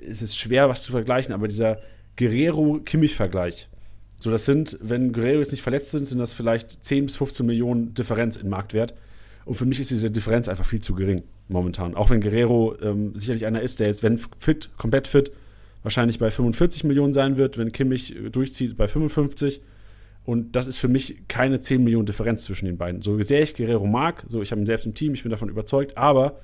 [0.06, 1.78] es ist schwer, was zu vergleichen, aber dieser
[2.16, 3.70] Guerrero-Kimmich-Vergleich,
[4.18, 7.46] so das sind, wenn Guerrero jetzt nicht verletzt sind, sind das vielleicht 10 bis 15
[7.46, 8.94] Millionen Differenz in Marktwert.
[9.51, 11.96] Und für mich ist diese Differenz einfach viel zu gering momentan.
[11.96, 15.32] Auch wenn Guerrero ähm, sicherlich einer ist, der jetzt, wenn fit, komplett fit,
[15.82, 19.61] wahrscheinlich bei 45 Millionen sein wird, wenn Kimmich äh, durchzieht, bei 55.
[20.24, 23.03] Und das ist für mich keine 10 Millionen Differenz zwischen den beiden.
[23.03, 25.48] So sehr ich Guerrero mag, so ich habe ihn selbst im Team, ich bin davon
[25.48, 26.38] überzeugt, aber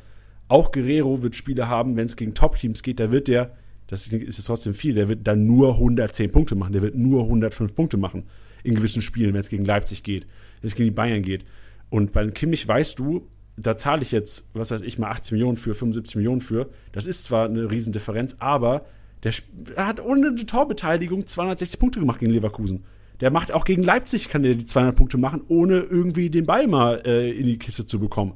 [0.49, 3.55] auch Guerrero wird Spiele haben, wenn es gegen Top-Teams geht, da wird der,
[3.87, 7.73] das ist trotzdem viel, der wird dann nur 110 Punkte machen, der wird nur 105
[7.73, 8.25] Punkte machen
[8.65, 10.27] in gewissen Spielen, wenn es gegen Leipzig geht,
[10.61, 11.45] wenn es gegen die Bayern geht.
[11.91, 13.27] Und bei Kimmich weißt du,
[13.57, 16.69] da zahle ich jetzt, was weiß ich, mal 80 Millionen für, 75 Millionen für.
[16.93, 18.85] Das ist zwar eine Riesendifferenz, aber
[19.23, 19.33] der,
[19.77, 22.85] hat ohne eine Torbeteiligung 260 Punkte gemacht gegen Leverkusen.
[23.21, 26.67] Der macht auch gegen Leipzig, kann der die 200 Punkte machen, ohne irgendwie den Ball
[26.67, 28.35] mal äh, in die Kiste zu bekommen.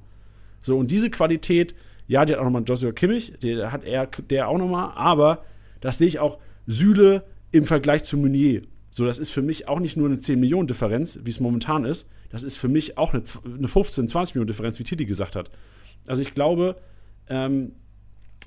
[0.62, 1.74] So, und diese Qualität,
[2.07, 5.44] ja, der hat auch nochmal Joshua Kimmich, der hat er, der auch nochmal, aber
[5.80, 8.62] das sehe ich auch Süle im Vergleich zu Meunier.
[8.90, 11.84] So, das ist für mich auch nicht nur eine 10 Millionen Differenz, wie es momentan
[11.84, 12.09] ist.
[12.31, 15.51] Das ist für mich auch eine, eine 15, 20 Millionen Differenz, wie Tilly gesagt hat.
[16.07, 16.76] Also ich glaube,
[17.28, 17.72] ähm,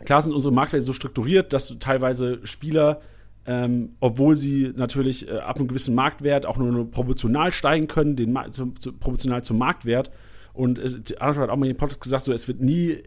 [0.05, 3.01] klar sind unsere Marktwerte so strukturiert, dass teilweise Spieler,
[3.45, 8.15] ähm, obwohl sie natürlich äh, ab einem gewissen Marktwert auch nur, nur proportional steigen können,
[8.15, 10.11] den, zu, zu, proportional zum Marktwert.
[10.53, 13.03] Und es, Arnold hat auch mal in dem Podcast gesagt, so, es wird nie, äh,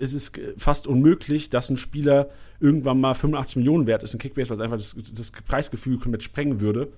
[0.00, 4.50] es ist fast unmöglich, dass ein Spieler irgendwann mal 85 Millionen wert ist in Kickbase,
[4.50, 6.92] weil es einfach das, das Preisgefühl komplett sprengen würde.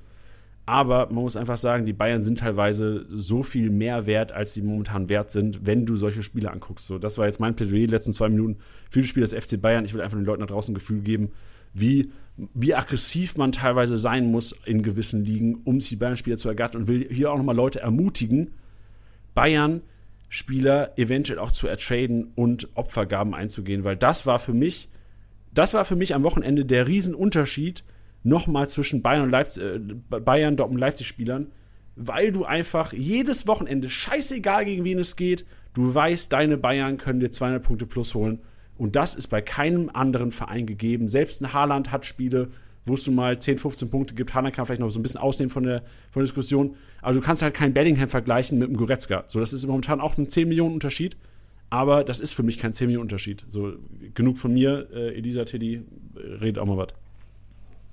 [0.71, 4.63] Aber man muss einfach sagen, die Bayern sind teilweise so viel mehr wert, als sie
[4.63, 6.87] momentan wert sind, wenn du solche Spiele anguckst.
[6.87, 8.59] So, das war jetzt mein Plädoyer die letzten zwei Minuten
[8.89, 9.85] für die Spiele des FC Bayern.
[9.85, 11.33] Ich will einfach den Leuten da draußen ein Gefühl geben,
[11.75, 12.13] wie,
[12.55, 16.83] wie aggressiv man teilweise sein muss in gewissen Ligen, um sich die Bayern-Spieler zu ergattern
[16.83, 18.53] und will hier auch nochmal Leute ermutigen,
[19.35, 24.89] Bayern-Spieler eventuell auch zu ertraden und Opfergaben einzugehen, weil das war für mich
[25.53, 27.83] das war für mich am Wochenende der Riesenunterschied
[28.23, 31.49] nochmal zwischen Bayern und Leipzig, äh, Bayern, Dortmund, Leipzig-Spielern,
[31.97, 35.45] weil du einfach jedes Wochenende, scheißegal gegen wen es geht,
[35.75, 38.41] du weißt, deine Bayern können dir 200 Punkte plus holen.
[38.79, 41.07] Und das ist bei keinem anderen Verein gegeben.
[41.09, 42.49] Selbst ein Haaland hat Spiele,
[42.87, 44.33] wo es du mal 10, 15 Punkte gibt.
[44.33, 46.77] Haaland kann vielleicht noch so ein bisschen ausnehmen von der, von der Diskussion.
[47.03, 49.25] Aber du kannst halt keinen Bellingham vergleichen mit einem Goretzka.
[49.29, 51.17] So, das ist momentan auch ein 10 Millionen Unterschied.
[51.69, 53.45] Aber das ist für mich kein 10 Millionen Unterschied.
[53.49, 53.75] So,
[54.15, 55.83] genug von mir, äh, Elisa Teddy,
[56.17, 56.89] redet auch mal was.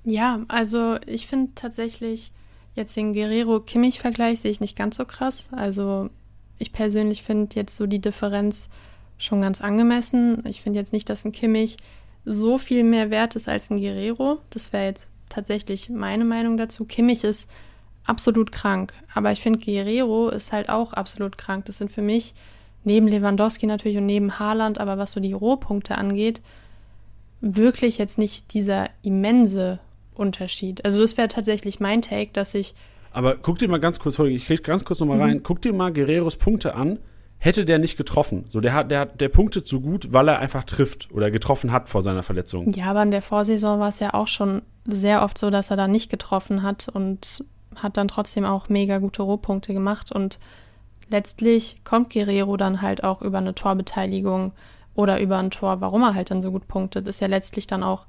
[0.04, 2.32] Ja, also ich finde tatsächlich
[2.74, 5.48] jetzt den Guerrero-Kimmich-Vergleich sehe ich nicht ganz so krass.
[5.52, 6.08] Also
[6.58, 8.68] ich persönlich finde jetzt so die Differenz
[9.18, 10.42] schon ganz angemessen.
[10.46, 11.76] Ich finde jetzt nicht, dass ein Kimmich
[12.24, 14.38] so viel mehr wert ist als ein Guerrero.
[14.50, 16.84] Das wäre jetzt tatsächlich meine Meinung dazu.
[16.84, 17.48] Kimmich ist
[18.04, 21.66] absolut krank, aber ich finde Guerrero ist halt auch absolut krank.
[21.66, 22.34] Das sind für mich
[22.84, 26.40] neben Lewandowski natürlich und neben Haaland, aber was so die Rohpunkte angeht,
[27.40, 29.78] wirklich jetzt nicht dieser immense
[30.18, 30.84] Unterschied.
[30.84, 32.74] Also das wäre tatsächlich mein Take, dass ich
[33.12, 35.22] aber guck dir mal ganz kurz, ich krieg ganz kurz nochmal mhm.
[35.22, 36.98] rein, guck dir mal Guerreros Punkte an.
[37.40, 40.40] Hätte der nicht getroffen, so der hat, der hat, der punktet so gut, weil er
[40.40, 42.68] einfach trifft oder getroffen hat vor seiner Verletzung.
[42.72, 45.76] Ja, aber in der Vorsaison war es ja auch schon sehr oft so, dass er
[45.76, 47.44] da nicht getroffen hat und
[47.76, 50.40] hat dann trotzdem auch mega gute Rohpunkte gemacht und
[51.10, 54.52] letztlich kommt Guerrero dann halt auch über eine Torbeteiligung
[54.94, 57.84] oder über ein Tor, warum er halt dann so gut punktet, ist ja letztlich dann
[57.84, 58.06] auch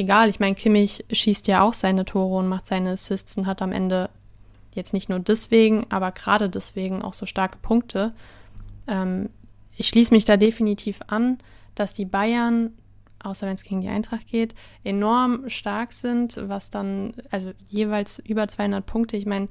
[0.00, 0.28] egal.
[0.28, 3.70] Ich meine, Kimmich schießt ja auch seine Tore und macht seine Assists und hat am
[3.70, 4.10] Ende
[4.74, 8.12] jetzt nicht nur deswegen, aber gerade deswegen auch so starke Punkte.
[8.88, 9.28] Ähm,
[9.76, 11.38] ich schließe mich da definitiv an,
[11.74, 12.72] dass die Bayern,
[13.22, 18.48] außer wenn es gegen die Eintracht geht, enorm stark sind, was dann, also jeweils über
[18.48, 19.16] 200 Punkte.
[19.16, 19.48] Ich meine,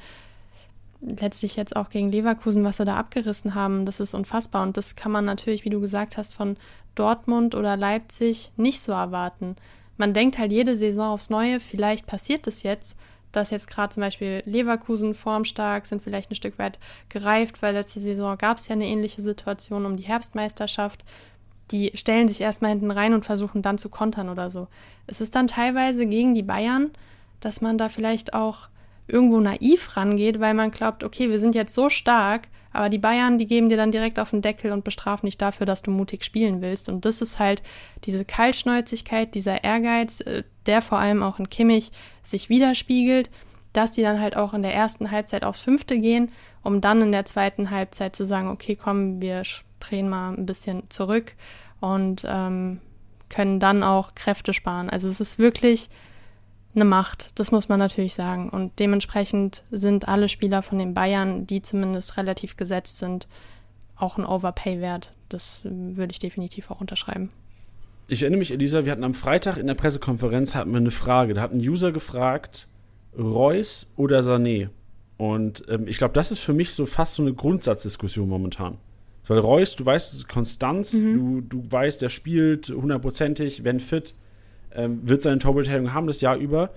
[1.02, 4.64] letztlich jetzt auch gegen Leverkusen, was sie da abgerissen haben, das ist unfassbar.
[4.64, 6.58] Und das kann man natürlich, wie du gesagt hast, von
[6.96, 9.56] Dortmund oder Leipzig nicht so erwarten.
[10.00, 12.96] Man denkt halt jede Saison aufs Neue, vielleicht passiert es jetzt,
[13.34, 16.80] dass jetzt gerade zum Beispiel Leverkusen formstark sind, vielleicht ein Stück weit
[17.10, 21.04] gereift, weil letzte Saison gab es ja eine ähnliche Situation um die Herbstmeisterschaft.
[21.72, 24.70] Die stellen sich erstmal hinten rein und versuchen dann zu kontern oder so.
[25.06, 26.92] Es ist dann teilweise gegen die Bayern,
[27.42, 28.70] dass man da vielleicht auch
[29.06, 33.38] irgendwo naiv rangeht, weil man glaubt, okay, wir sind jetzt so stark, aber die Bayern,
[33.38, 36.24] die geben dir dann direkt auf den Deckel und bestrafen dich dafür, dass du mutig
[36.24, 36.90] spielen willst.
[36.90, 37.62] Und das ist halt
[38.06, 41.92] diese Kaltschnäuzigkeit, dieser Ehrgeiz, äh, der vor allem auch in Kimmich
[42.22, 43.30] sich widerspiegelt,
[43.74, 46.32] dass die dann halt auch in der ersten Halbzeit aufs Fünfte gehen,
[46.64, 49.44] um dann in der zweiten Halbzeit zu sagen, okay, komm, wir
[49.80, 51.34] drehen mal ein bisschen zurück
[51.80, 52.80] und ähm,
[53.30, 54.90] können dann auch Kräfte sparen.
[54.90, 55.90] Also es ist wirklich
[56.80, 58.50] eine Macht, das muss man natürlich sagen.
[58.50, 63.28] Und dementsprechend sind alle Spieler von den Bayern, die zumindest relativ gesetzt sind,
[63.96, 65.14] auch ein Overpay wert.
[65.28, 67.30] Das würde ich definitiv auch unterschreiben.
[68.08, 71.36] Ich erinnere mich, Elisa, wir hatten am Freitag in der Pressekonferenz hatten wir eine Frage.
[71.36, 72.68] Da hat ein User gefragt,
[73.18, 74.70] Reus oder Sané?
[75.18, 78.78] Und ähm, ich glaube, das ist für mich so fast so eine Grundsatzdiskussion momentan.
[79.28, 81.14] Weil Reus, du weißt, Konstanz, mhm.
[81.14, 84.16] du, du weißt, der spielt hundertprozentig, wenn fit
[84.74, 86.72] ähm, wird seine Torbeteiligung haben das Jahr über.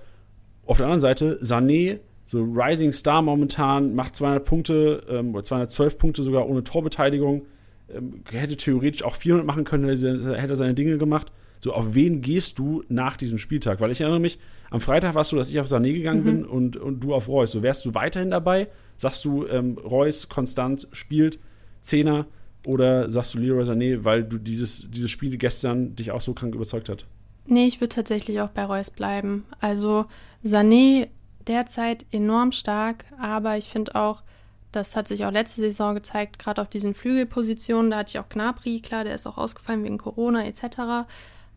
[0.65, 5.97] Auf der anderen Seite, Sané, so Rising Star momentan, macht 200 Punkte ähm, oder 212
[5.97, 7.45] Punkte sogar ohne Torbeteiligung.
[7.93, 11.31] Ähm, hätte theoretisch auch 400 machen können, hätte er seine Dinge gemacht.
[11.59, 13.79] So, auf wen gehst du nach diesem Spieltag?
[13.79, 14.37] Weil ich erinnere mich,
[14.69, 16.25] am Freitag war es so, dass ich auf Sané gegangen mhm.
[16.25, 17.53] bin und, und du auf Reus.
[17.53, 18.67] So, wärst du weiterhin dabei?
[18.97, 21.39] Sagst du, ähm, Reus konstant spielt,
[21.81, 22.27] Zehner,
[22.65, 26.55] oder sagst du Leroy Sané, weil du dieses, dieses Spiel gestern dich auch so krank
[26.55, 27.05] überzeugt hat?
[27.45, 29.45] Nee, ich würde tatsächlich auch bei Reus bleiben.
[29.59, 30.05] Also
[30.43, 31.09] Sané
[31.47, 34.23] derzeit enorm stark, aber ich finde auch,
[34.71, 38.29] das hat sich auch letzte Saison gezeigt, gerade auf diesen Flügelpositionen, da hatte ich auch
[38.29, 41.07] Gnabry, klar, der ist auch ausgefallen wegen Corona etc.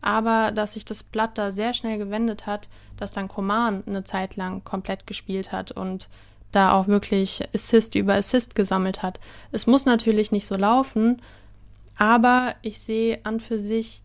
[0.01, 4.35] Aber dass sich das Blatt da sehr schnell gewendet hat, dass dann Koman eine Zeit
[4.35, 6.09] lang komplett gespielt hat und
[6.51, 9.19] da auch wirklich Assist über Assist gesammelt hat.
[9.51, 11.21] Es muss natürlich nicht so laufen,
[11.97, 14.03] aber ich sehe an für sich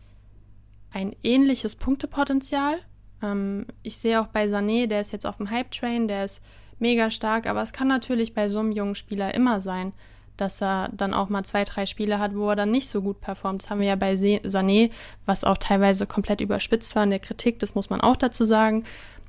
[0.93, 2.77] ein ähnliches Punktepotenzial.
[3.21, 6.41] Ähm, ich sehe auch bei Sané, der ist jetzt auf dem Hype-Train, der ist
[6.79, 9.93] mega stark, aber es kann natürlich bei so einem jungen Spieler immer sein,
[10.37, 13.21] dass er dann auch mal zwei, drei Spiele hat, wo er dann nicht so gut
[13.21, 13.63] performt.
[13.63, 14.91] Das haben wir ja bei Sané,
[15.25, 18.83] was auch teilweise komplett überspitzt war in der Kritik, das muss man auch dazu sagen.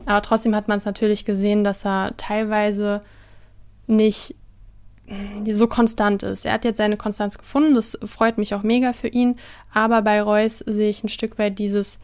[0.07, 3.01] Aber trotzdem hat man es natürlich gesehen, dass er teilweise
[3.87, 4.35] nicht
[5.51, 6.45] so konstant ist.
[6.45, 9.37] Er hat jetzt seine Konstanz gefunden, das freut mich auch mega für ihn,
[9.73, 11.99] aber bei Reus sehe ich ein Stück weit dieses,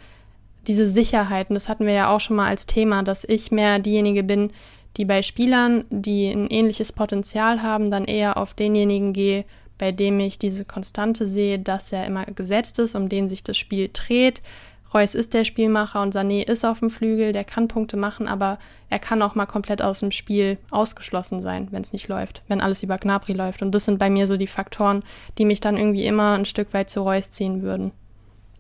[0.67, 4.23] diese Sicherheiten, das hatten wir ja auch schon mal als Thema, dass ich mehr diejenige
[4.23, 4.53] bin,
[4.97, 9.45] die bei Spielern, die ein ähnliches Potenzial haben, dann eher auf denjenigen gehe,
[9.79, 13.57] bei dem ich diese Konstante sehe, dass er immer gesetzt ist, um den sich das
[13.57, 14.43] Spiel dreht,
[14.93, 18.59] Reus ist der Spielmacher und Sané ist auf dem Flügel, der kann Punkte machen, aber
[18.89, 22.61] er kann auch mal komplett aus dem Spiel ausgeschlossen sein, wenn es nicht läuft, wenn
[22.61, 23.63] alles über Gnabry läuft.
[23.63, 25.05] Und das sind bei mir so die Faktoren,
[25.39, 27.93] die mich dann irgendwie immer ein Stück weit zu Reus ziehen würden.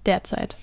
[0.06, 0.56] Derzeit.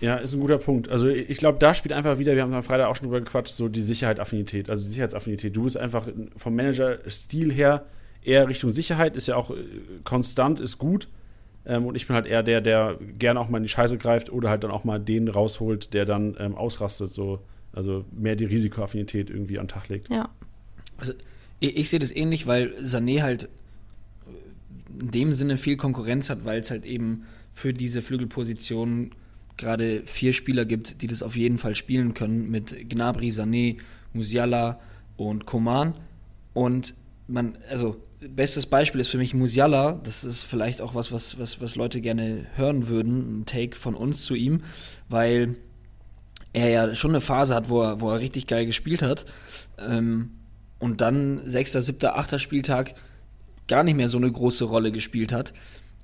[0.00, 0.88] Ja, ist ein guter Punkt.
[0.88, 3.54] Also ich glaube, da spielt einfach wieder, wir haben am Freitag auch schon drüber gequatscht,
[3.54, 5.56] so die Sicherheit-Affinität, also die Sicherheitsaffinität.
[5.56, 7.86] Du bist einfach vom Manager-Stil her
[8.22, 9.54] eher Richtung Sicherheit, ist ja auch äh,
[10.04, 11.08] konstant, ist gut
[11.68, 14.32] ähm, und ich bin halt eher der, der gerne auch mal in die Scheiße greift
[14.32, 17.12] oder halt dann auch mal den rausholt, der dann ähm, ausrastet.
[17.12, 17.40] So.
[17.72, 20.08] Also mehr die Risikoaffinität irgendwie an den Tag legt.
[20.08, 20.30] Ja.
[20.96, 21.12] Also
[21.60, 23.50] ich, ich sehe das ähnlich, weil Sané halt
[24.98, 29.10] in dem Sinne viel Konkurrenz hat, weil es halt eben für diese Flügelposition
[29.58, 33.76] gerade vier Spieler gibt, die das auf jeden Fall spielen können, mit Gnabry, Sané,
[34.14, 34.80] Musiala
[35.18, 35.94] und Koman.
[36.54, 36.94] Und
[37.26, 40.00] man, also bestes Beispiel ist für mich Musiala.
[40.02, 43.94] Das ist vielleicht auch was, was, was, was Leute gerne hören würden, ein Take von
[43.94, 44.62] uns zu ihm,
[45.08, 45.56] weil
[46.52, 49.26] er ja schon eine Phase hat, wo er, wo er richtig geil gespielt hat.
[49.78, 50.30] Ähm,
[50.78, 52.94] und dann sechster, siebter, achter Spieltag
[53.66, 55.52] gar nicht mehr so eine große Rolle gespielt hat.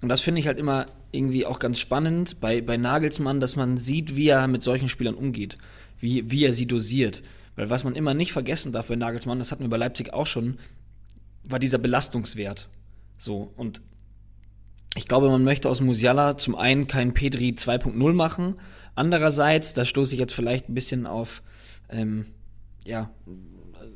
[0.02, 3.78] Und das finde ich halt immer irgendwie auch ganz spannend bei, bei Nagelsmann, dass man
[3.78, 5.58] sieht, wie er mit solchen Spielern umgeht,
[5.98, 7.22] wie, wie er sie dosiert.
[7.56, 10.26] Weil was man immer nicht vergessen darf bei Nagelsmann, das hatten wir bei Leipzig auch
[10.26, 10.58] schon,
[11.44, 12.68] war dieser Belastungswert.
[13.18, 13.80] So, und
[14.96, 18.56] ich glaube, man möchte aus Musiala zum einen kein Pedri 2.0 machen.
[18.94, 21.42] Andererseits, da stoße ich jetzt vielleicht ein bisschen auf,
[21.88, 22.26] ähm,
[22.84, 23.10] ja,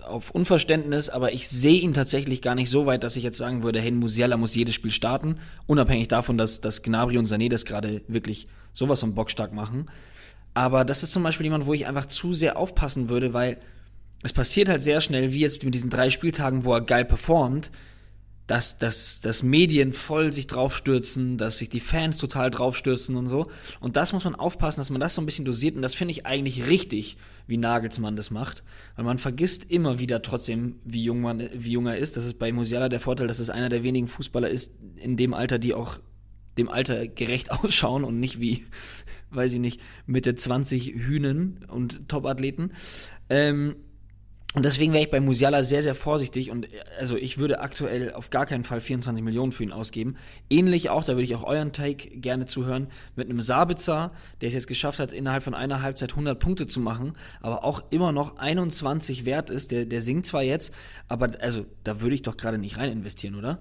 [0.04, 3.62] auf Unverständnis, aber ich sehe ihn tatsächlich gar nicht so weit, dass ich jetzt sagen
[3.62, 7.64] würde, hey, Musiala muss jedes Spiel starten, unabhängig davon, dass, dass Gnabry und Sané das
[7.64, 9.90] gerade wirklich sowas von bockstark machen.
[10.54, 13.58] Aber das ist zum Beispiel jemand, wo ich einfach zu sehr aufpassen würde, weil
[14.22, 17.70] es passiert halt sehr schnell, wie jetzt mit diesen drei Spieltagen, wo er geil performt,
[18.48, 23.48] dass, dass, dass Medien voll sich draufstürzen, dass sich die Fans total draufstürzen und so.
[23.78, 25.76] Und das muss man aufpassen, dass man das so ein bisschen dosiert.
[25.76, 28.64] Und das finde ich eigentlich richtig, wie Nagelsmann das macht.
[28.96, 32.16] Weil man vergisst immer wieder trotzdem, wie jung, man, wie jung er ist.
[32.16, 35.34] Das ist bei Musiala der Vorteil, dass es einer der wenigen Fußballer ist in dem
[35.34, 35.98] Alter, die auch
[36.56, 38.64] dem Alter gerecht ausschauen und nicht wie,
[39.30, 42.72] weiß ich nicht, Mitte 20 Hühnen und Topathleten.
[43.28, 43.76] Ähm,
[44.54, 46.68] und deswegen wäre ich bei Musiala sehr, sehr vorsichtig und
[46.98, 50.16] also ich würde aktuell auf gar keinen Fall 24 Millionen für ihn ausgeben.
[50.48, 54.10] Ähnlich auch, da würde ich auch euren Take gerne zuhören, mit einem Sabitzer,
[54.40, 57.12] der es jetzt geschafft hat, innerhalb von einer Halbzeit 100 Punkte zu machen,
[57.42, 59.70] aber auch immer noch 21 wert ist.
[59.70, 60.72] Der, der singt zwar jetzt,
[61.08, 63.58] aber also da würde ich doch gerade nicht rein investieren, oder?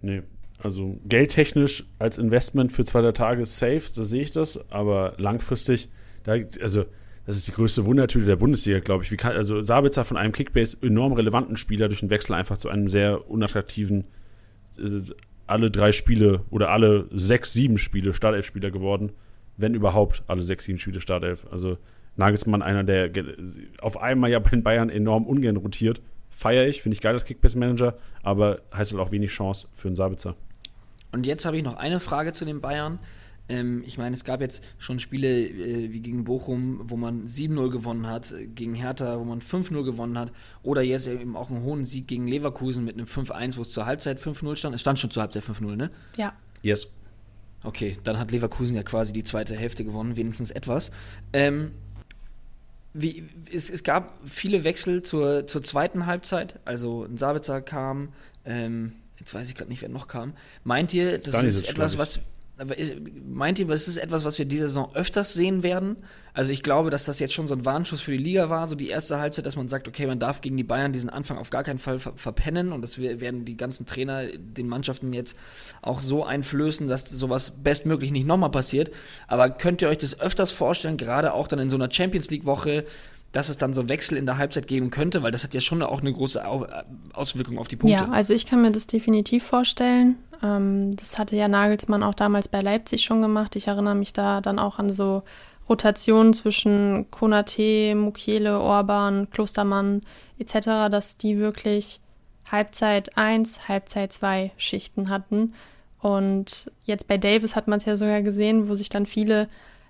[0.00, 0.22] Nee,
[0.58, 5.88] also geldtechnisch als Investment für zwei, drei Tage safe, so sehe ich das, aber langfristig,
[6.22, 6.84] da, also
[7.26, 9.10] das ist die größte Wundertüte der Bundesliga, glaube ich.
[9.10, 12.68] Wie kann, also Sabitzer von einem Kickbase enorm relevanten Spieler durch den Wechsel einfach zu
[12.68, 14.04] einem sehr unattraktiven
[14.78, 15.00] äh,
[15.46, 19.12] alle drei Spiele oder alle sechs, sieben Spiele Startelf-Spieler geworden.
[19.56, 21.46] Wenn überhaupt alle sechs, sieben Spiele Startelf.
[21.50, 21.78] Also
[22.16, 23.10] Nagelsmann, einer, der
[23.80, 26.00] auf einmal ja bei den Bayern enorm ungern rotiert.
[26.30, 29.96] Feiere ich, finde ich geil als Kickbase-Manager, aber heißt halt auch wenig Chance für einen
[29.96, 30.34] Sabitzer.
[31.12, 32.98] Und jetzt habe ich noch eine Frage zu den Bayern.
[33.48, 37.70] Ähm, ich meine, es gab jetzt schon Spiele äh, wie gegen Bochum, wo man 7-0
[37.70, 41.84] gewonnen hat, gegen Hertha, wo man 5-0 gewonnen hat, oder jetzt eben auch einen hohen
[41.84, 44.74] Sieg gegen Leverkusen mit einem 5-1, wo es zur Halbzeit 5-0 stand.
[44.74, 45.90] Es stand schon zur Halbzeit 5-0, ne?
[46.16, 46.32] Ja.
[46.62, 46.88] Yes.
[47.62, 50.90] Okay, dann hat Leverkusen ja quasi die zweite Hälfte gewonnen, wenigstens etwas.
[51.32, 51.72] Ähm,
[52.94, 56.60] wie, es, es, gab viele Wechsel zur, zur zweiten Halbzeit.
[56.64, 58.10] Also ein Sabitzer kam,
[58.44, 60.34] ähm, jetzt weiß ich gerade nicht, wer noch kam.
[60.62, 62.20] Meint ihr, das, das ist etwas, was
[63.26, 65.96] meint ihr, das ist etwas, was wir diese Saison öfters sehen werden?
[66.34, 68.74] Also ich glaube, dass das jetzt schon so ein Warnschuss für die Liga war, so
[68.74, 71.50] die erste Halbzeit, dass man sagt, okay, man darf gegen die Bayern diesen Anfang auf
[71.50, 75.36] gar keinen Fall ver verpennen und das werden die ganzen Trainer den Mannschaften jetzt
[75.82, 78.90] auch so einflößen, dass sowas bestmöglich nicht nochmal passiert.
[79.26, 82.46] Aber könnt ihr euch das öfters vorstellen, gerade auch dann in so einer Champions League
[82.46, 82.84] Woche,
[83.34, 85.82] dass es dann so Wechsel in der Halbzeit geben könnte, weil das hat ja schon
[85.82, 86.40] auch eine große
[87.12, 87.98] Auswirkung auf die Punkte.
[87.98, 90.16] Ja, also ich kann mir das definitiv vorstellen.
[90.40, 93.56] Ähm, das hatte ja Nagelsmann auch damals bei Leipzig schon gemacht.
[93.56, 95.24] Ich erinnere mich da dann auch an so
[95.68, 100.02] Rotationen zwischen Konate, Mukiele, Orban, Klostermann
[100.38, 102.00] etc., dass die wirklich
[102.50, 105.54] Halbzeit 1, Halbzeit 2 Schichten hatten.
[105.98, 109.48] Und jetzt bei Davis hat man es ja sogar gesehen, wo sich dann viele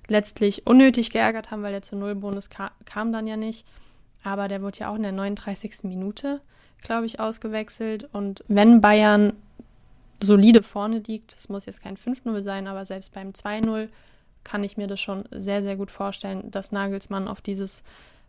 [0.09, 3.67] letztlich unnötig geärgert haben, weil der zu Null-Bonus ka kam dann ja nicht.
[4.23, 5.85] Aber der wurde ja auch in der 39.
[5.85, 6.41] Minute,
[6.83, 8.09] glaube ich, ausgewechselt.
[8.13, 9.35] Und wenn Bayern
[10.23, 13.89] solide vorne liegt, es muss jetzt kein 5-0 sein, aber selbst beim 2-0
[14.43, 17.83] kann ich mir das schon sehr, sehr gut vorstellen, dass Nagelsmann auf dieses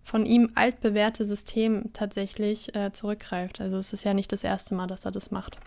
[0.03, 3.59] von ihm altbewährte System tatsächlich äh, zurückgreift.
[3.59, 5.57] Also es ist ja nicht das erste Mal, dass er das macht.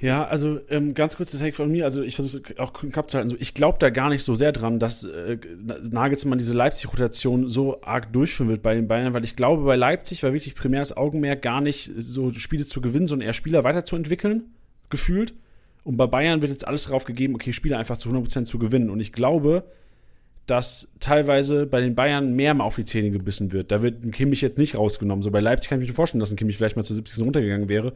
[0.00, 1.84] Ja, also ähm, ganz kurz der Take von mir.
[1.84, 3.36] Also ich versuche auch Kopf zu halten.
[3.38, 5.36] Ich glaube da gar nicht so sehr dran, dass äh,
[5.90, 10.22] Nagelsmann diese Leipzig-Rotation so arg durchführen wird bei den Bayern, weil ich glaube, bei Leipzig
[10.22, 14.54] war wirklich primär das Augenmerk gar nicht so Spiele zu gewinnen, sondern eher Spieler weiterzuentwickeln,
[14.88, 15.34] gefühlt.
[15.84, 18.88] Und bei Bayern wird jetzt alles darauf gegeben, okay, Spieler einfach zu 100% zu gewinnen.
[18.88, 19.64] Und ich glaube,
[20.46, 23.70] dass teilweise bei den Bayern mehr mal auf die Zähne gebissen wird.
[23.70, 25.22] Da wird ein Kimmich jetzt nicht rausgenommen.
[25.22, 27.68] So bei Leipzig kann ich mir vorstellen, dass ein Kimmich vielleicht mal zu 70 runtergegangen
[27.68, 27.92] wäre.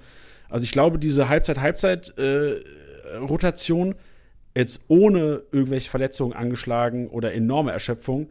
[0.54, 3.96] Also ich glaube, diese Halbzeit-Halbzeit-Rotation äh,
[4.56, 8.28] jetzt ohne irgendwelche Verletzungen angeschlagen oder enorme Erschöpfung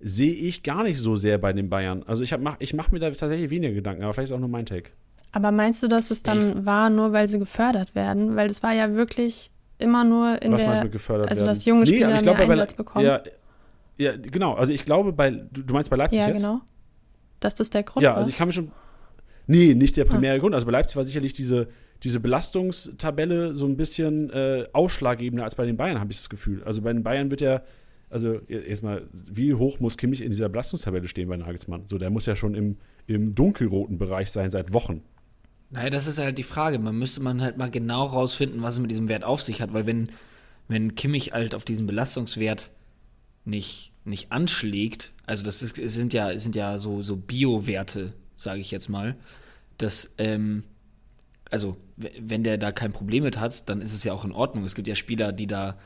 [0.00, 2.02] sehe ich gar nicht so sehr bei den Bayern.
[2.06, 4.48] Also ich, mach, ich mache mir da tatsächlich weniger Gedanken, aber vielleicht ist auch nur
[4.48, 4.88] mein Take.
[5.32, 8.36] Aber meinst du, dass es dann Ich- war, nur weil sie gefördert werden?
[8.36, 11.42] Weil das war ja wirklich immer nur in Was meinst du der, mit gefördert also
[11.44, 11.54] werden?
[11.54, 13.04] dass junge Nee, Spieler aber ich mehr glaube, bei- Einsatz bekommen.
[13.04, 13.20] Ja,
[13.98, 14.54] ja, genau.
[14.54, 16.38] Also ich glaube, bei, du, du meinst bei Leipzig Ja, jetzt?
[16.40, 16.60] genau.
[17.40, 18.70] Dass das der Grund Ja, also ich kann mir schon.
[19.46, 20.54] Nee, nicht der primäre Grund.
[20.54, 21.68] Also bei Leipzig war sicherlich diese,
[22.02, 26.62] diese Belastungstabelle so ein bisschen äh, ausschlaggebender als bei den Bayern, habe ich das Gefühl.
[26.64, 27.62] Also bei den Bayern wird ja,
[28.10, 31.86] also erstmal, wie hoch muss Kimmich in dieser Belastungstabelle stehen bei Nagelsmann?
[31.86, 35.02] So, der muss ja schon im, im dunkelroten Bereich sein seit Wochen.
[35.70, 36.78] Naja, das ist halt die Frage.
[36.78, 39.72] Man müsste man halt mal genau rausfinden, was es mit diesem Wert auf sich hat,
[39.72, 40.10] weil wenn,
[40.68, 42.70] wenn Kimmich halt auf diesen Belastungswert
[43.44, 48.12] nicht, nicht anschlägt, also das ist, es sind ja, es sind ja so, so Bio-Werte,
[48.46, 49.16] sage ich jetzt mal,
[49.76, 50.62] dass, ähm,
[51.50, 54.64] also wenn der da kein Problem mit hat, dann ist es ja auch in Ordnung.
[54.64, 55.76] Es gibt ja Spieler, die da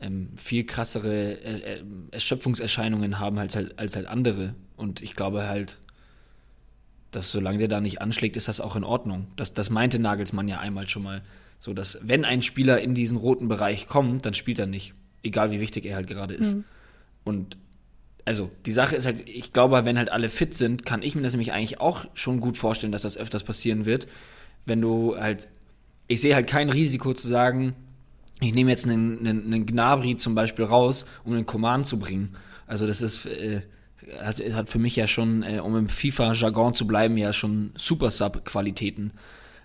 [0.00, 1.82] ähm, viel krassere äh, äh,
[2.12, 4.54] Erschöpfungserscheinungen haben als halt, als halt andere.
[4.76, 5.78] Und ich glaube halt,
[7.10, 9.26] dass solange der da nicht anschlägt, ist das auch in Ordnung.
[9.34, 11.22] Das, das meinte Nagelsmann ja einmal schon mal.
[11.58, 14.94] So, dass wenn ein Spieler in diesen roten Bereich kommt, dann spielt er nicht.
[15.24, 16.58] Egal wie wichtig er halt gerade ist.
[17.24, 17.56] Und
[18.24, 21.22] also die Sache ist halt, ich glaube, wenn halt alle fit sind, kann ich mir
[21.22, 24.06] das nämlich eigentlich auch schon gut vorstellen, dass das öfters passieren wird.
[24.64, 25.48] Wenn du halt,
[26.08, 27.74] ich sehe halt kein Risiko zu sagen,
[28.40, 32.34] ich nehme jetzt einen, einen, einen Gnabry zum Beispiel raus, um einen Command zu bringen.
[32.66, 33.62] Also das ist, äh,
[34.20, 39.12] hat, hat für mich ja schon, äh, um im FIFA-Jargon zu bleiben, ja schon Super-Sub-Qualitäten.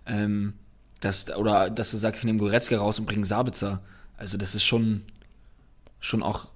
[0.06, 0.53] Ähm,
[0.99, 3.81] das, oder dass du sagst, ich nehme Goretzka raus und bringe Sabitzer.
[4.18, 5.03] Also das ist schon,
[6.02, 6.49] schon auch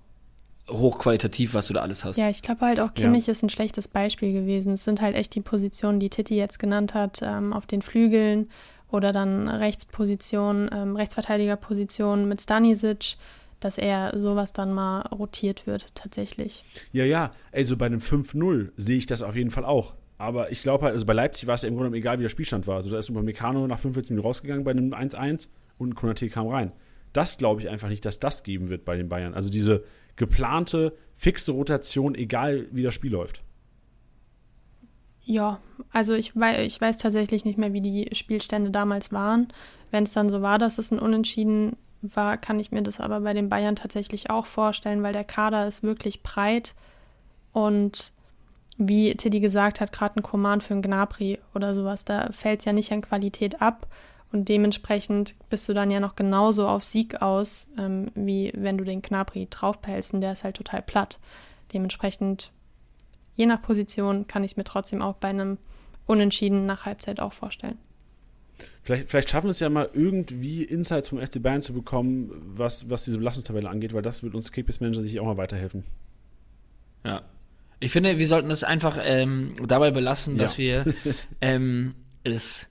[0.69, 2.17] hochqualitativ, was du da alles hast.
[2.17, 4.73] Ja, ich glaube halt auch Kimmich ist ein schlechtes Beispiel gewesen.
[4.73, 8.49] Es sind halt echt die Positionen, die Titi jetzt genannt hat, ähm, auf den Flügeln
[8.89, 13.17] oder dann Rechtsposition, ähm, Rechtsverteidigerposition mit Stanisic,
[13.59, 16.63] dass er sowas dann mal rotiert wird tatsächlich.
[16.91, 19.93] Ja, ja, ey, so bei einem 5-0 sehe ich das auf jeden Fall auch.
[20.17, 22.23] Aber ich glaube halt, also bei Leipzig war es ja im Grunde genommen egal, wie
[22.23, 22.77] der Spielstand war.
[22.77, 26.71] Also da ist Upamecano nach 45 Minuten rausgegangen bei einem 1-1 und Konate kam rein.
[27.13, 29.33] Das glaube ich einfach nicht, dass das geben wird bei den Bayern.
[29.33, 29.83] Also diese
[30.15, 33.41] geplante, fixe Rotation, egal wie das Spiel läuft.
[35.25, 35.59] Ja,
[35.91, 39.47] also ich, wei ich weiß tatsächlich nicht mehr, wie die Spielstände damals waren.
[39.89, 43.21] Wenn es dann so war, dass es ein Unentschieden war, kann ich mir das aber
[43.21, 46.73] bei den Bayern tatsächlich auch vorstellen, weil der Kader ist wirklich breit
[47.53, 48.11] und
[48.77, 52.65] wie Tiddy gesagt hat, gerade ein Command für einen Gnabry oder sowas, da fällt es
[52.65, 53.87] ja nicht an Qualität ab
[54.33, 58.83] und dementsprechend bist du dann ja noch genauso auf Sieg aus, ähm, wie wenn du
[58.83, 61.19] den Gnabry draufpellst und der ist halt total platt.
[61.73, 62.51] Dementsprechend
[63.35, 65.57] je nach Position kann ich es mir trotzdem auch bei einem
[66.05, 67.77] Unentschieden nach Halbzeit auch vorstellen.
[68.81, 72.89] Vielleicht, vielleicht schaffen wir es ja mal irgendwie Insights vom FC Bayern zu bekommen, was,
[72.89, 75.83] was diese Belastungstabelle angeht, weil das wird uns Kickbase-Manager sicher auch mal weiterhelfen.
[77.05, 77.21] Ja.
[77.79, 80.85] Ich finde, wir sollten es einfach ähm, dabei belassen, dass Ja.
[80.85, 80.93] wir
[81.41, 82.69] ähm, es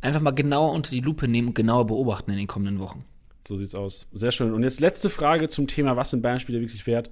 [0.00, 3.04] einfach mal genauer unter die Lupe nehmen und genauer beobachten in den kommenden Wochen.
[3.46, 4.06] So sieht's aus.
[4.12, 4.52] Sehr schön.
[4.52, 7.10] Und jetzt letzte Frage zum Thema, was sind Bayern-Spieler wirklich wert?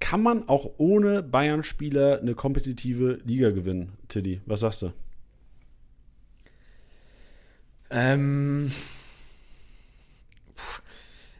[0.00, 4.40] Kann man auch ohne Bayern-Spieler eine kompetitive Liga gewinnen, Tilly?
[4.46, 4.92] Was sagst du?
[7.90, 8.70] Ähm,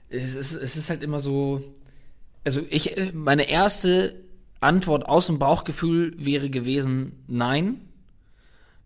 [0.08, 1.62] es, ist, es ist halt immer so.
[2.44, 4.16] Also ich, äh, meine erste
[4.60, 7.80] Antwort aus dem Bauchgefühl wäre gewesen, nein.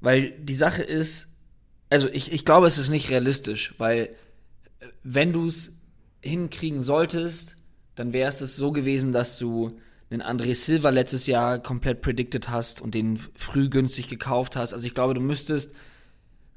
[0.01, 1.32] Weil die Sache ist,
[1.93, 4.17] also ich, ich glaube, es ist nicht realistisch, weil
[4.81, 5.79] äh, wenn du es
[6.23, 7.57] hinkriegen solltest,
[7.95, 9.79] dann wäre es das so gewesen, dass du
[10.11, 14.73] einen André Silva letztes Jahr komplett predicted hast und den früh günstig gekauft hast.
[14.73, 15.75] Also ich glaube, du müsstest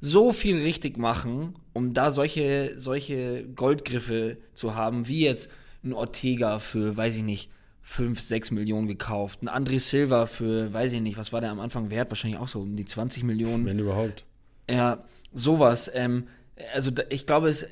[0.00, 5.50] so viel richtig machen, um da solche, solche Goldgriffe zu haben, wie jetzt
[5.84, 7.50] ein Ortega für, weiß ich nicht,
[7.82, 11.60] 5, 6 Millionen gekauft, ein André Silva für, weiß ich nicht, was war der am
[11.60, 12.10] Anfang wert?
[12.10, 13.64] Wahrscheinlich auch so um die 20 Millionen.
[13.66, 14.24] Wenn überhaupt.
[14.68, 15.04] Ja,
[15.36, 15.90] sowas.
[15.94, 16.26] Ähm,
[16.74, 17.66] also ich glaube, es,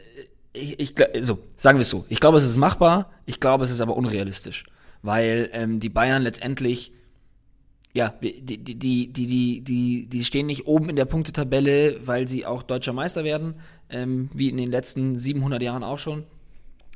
[0.52, 2.04] ich, ich, so, sagen wir es so.
[2.08, 3.10] Ich glaube, es ist machbar.
[3.26, 4.64] Ich glaube, es ist aber unrealistisch,
[5.02, 6.92] weil ähm, die Bayern letztendlich,
[7.92, 12.46] ja, die, die, die, die, die, die, stehen nicht oben in der Punktetabelle, weil sie
[12.46, 13.54] auch deutscher Meister werden,
[13.88, 16.24] ähm, wie in den letzten 700 Jahren auch schon,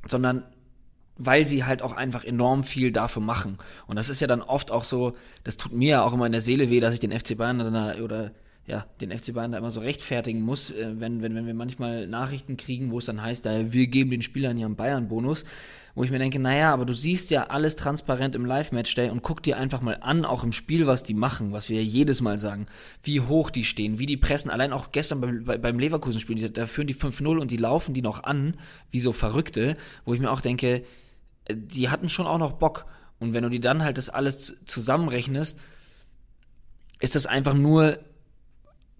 [0.07, 0.45] sondern
[1.16, 3.59] weil sie halt auch einfach enorm viel dafür machen.
[3.89, 6.32] Und das ist ja dann oft auch so, das tut mir ja auch immer in
[6.32, 7.61] der Seele weh, dass ich den FC Bayern
[8.01, 8.31] oder
[8.69, 12.07] ja, den FC Bayern da immer so rechtfertigen muss, äh, wenn, wenn, wenn wir manchmal
[12.07, 15.45] Nachrichten kriegen, wo es dann heißt, da, wir geben den Spielern ja einen Bayern-Bonus,
[15.95, 19.43] wo ich mir denke, naja, aber du siehst ja alles transparent im Live-Match-Day und guck
[19.43, 22.39] dir einfach mal an, auch im Spiel, was die machen, was wir ja jedes Mal
[22.39, 22.66] sagen,
[23.03, 26.66] wie hoch die stehen, wie die pressen, allein auch gestern beim, bei- beim Leverkusen-Spiel, da
[26.66, 28.55] führen die 5-0 und die laufen die noch an,
[28.90, 30.85] wie so Verrückte, wo ich mir auch denke,
[31.47, 32.85] äh, die hatten schon auch noch Bock.
[33.19, 35.59] Und wenn du die dann halt das alles zu- zusammenrechnest,
[37.01, 37.99] ist das einfach nur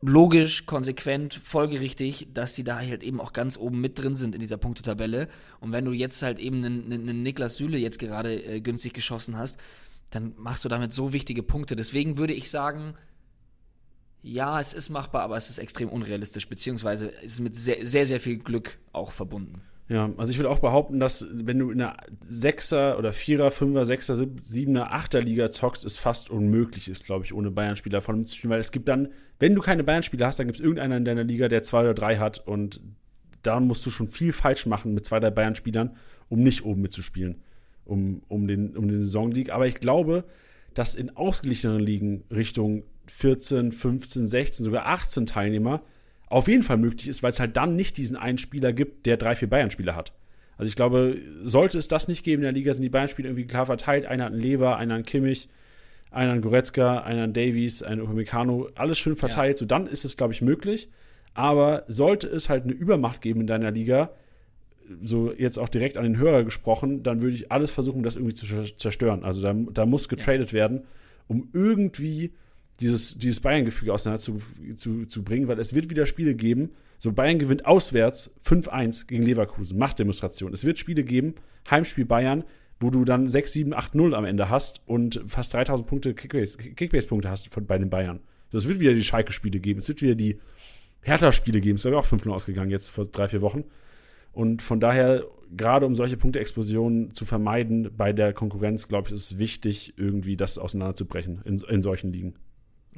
[0.01, 4.41] logisch, konsequent, folgerichtig, dass sie da halt eben auch ganz oben mit drin sind in
[4.41, 5.29] dieser Punktetabelle.
[5.61, 9.37] Und wenn du jetzt halt eben einen, einen Niklas Süle jetzt gerade äh, günstig geschossen
[9.37, 9.59] hast,
[10.11, 11.77] dann machst du damit so wichtige Punkte.
[11.77, 12.95] Deswegen würde ich sagen,
[14.23, 18.07] ja, es ist machbar, aber es ist extrem unrealistisch, beziehungsweise es ist mit sehr, sehr,
[18.07, 19.62] sehr viel Glück auch verbunden.
[19.89, 21.97] Ja, also ich würde auch behaupten, dass wenn du in einer
[22.28, 27.32] Sechser oder Vierer, Fünfer, Sechser, Siebener, Achter Liga zockst, es fast unmöglich ist, glaube ich,
[27.32, 29.09] ohne Bayern-Spieler vorne mitzuspielen, weil es gibt dann,
[29.39, 31.94] wenn du keine Bayern-Spieler hast, dann gibt es irgendeiner in deiner Liga, der zwei oder
[31.94, 32.82] drei hat und
[33.43, 35.97] da musst du schon viel falsch machen mit zwei, drei Bayern-Spielern,
[36.28, 37.40] um nicht oben mitzuspielen,
[37.86, 39.55] um, um den, um den Saisonleague.
[39.55, 40.24] Aber ich glaube,
[40.74, 45.82] dass in ausgeglicheneren Ligen Richtung 14, 15, 16, sogar 18 Teilnehmer
[46.31, 49.17] auf jeden Fall möglich ist, weil es halt dann nicht diesen einen Spieler gibt, der
[49.17, 50.13] drei, vier Bayern-Spieler hat.
[50.57, 53.47] Also ich glaube, sollte es das nicht geben in der Liga, sind die Bayern-Spieler irgendwie
[53.47, 54.07] klar verteilt.
[54.07, 55.49] Einer hat einen Lever, einer einen Kimmich,
[56.11, 59.59] einer einen Goretzka, einer einen Davies, einen Upamecano, alles schön verteilt.
[59.59, 59.61] Ja.
[59.61, 60.89] So dann ist es, glaube ich, möglich.
[61.35, 64.11] Aber sollte es halt eine Übermacht geben in deiner Liga,
[65.03, 68.35] so jetzt auch direkt an den Hörer gesprochen, dann würde ich alles versuchen, das irgendwie
[68.35, 68.47] zu
[68.77, 69.23] zerstören.
[69.23, 70.55] Also da, da muss getradet ja.
[70.55, 70.85] werden,
[71.29, 72.33] um irgendwie
[72.81, 74.37] dieses, dieses Bayern-Gefüge auseinander zu,
[74.77, 76.71] zu, zu bringen, weil es wird wieder Spiele geben.
[76.99, 80.53] So, Bayern gewinnt auswärts 5-1 gegen Leverkusen, Machtdemonstration.
[80.53, 81.35] Es wird Spiele geben,
[81.71, 82.45] Heimspiel Bayern,
[82.81, 87.29] wo du dann 6, 7, 8, 0 am Ende hast und fast 3000 Punkte Kickbase-Punkte
[87.29, 88.21] hast von, bei den Bayern.
[88.53, 90.39] Es wird wieder die Schalke-Spiele geben, es wird wieder die
[91.03, 91.77] Hertha-Spiele geben.
[91.77, 93.65] Es ist ja auch 5-0 ausgegangen jetzt vor drei, vier Wochen.
[94.33, 95.25] Und von daher,
[95.57, 100.37] gerade um solche Punkteexplosionen zu vermeiden bei der Konkurrenz, glaube ich, ist es wichtig, irgendwie
[100.37, 102.35] das auseinanderzubrechen in, in solchen Ligen.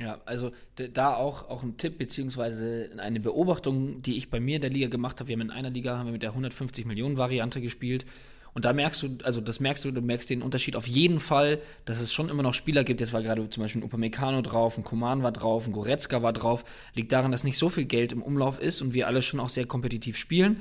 [0.00, 4.62] Ja, also da auch, auch ein Tipp beziehungsweise eine Beobachtung, die ich bei mir in
[4.62, 5.28] der Liga gemacht habe.
[5.28, 8.06] Wir haben in einer Liga haben wir mit der 150 Millionen Variante gespielt
[8.52, 11.60] und da merkst du, also das merkst du, du merkst den Unterschied auf jeden Fall,
[11.84, 13.00] dass es schon immer noch Spieler gibt.
[13.00, 16.32] Jetzt war gerade zum Beispiel ein Upamecano drauf, ein Koman war drauf, ein Goretzka war
[16.32, 16.64] drauf.
[16.94, 19.50] Liegt daran, dass nicht so viel Geld im Umlauf ist und wir alle schon auch
[19.50, 20.60] sehr kompetitiv spielen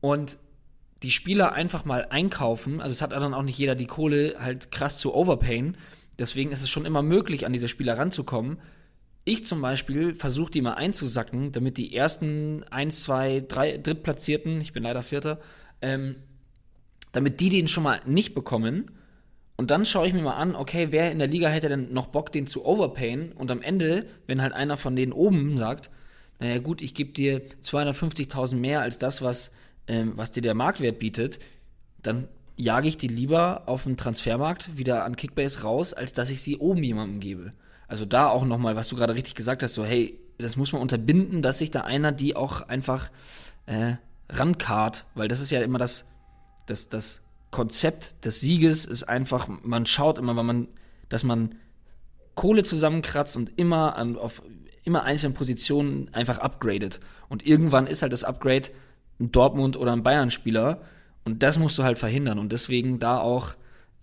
[0.00, 0.38] und
[1.02, 2.80] die Spieler einfach mal einkaufen.
[2.80, 5.76] Also es hat dann auch nicht jeder die Kohle halt krass zu overpayen
[6.18, 8.58] Deswegen ist es schon immer möglich, an diese Spieler ranzukommen.
[9.24, 14.72] Ich zum Beispiel versuche die mal einzusacken, damit die ersten 1, 2, 3 Drittplatzierten, ich
[14.72, 15.40] bin leider Vierter,
[15.80, 16.16] ähm,
[17.12, 18.90] damit die den schon mal nicht bekommen.
[19.56, 22.08] Und dann schaue ich mir mal an, okay, wer in der Liga hätte denn noch
[22.08, 23.32] Bock, den zu overpayen?
[23.32, 25.90] Und am Ende, wenn halt einer von denen oben sagt,
[26.40, 29.52] naja gut, ich gebe dir 250.000 mehr als das, was,
[29.86, 31.38] ähm, was dir der Marktwert bietet,
[32.02, 36.42] dann jage ich die lieber auf dem Transfermarkt wieder an Kickbase raus, als dass ich
[36.42, 37.52] sie oben jemandem gebe.
[37.88, 40.82] Also da auch nochmal, was du gerade richtig gesagt hast, so hey, das muss man
[40.82, 43.10] unterbinden, dass sich da einer die auch einfach
[43.66, 43.94] äh,
[44.28, 46.06] rankart, weil das ist ja immer das,
[46.66, 50.68] das, das Konzept des Sieges ist einfach, man schaut immer, wenn man,
[51.08, 51.54] dass man
[52.34, 54.42] Kohle zusammenkratzt und immer an, auf
[54.82, 57.00] immer einzelnen Positionen einfach upgradet.
[57.28, 58.70] Und irgendwann ist halt das Upgrade
[59.20, 60.80] ein Dortmund oder ein Bayern-Spieler
[61.24, 63.54] und das musst du halt verhindern und deswegen da auch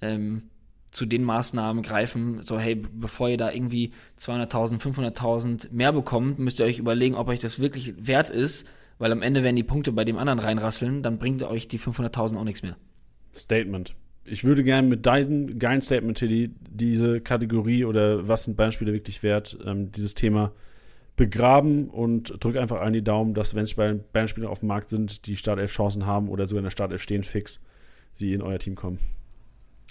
[0.02, 0.44] ähm,
[0.92, 6.60] zu den Maßnahmen greifen, so hey, bevor ihr da irgendwie 200.000, 500.000 mehr bekommt, müsst
[6.60, 8.68] ihr euch überlegen, ob euch das wirklich wert ist,
[8.98, 12.38] weil am Ende werden die Punkte bei dem anderen reinrasseln, dann bringt euch die 500.000
[12.38, 12.76] auch nichts mehr.
[13.34, 13.96] Statement.
[14.26, 19.24] Ich würde gerne mit deinem geilen Statement, Tilly, diese Kategorie oder was sind Beispiele wirklich
[19.24, 20.52] wert, ähm, dieses Thema
[21.16, 25.36] begraben und drück einfach allen die Daumen, dass, wenn Bandspieler auf dem Markt sind, die
[25.36, 27.60] Startelf Chancen haben oder sogar in der Startelf stehen fix,
[28.14, 29.00] sie in euer Team kommen.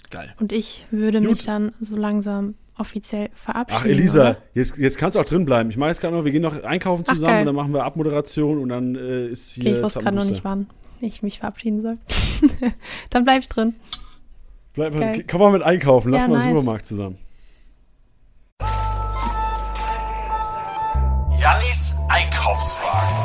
[0.09, 0.33] Geil.
[0.39, 1.29] Und ich würde Gut.
[1.29, 3.81] mich dann so langsam offiziell verabschieden.
[3.81, 5.69] Ach, Elisa, jetzt, jetzt kannst du auch drin bleiben.
[5.69, 7.83] Ich meine jetzt gerade noch, wir gehen noch einkaufen zusammen Ach, und dann machen wir
[7.83, 9.65] Abmoderation und dann äh, ist hier.
[9.65, 10.67] Okay, ich wusste gerade noch nicht, wann
[10.99, 11.97] ich mich verabschieden soll.
[13.09, 13.75] dann bleib ich drin.
[14.73, 14.93] Bleib,
[15.27, 16.47] komm mal mit einkaufen, lass ja, mal nice.
[16.47, 17.17] Supermarkt zusammen.
[21.41, 23.17] Jannis Einkaufswagen.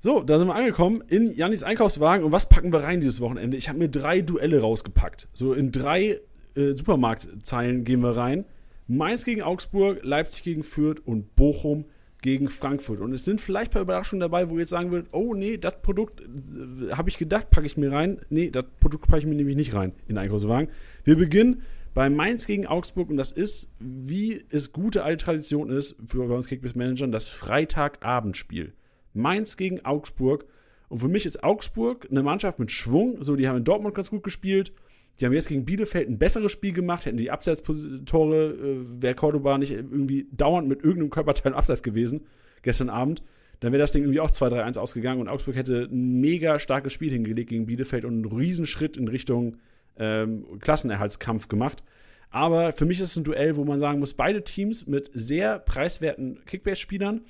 [0.00, 2.24] So, da sind wir angekommen in Jannis Einkaufswagen.
[2.24, 3.56] Und was packen wir rein dieses Wochenende?
[3.56, 5.28] Ich habe mir drei Duelle rausgepackt.
[5.32, 6.18] So in drei
[6.56, 8.44] äh, Supermarktzeilen gehen wir rein.
[8.88, 11.84] Mainz gegen Augsburg, Leipzig gegen Fürth und Bochum
[12.22, 13.00] gegen Frankfurt.
[13.00, 15.56] Und es sind vielleicht ein paar Überraschungen dabei, wo ihr jetzt sagen würdet, oh nee,
[15.56, 18.20] das Produkt äh, habe ich gedacht, packe ich mir rein.
[18.28, 20.68] Nee, das Produkt packe ich mir nämlich nicht rein in den Einkaufswagen.
[21.04, 21.62] Wir beginnen
[21.94, 26.34] bei Mainz gegen Augsburg und das ist, wie es gute alte Tradition ist für bei
[26.34, 28.72] uns Kickbase-Managern, das Freitagabendspiel.
[29.12, 30.46] Mainz gegen Augsburg.
[30.88, 33.22] Und für mich ist Augsburg eine Mannschaft mit Schwung.
[33.22, 34.72] So, die haben in Dortmund ganz gut gespielt.
[35.18, 39.58] Die haben jetzt gegen Bielefeld ein besseres Spiel gemacht, hätten die Abseitstore, äh, wäre Cordoba
[39.58, 42.26] nicht irgendwie dauernd mit irgendeinem Körperteil Abseits gewesen,
[42.62, 43.22] gestern Abend,
[43.60, 47.12] dann wäre das Ding irgendwie auch 2-3-1 ausgegangen und Augsburg hätte ein mega starkes Spiel
[47.12, 49.58] hingelegt gegen Bielefeld und einen Riesenschritt in Richtung
[49.98, 51.82] ähm, Klassenerhaltskampf gemacht.
[52.30, 55.58] Aber für mich ist es ein Duell, wo man sagen muss, beide Teams mit sehr
[55.58, 57.22] preiswerten Kickbase-Spielern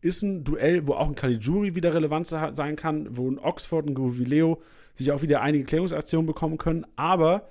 [0.00, 3.94] ist ein Duell, wo auch ein Caligiuri wieder relevant sein kann, wo ein Oxford, ein
[3.94, 4.60] Govileo
[4.92, 6.86] sich auch wieder einige Klärungsaktionen bekommen können.
[6.94, 7.48] Aber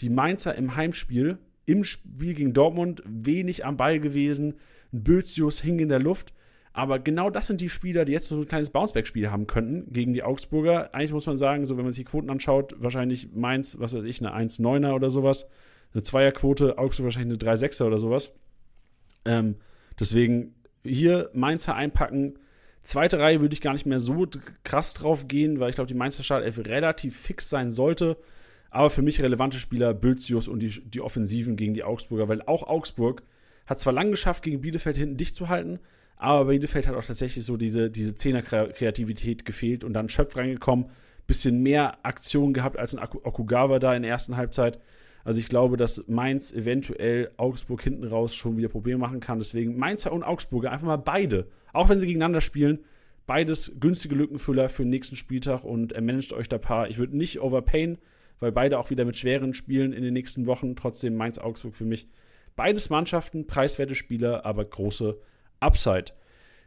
[0.00, 4.54] die Mainzer im Heimspiel, im Spiel gegen Dortmund, wenig am Ball gewesen.
[4.92, 6.32] Ein Bözius hing in der Luft.
[6.76, 10.12] Aber genau das sind die Spieler, die jetzt so ein kleines Bounceback-Spiel haben könnten gegen
[10.12, 10.94] die Augsburger.
[10.94, 14.04] Eigentlich muss man sagen, so wenn man sich die Quoten anschaut, wahrscheinlich Mainz, was weiß
[14.04, 15.46] ich, eine 1-9er oder sowas.
[15.94, 18.30] Eine Zweierquote, Augsburg wahrscheinlich eine 3-6er oder sowas.
[19.24, 19.56] Ähm,
[19.98, 20.54] deswegen
[20.84, 22.38] hier Mainzer einpacken.
[22.82, 24.26] Zweite Reihe würde ich gar nicht mehr so
[24.62, 28.18] krass drauf gehen, weil ich glaube, die Mainzer Startelf relativ fix sein sollte.
[28.68, 32.64] Aber für mich relevante Spieler Bözius und die, die Offensiven gegen die Augsburger, weil auch
[32.64, 33.22] Augsburg
[33.64, 35.80] hat zwar lang geschafft, gegen Bielefeld hinten dicht zu halten,
[36.16, 40.86] aber Bielefeld hat auch tatsächlich so diese, diese Zehner-Kreativität gefehlt und dann Schöpf reingekommen,
[41.26, 44.78] bisschen mehr Aktion gehabt als ein Okugawa da in der ersten Halbzeit.
[45.24, 49.38] Also ich glaube, dass Mainz eventuell Augsburg hinten raus schon wieder Probleme machen kann.
[49.38, 52.84] Deswegen Mainzer und Augsburger einfach mal beide, auch wenn sie gegeneinander spielen,
[53.26, 56.88] beides günstige Lückenfüller für den nächsten Spieltag und er managt euch da paar.
[56.88, 57.98] Ich würde nicht overpayen,
[58.38, 60.76] weil beide auch wieder mit schweren Spielen in den nächsten Wochen.
[60.76, 62.06] Trotzdem Mainz-Augsburg für mich.
[62.54, 65.18] Beides Mannschaften, preiswerte Spieler, aber große
[65.66, 66.12] Upside.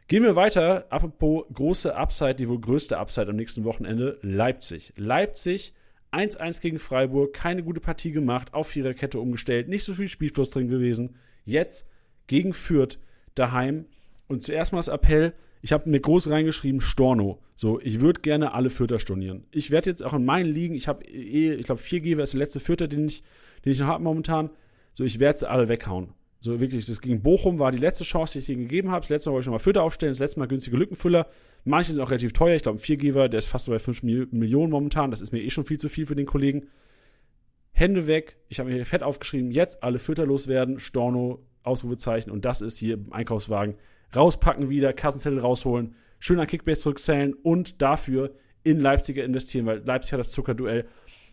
[0.08, 0.86] Gehen wir weiter.
[0.90, 4.92] Apropos große Upside, die wohl größte Upside am nächsten Wochenende: Leipzig.
[4.96, 5.72] Leipzig
[6.12, 10.68] 1-1 gegen Freiburg, keine gute Partie gemacht, auf Viererkette umgestellt, nicht so viel Spielfluss drin
[10.68, 11.16] gewesen.
[11.44, 11.86] Jetzt
[12.26, 12.98] gegen Fürth
[13.34, 13.86] daheim.
[14.26, 15.32] Und zuerst mal das Appell,
[15.62, 17.40] ich habe mir groß reingeschrieben, Storno.
[17.54, 19.44] So, ich würde gerne alle Fürther stornieren.
[19.50, 22.38] Ich werde jetzt auch in meinen Ligen, ich habe eh, ich glaube, 4G wäre der
[22.38, 23.22] letzte Fürther, den ich,
[23.64, 24.50] den ich noch habe momentan.
[24.94, 26.14] So, ich werde sie alle weghauen.
[26.40, 29.00] So wirklich, das gegen Bochum war die letzte Chance, die ich ihnen gegeben habe.
[29.00, 31.26] Das letzte Mal wollte ich nochmal Fürther aufstellen, das letzte Mal günstige Lückenfüller.
[31.64, 32.56] Manche sind auch relativ teuer.
[32.56, 35.10] Ich glaube, ein 4Geber, der ist fast so bei 5 Millionen momentan.
[35.10, 36.68] Das ist mir eh schon viel zu viel für den Kollegen.
[37.72, 38.38] Hände weg.
[38.48, 39.50] Ich habe mir hier fett aufgeschrieben.
[39.50, 40.78] Jetzt alle Fütter loswerden.
[40.78, 42.30] Storno, Ausrufezeichen.
[42.30, 43.74] Und das ist hier im Einkaufswagen.
[44.16, 45.94] Rauspacken wieder, Kassenzettel rausholen.
[46.18, 50.86] Schön an Kickbase zurückzählen und dafür in Leipziger investieren, weil Leipzig hat das Zuckerduell.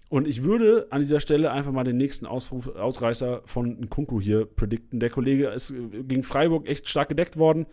[0.10, 4.46] Und ich würde an dieser Stelle einfach mal den nächsten Ausruf, Ausreißer von Nkunku hier
[4.46, 5.00] predikten.
[5.00, 5.74] Der Kollege ist
[6.08, 7.66] gegen Freiburg echt stark gedeckt worden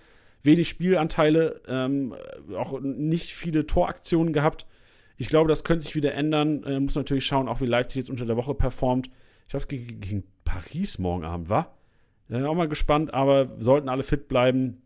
[0.45, 2.15] wenig Spielanteile, ähm,
[2.55, 4.67] auch nicht viele Toraktionen gehabt.
[5.17, 6.63] Ich glaube, das könnte sich wieder ändern.
[6.65, 9.11] Äh, muss natürlich schauen, auch wie Leipzig jetzt unter der Woche performt.
[9.43, 11.79] Ich glaube, gegen, gegen Paris morgen Abend, war.
[12.29, 14.83] Bin auch mal gespannt, aber sollten alle fit bleiben,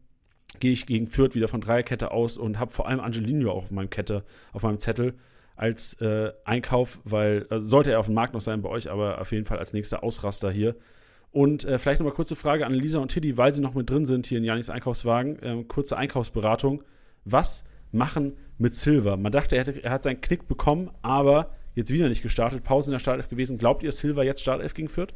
[0.61, 3.71] gehe ich gegen Fürth wieder von Dreierkette aus und habe vor allem Angelino auch auf
[3.71, 5.15] meinem Kette, auf meinem Zettel
[5.59, 9.21] als äh, Einkauf, weil also sollte er auf dem Markt noch sein bei euch, aber
[9.21, 10.77] auf jeden Fall als nächster Ausraster hier.
[11.31, 14.07] Und äh, vielleicht nochmal kurze Frage an Lisa und Tiddy, weil sie noch mit drin
[14.07, 15.39] sind hier in Janis Einkaufswagen.
[15.43, 16.85] Ähm, kurze Einkaufsberatung.
[17.25, 19.17] Was machen mit Silver?
[19.17, 22.65] Man dachte, er, hätte, er hat seinen Knick bekommen, aber jetzt wieder nicht gestartet.
[22.65, 23.59] Pause in der Startelf gewesen.
[23.59, 25.13] Glaubt ihr, Silver jetzt Startelf gegen Fürth?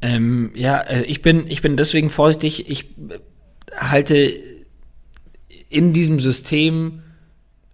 [0.00, 2.70] Ähm, ja, äh, ich bin, ich bin deswegen vorsichtig.
[2.70, 3.18] Ich äh,
[3.76, 4.32] halte
[5.68, 7.02] in diesem System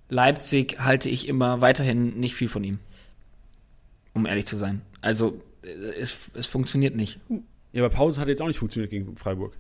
[0.09, 2.79] Leipzig halte ich immer weiterhin nicht viel von ihm.
[4.13, 4.83] Um ehrlich zu sein.
[5.01, 5.41] Also
[5.99, 7.19] es, es funktioniert nicht.
[7.73, 9.55] Ja, aber Pause hat jetzt auch nicht funktioniert gegen Freiburg.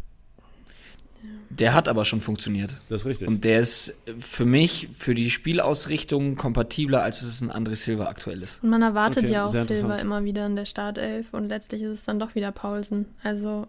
[1.50, 2.76] Der hat aber schon funktioniert.
[2.88, 3.28] Das ist richtig.
[3.28, 8.42] Und der ist für mich, für die Spielausrichtung kompatibler, als es ein André Silva aktuell
[8.42, 8.62] ist.
[8.62, 11.90] Und man erwartet okay, ja auch Silva immer wieder in der Startelf und letztlich ist
[11.90, 13.06] es dann doch wieder Paulsen.
[13.22, 13.68] Also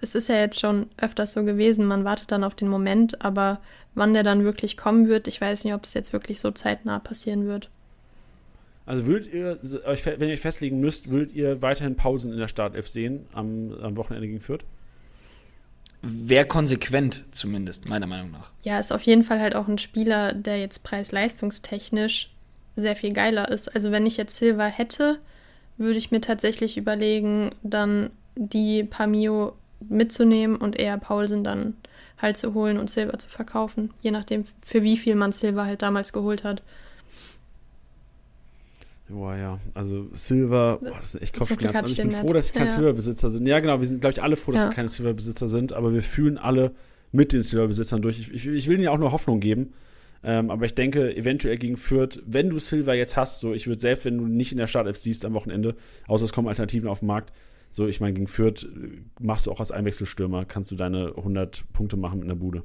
[0.00, 3.60] es ist ja jetzt schon öfters so gewesen, man wartet dann auf den Moment, aber
[3.94, 6.98] wann der dann wirklich kommen wird, ich weiß nicht, ob es jetzt wirklich so zeitnah
[6.98, 7.68] passieren wird.
[8.86, 12.48] Also würdet ihr euch, wenn ihr euch festlegen müsst, würdet ihr weiterhin Pausen in der
[12.48, 14.64] Startelf sehen am, am Wochenende gegen Fürth?
[16.02, 18.50] Wäre konsequent zumindest, meiner Meinung nach.
[18.62, 22.30] Ja, ist auf jeden Fall halt auch ein Spieler, der jetzt preis-leistungstechnisch
[22.74, 23.68] sehr viel geiler ist.
[23.68, 25.18] Also wenn ich jetzt Silva hätte,
[25.76, 29.52] würde ich mir tatsächlich überlegen, dann die Pamio
[29.88, 31.74] mitzunehmen und eher Paulsen dann
[32.20, 33.90] halt zu holen und Silva zu verkaufen.
[34.02, 36.62] Je nachdem, für wie viel man Silva halt damals geholt hat.
[39.08, 39.58] Boah, ja.
[39.74, 41.76] Also Silver, boah, das sind echt Kopfschmerzen.
[41.76, 42.72] Also ich bin froh, dass ich kein ja.
[42.72, 43.46] Silverbesitzer bin.
[43.46, 44.68] Ja, genau, wir sind, glaube ich, alle froh, dass ja.
[44.68, 46.72] wir keine Silverbesitzer sind, aber wir fühlen alle
[47.10, 48.20] mit den Silverbesitzern durch.
[48.20, 49.72] Ich, ich, ich will ihnen ja auch nur Hoffnung geben.
[50.22, 53.80] Ähm, aber ich denke, eventuell gegen Fürth, wenn du Silver jetzt hast, so ich würde
[53.80, 55.74] selbst, wenn du nicht in der Startelf siehst am Wochenende,
[56.06, 57.32] außer es kommen Alternativen auf den Markt,
[57.70, 61.64] so ich meine, gegen Fürth äh, machst du auch als Einwechselstürmer, kannst du deine 100
[61.72, 62.62] Punkte machen mit einer Bude.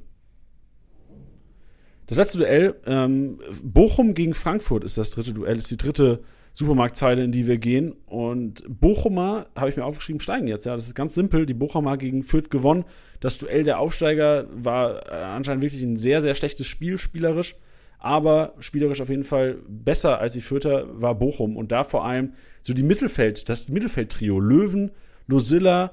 [2.06, 6.22] Das letzte Duell, ähm, Bochum gegen Frankfurt ist das dritte Duell, ist die dritte
[6.52, 7.94] Supermarktzeile, in die wir gehen.
[8.06, 10.64] Und Bochumer, habe ich mir aufgeschrieben, steigen jetzt.
[10.64, 11.44] Ja, das ist ganz simpel.
[11.44, 12.84] Die Bochumer gegen Fürth gewonnen.
[13.20, 17.56] Das Duell der Aufsteiger war äh, anscheinend wirklich ein sehr, sehr schlechtes Spiel, spielerisch.
[17.98, 22.32] aber spielerisch auf jeden Fall besser als die Fürther war Bochum und da vor allem
[22.66, 24.90] so die Mittelfeld, das Mittelfeldtrio Löwen,
[25.28, 25.92] Losilla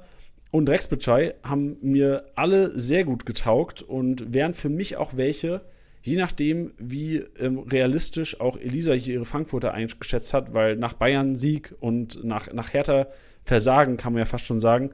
[0.50, 5.62] und Rex Bitschei haben mir alle sehr gut getaugt und wären für mich auch welche,
[6.02, 11.76] je nachdem, wie ähm, realistisch auch Elisa hier ihre Frankfurter eingeschätzt hat, weil nach Bayern-Sieg
[11.80, 13.06] und nach, nach Hertha
[13.46, 14.90] Versagen, kann man ja fast schon sagen,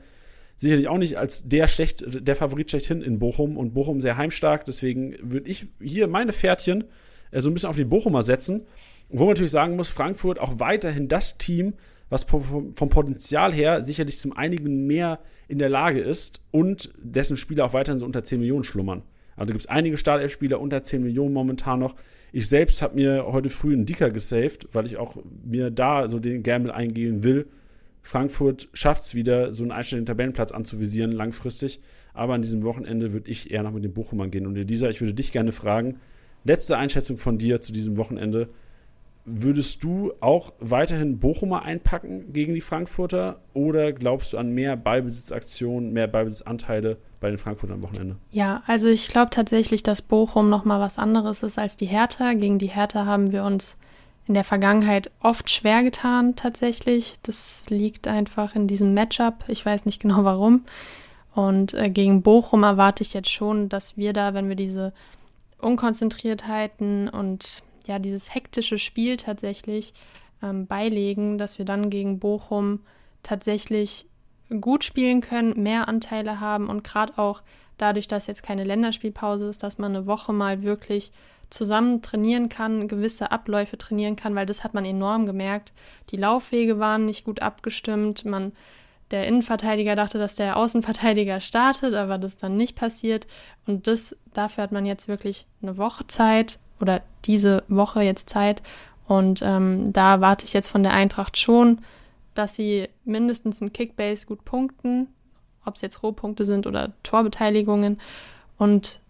[0.57, 4.65] sicherlich auch nicht als der, schlecht, der Favorit schlechthin in Bochum und Bochum sehr heimstark.
[4.65, 6.84] Deswegen würde ich hier meine Pferdchen
[7.31, 8.65] äh, so ein bisschen auf die Bochumer setzen.
[9.10, 11.73] Wo man natürlich sagen muss, Frankfurt auch weiterhin das Team,
[12.10, 17.65] was vom, Potenzial her sicherlich zum einigen mehr in der Lage ist und dessen Spieler
[17.65, 19.03] auch weiterhin so unter 10 Millionen schlummern.
[19.36, 21.95] Also da gibt es einige Startelf-Spieler unter 10 Millionen momentan noch.
[22.31, 26.19] Ich selbst habe mir heute früh einen Dicker gesaved, weil ich auch mir da so
[26.19, 27.48] den Gamble eingehen will.
[28.02, 31.80] Frankfurt schafft es wieder, so einen einstelligen Tabellenplatz anzuvisieren, langfristig.
[32.14, 34.45] Aber an diesem Wochenende würde ich eher noch mit den Bochumern gehen.
[34.45, 35.98] Und Elisa, ich würde dich gerne fragen,
[36.44, 38.49] letzte Einschätzung von dir zu diesem Wochenende
[39.31, 45.93] würdest du auch weiterhin Bochumer einpacken gegen die Frankfurter oder glaubst du an mehr Ballbesitzaktionen,
[45.93, 48.15] mehr Ballbesitzanteile bei den Frankfurtern am Wochenende?
[48.31, 52.34] Ja, also ich glaube tatsächlich, dass Bochum nochmal was anderes ist als die Hertha.
[52.34, 53.77] Gegen die Hertha haben wir uns
[54.27, 57.15] in der Vergangenheit oft schwer getan tatsächlich.
[57.23, 59.43] Das liegt einfach in diesem Matchup.
[59.47, 60.65] Ich weiß nicht genau warum.
[61.34, 64.93] Und äh, gegen Bochum erwarte ich jetzt schon, dass wir da, wenn wir diese
[65.60, 69.93] Unkonzentriertheiten und ja dieses hektische Spiel tatsächlich
[70.41, 72.81] ähm, beilegen, dass wir dann gegen Bochum
[73.23, 74.07] tatsächlich
[74.61, 77.41] gut spielen können, mehr Anteile haben und gerade auch
[77.77, 81.11] dadurch, dass jetzt keine Länderspielpause ist, dass man eine Woche mal wirklich
[81.49, 85.73] zusammen trainieren kann, gewisse Abläufe trainieren kann, weil das hat man enorm gemerkt.
[86.11, 88.25] Die Laufwege waren nicht gut abgestimmt.
[88.25, 88.53] Man,
[89.11, 93.25] der Innenverteidiger dachte, dass der Außenverteidiger startet, aber das dann nicht passiert.
[93.65, 98.61] Und das, dafür hat man jetzt wirklich eine Woche Zeit, oder diese Woche jetzt Zeit.
[99.07, 101.80] Und ähm, da erwarte ich jetzt von der Eintracht schon,
[102.35, 105.07] dass sie mindestens in Kickbase gut punkten,
[105.65, 107.97] ob es jetzt Rohpunkte sind oder Torbeteiligungen.
[108.57, 109.01] Und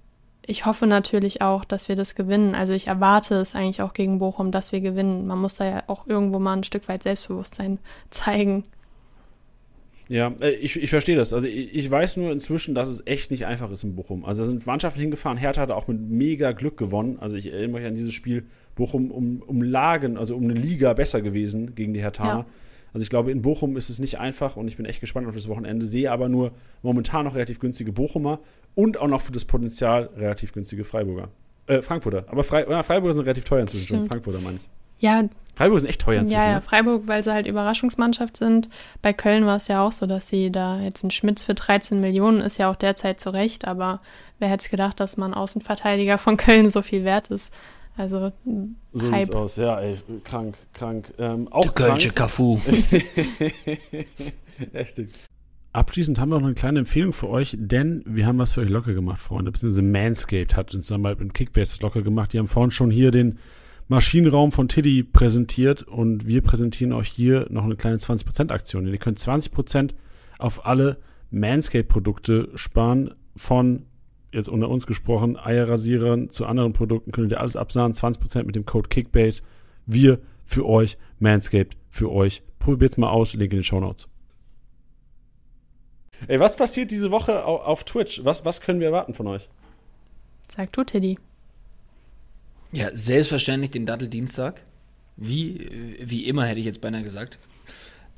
[0.50, 2.56] ich hoffe natürlich auch, dass wir das gewinnen.
[2.56, 5.28] Also ich erwarte es eigentlich auch gegen Bochum, dass wir gewinnen.
[5.28, 7.78] Man muss da ja auch irgendwo mal ein Stück weit Selbstbewusstsein
[8.10, 8.64] zeigen.
[10.10, 11.34] Ja, äh, ich, ich verstehe das.
[11.34, 14.26] Also ich, ich, weiß nur inzwischen, dass es echt nicht einfach ist in Bochum.
[14.26, 15.38] Also da sind Mannschaften hingefahren.
[15.38, 17.18] Hertha hat auch mit mega Glück gewonnen.
[17.22, 18.46] Also ich erinnere mich an dieses Spiel.
[18.76, 22.26] Bochum um, um Lagen, also um eine Liga besser gewesen gegen die Hertha.
[22.26, 22.46] Ja.
[22.92, 25.36] Also ich glaube, in Bochum ist es nicht einfach und ich bin echt gespannt auf
[25.36, 25.86] das Wochenende.
[25.86, 28.40] Sehe aber nur momentan noch relativ günstige Bochumer
[28.74, 31.30] und auch noch für das Potenzial relativ günstige Freiburger.
[31.68, 32.26] Äh, Frankfurter.
[32.28, 34.08] Aber Frei Freiburger sind relativ teuer inzwischen.
[34.08, 34.70] Frankfurter meine ich.
[35.00, 35.24] Ja.
[35.56, 36.40] Freiburg ist echt teuer inzwischen.
[36.40, 36.62] Ja, ja, ne?
[36.62, 38.70] Freiburg, weil sie halt Überraschungsmannschaft sind.
[39.02, 42.00] Bei Köln war es ja auch so, dass sie da jetzt ein Schmitz für 13
[42.00, 44.00] Millionen ist ja auch derzeit zurecht, aber
[44.40, 47.52] wer hätte es gedacht, dass man Außenverteidiger von Köln so viel wert ist?
[47.98, 48.32] Also
[48.94, 49.26] so Hype.
[49.26, 51.14] sieht's aus, ja, ey, krank, krank.
[51.18, 52.58] Ähm, auch Der Kölsche Cafu.
[54.74, 55.02] Echt.
[55.74, 58.70] Abschließend haben wir noch eine kleine Empfehlung für euch, denn wir haben was für euch
[58.70, 59.52] locker gemacht, Freunde.
[59.52, 62.32] Beziehungsweise Manscaped hat uns dann mal mit Kickbase locker gemacht.
[62.32, 63.38] Die haben vorhin schon hier den
[63.90, 68.86] Maschinenraum von Tiddy präsentiert und wir präsentieren euch hier noch eine kleine 20% Aktion.
[68.86, 69.96] Ihr könnt 20%
[70.38, 71.00] auf alle
[71.32, 73.88] Manscaped-Produkte sparen, von
[74.32, 78.66] jetzt unter uns gesprochen, Eierrasierern zu anderen Produkten könnt ihr alles absahen, 20% mit dem
[78.66, 79.42] Code Kickbase.
[79.88, 82.44] Wir für euch, Manscaped für euch.
[82.60, 84.08] Probiert's mal aus, Link in den Show Notes.
[86.28, 88.24] Ey, was passiert diese Woche auf Twitch?
[88.24, 89.50] Was, was können wir erwarten von euch?
[90.56, 91.18] Sag du, Tiddy.
[92.72, 94.62] Ja, selbstverständlich den Datteldienstag.
[95.18, 97.40] Wie, wie immer hätte ich jetzt beinahe gesagt.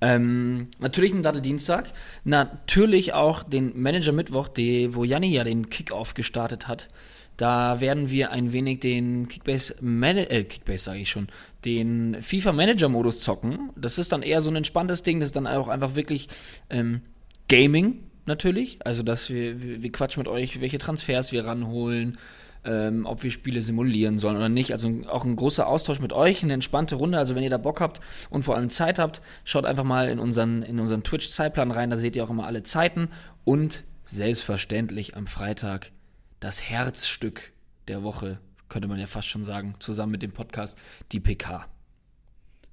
[0.01, 1.93] Ähm, natürlich den Datteldienstag.
[2.23, 6.89] Natürlich auch den Manager Mittwoch, die, wo Janni ja den Kickoff gestartet hat.
[7.37, 11.27] Da werden wir ein wenig den Kickbase, äh, Kickbase sage ich schon,
[11.65, 13.71] den FIFA Manager Modus zocken.
[13.75, 15.19] Das ist dann eher so ein entspanntes Ding.
[15.19, 16.27] Das ist dann auch einfach wirklich
[16.69, 17.01] ähm,
[17.47, 18.79] Gaming natürlich.
[18.85, 22.17] Also, dass wir, wir, wir quatschen mit euch, welche Transfers wir ranholen,
[22.63, 24.73] ähm, ob wir Spiele simulieren sollen oder nicht.
[24.73, 27.17] Also auch ein großer Austausch mit euch, eine entspannte Runde.
[27.17, 30.19] Also wenn ihr da Bock habt und vor allem Zeit habt, schaut einfach mal in
[30.19, 31.89] unseren, in unseren Twitch-Zeitplan rein.
[31.89, 33.09] Da seht ihr auch immer alle Zeiten.
[33.43, 35.91] Und selbstverständlich am Freitag
[36.39, 37.51] das Herzstück
[37.87, 38.39] der Woche,
[38.69, 40.77] könnte man ja fast schon sagen, zusammen mit dem Podcast,
[41.11, 41.67] die PK.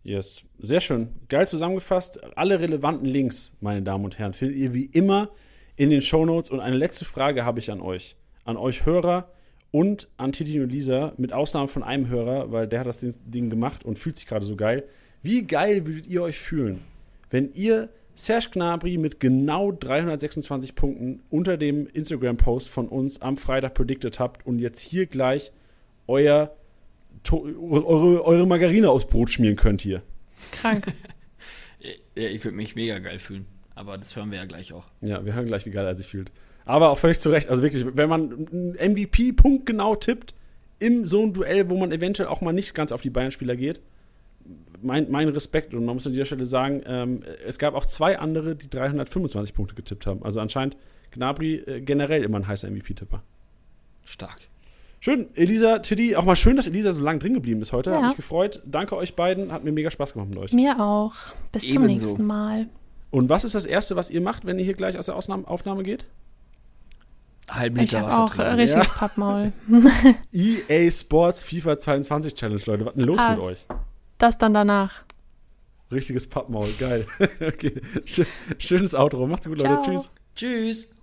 [0.03, 1.09] Yes, sehr schön.
[1.29, 2.23] Geil zusammengefasst.
[2.37, 5.31] Alle relevanten Links, meine Damen und Herren, findet ihr wie immer
[5.77, 6.51] in den Show Notes.
[6.51, 8.17] Und eine letzte Frage habe ich an euch.
[8.45, 9.31] An euch Hörer
[9.71, 13.51] und an Titi und Lisa, mit Ausnahme von einem Hörer, weil der hat das Ding
[13.51, 14.85] gemacht und fühlt sich gerade so geil.
[15.23, 16.83] Wie geil würdet ihr euch fühlen,
[17.31, 23.75] wenn ihr Serge Gnabry mit genau 326 Punkten unter dem Instagram-Post von uns am Freitag
[23.75, 25.53] predicted habt und jetzt hier gleich
[26.09, 26.53] euer
[27.31, 30.03] eure, eure Margarine aufs Brot schmieren könnt hier.
[30.53, 30.87] Krank.
[32.15, 33.47] ja, ich würde mich mega geil fühlen.
[33.75, 34.87] Aber das hören wir ja gleich auch.
[35.01, 36.31] Ja, wir hören gleich, wie geil er sich fühlt.
[36.69, 37.49] Aber auch völlig zu Recht.
[37.49, 40.35] Also wirklich, wenn man einen MVP punktgenau tippt,
[40.79, 43.81] im so ein Duell, wo man eventuell auch mal nicht ganz auf die Bayern-Spieler geht,
[44.83, 45.73] mein, mein Respekt.
[45.73, 49.55] Und man muss an dieser Stelle sagen, ähm, es gab auch zwei andere, die 325
[49.55, 50.23] Punkte getippt haben.
[50.23, 50.77] Also anscheinend
[51.11, 53.23] Gnabry äh, generell immer ein heißer MVP-Tipper.
[54.05, 54.39] Stark.
[55.01, 57.91] Schön, Elisa, Tiddy, auch mal schön, dass Elisa so lange drin geblieben ist heute.
[57.91, 57.97] Ja.
[57.97, 58.61] Hat mich gefreut.
[58.67, 59.53] Danke euch beiden.
[59.53, 60.53] Hat mir mega Spaß gemacht mit euch.
[60.53, 61.15] Mir auch.
[61.51, 62.05] Bis zum Ebenso.
[62.05, 62.69] nächsten Mal.
[63.11, 65.49] Und was ist das Erste, was ihr macht, wenn ihr hier gleich aus der Ausnahme,
[65.49, 66.05] Aufnahme geht?
[67.51, 68.55] Halben Ich Liter habe Wasser auch äh, trinken.
[68.61, 69.53] richtiges Pappmaul.
[70.33, 72.85] EA Sports FIFA 22 Challenge, Leute.
[72.87, 73.31] Was ist denn los Ah.
[73.31, 73.67] mit euch?
[74.19, 75.05] Das dann danach.
[75.91, 77.07] Richtiges Pappmaul, geil.
[77.41, 77.81] okay.
[78.05, 78.27] Schö-
[78.59, 79.27] Schönes Outro.
[79.27, 79.83] Macht's gut, Leute.
[79.83, 79.83] Ciao.
[79.85, 80.11] Tschüss.
[80.35, 80.95] Tschüss.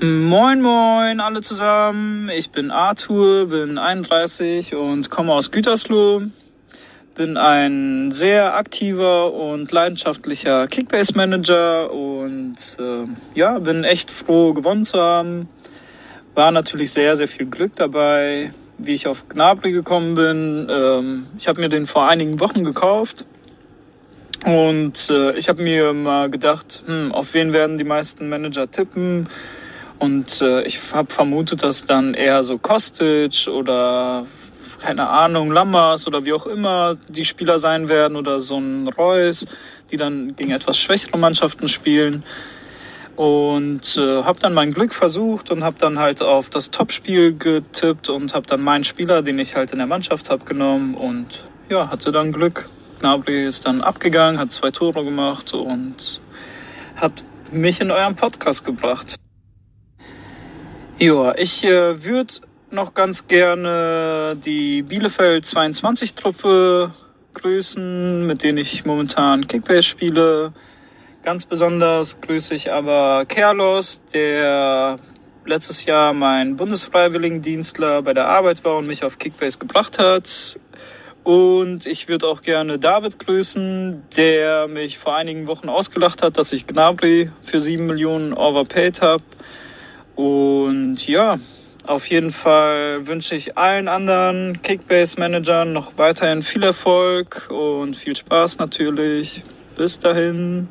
[0.00, 6.22] Moin Moin alle zusammen, ich bin Arthur, bin 31 und komme aus Gütersloh.
[7.14, 13.06] Bin ein sehr aktiver und leidenschaftlicher Kickbase-Manager und äh,
[13.38, 15.48] ja, bin echt froh gewonnen zu haben.
[16.34, 20.66] War natürlich sehr, sehr viel Glück dabei, wie ich auf Gnabry gekommen bin.
[20.68, 23.24] Ähm, ich habe mir den vor einigen Wochen gekauft
[24.44, 29.28] und äh, ich habe mir mal gedacht, hm, auf wen werden die meisten Manager tippen?
[29.98, 34.26] Und äh, ich habe vermutet, dass dann eher so Kostic oder
[34.84, 39.46] keine Ahnung, Lammers oder wie auch immer die Spieler sein werden oder so ein Reus,
[39.90, 42.22] die dann gegen etwas schwächere Mannschaften spielen.
[43.16, 48.10] Und äh, habe dann mein Glück versucht und habe dann halt auf das Topspiel getippt
[48.10, 51.88] und habe dann meinen Spieler, den ich halt in der Mannschaft habe, genommen und ja,
[51.88, 52.68] hatte dann Glück.
[53.00, 56.20] Gnabry ist dann abgegangen, hat zwei Tore gemacht und
[56.96, 59.14] hat mich in euren Podcast gebracht.
[60.98, 62.34] Ja, ich äh, würde
[62.74, 66.92] noch ganz gerne die Bielefeld 22 Truppe
[67.34, 70.52] grüßen, mit denen ich momentan Kickbase spiele.
[71.22, 74.98] Ganz besonders grüße ich aber Kerlos, der
[75.46, 80.58] letztes Jahr mein Bundesfreiwilligendienstler bei der Arbeit war und mich auf Kickbase gebracht hat.
[81.22, 86.52] Und ich würde auch gerne David grüßen, der mich vor einigen Wochen ausgelacht hat, dass
[86.52, 89.22] ich Gnabry für 7 Millionen overpaid habe.
[90.14, 91.38] Und ja,
[91.86, 98.58] auf jeden Fall wünsche ich allen anderen Kickbase-Managern noch weiterhin viel Erfolg und viel Spaß
[98.58, 99.42] natürlich.
[99.76, 100.68] Bis dahin.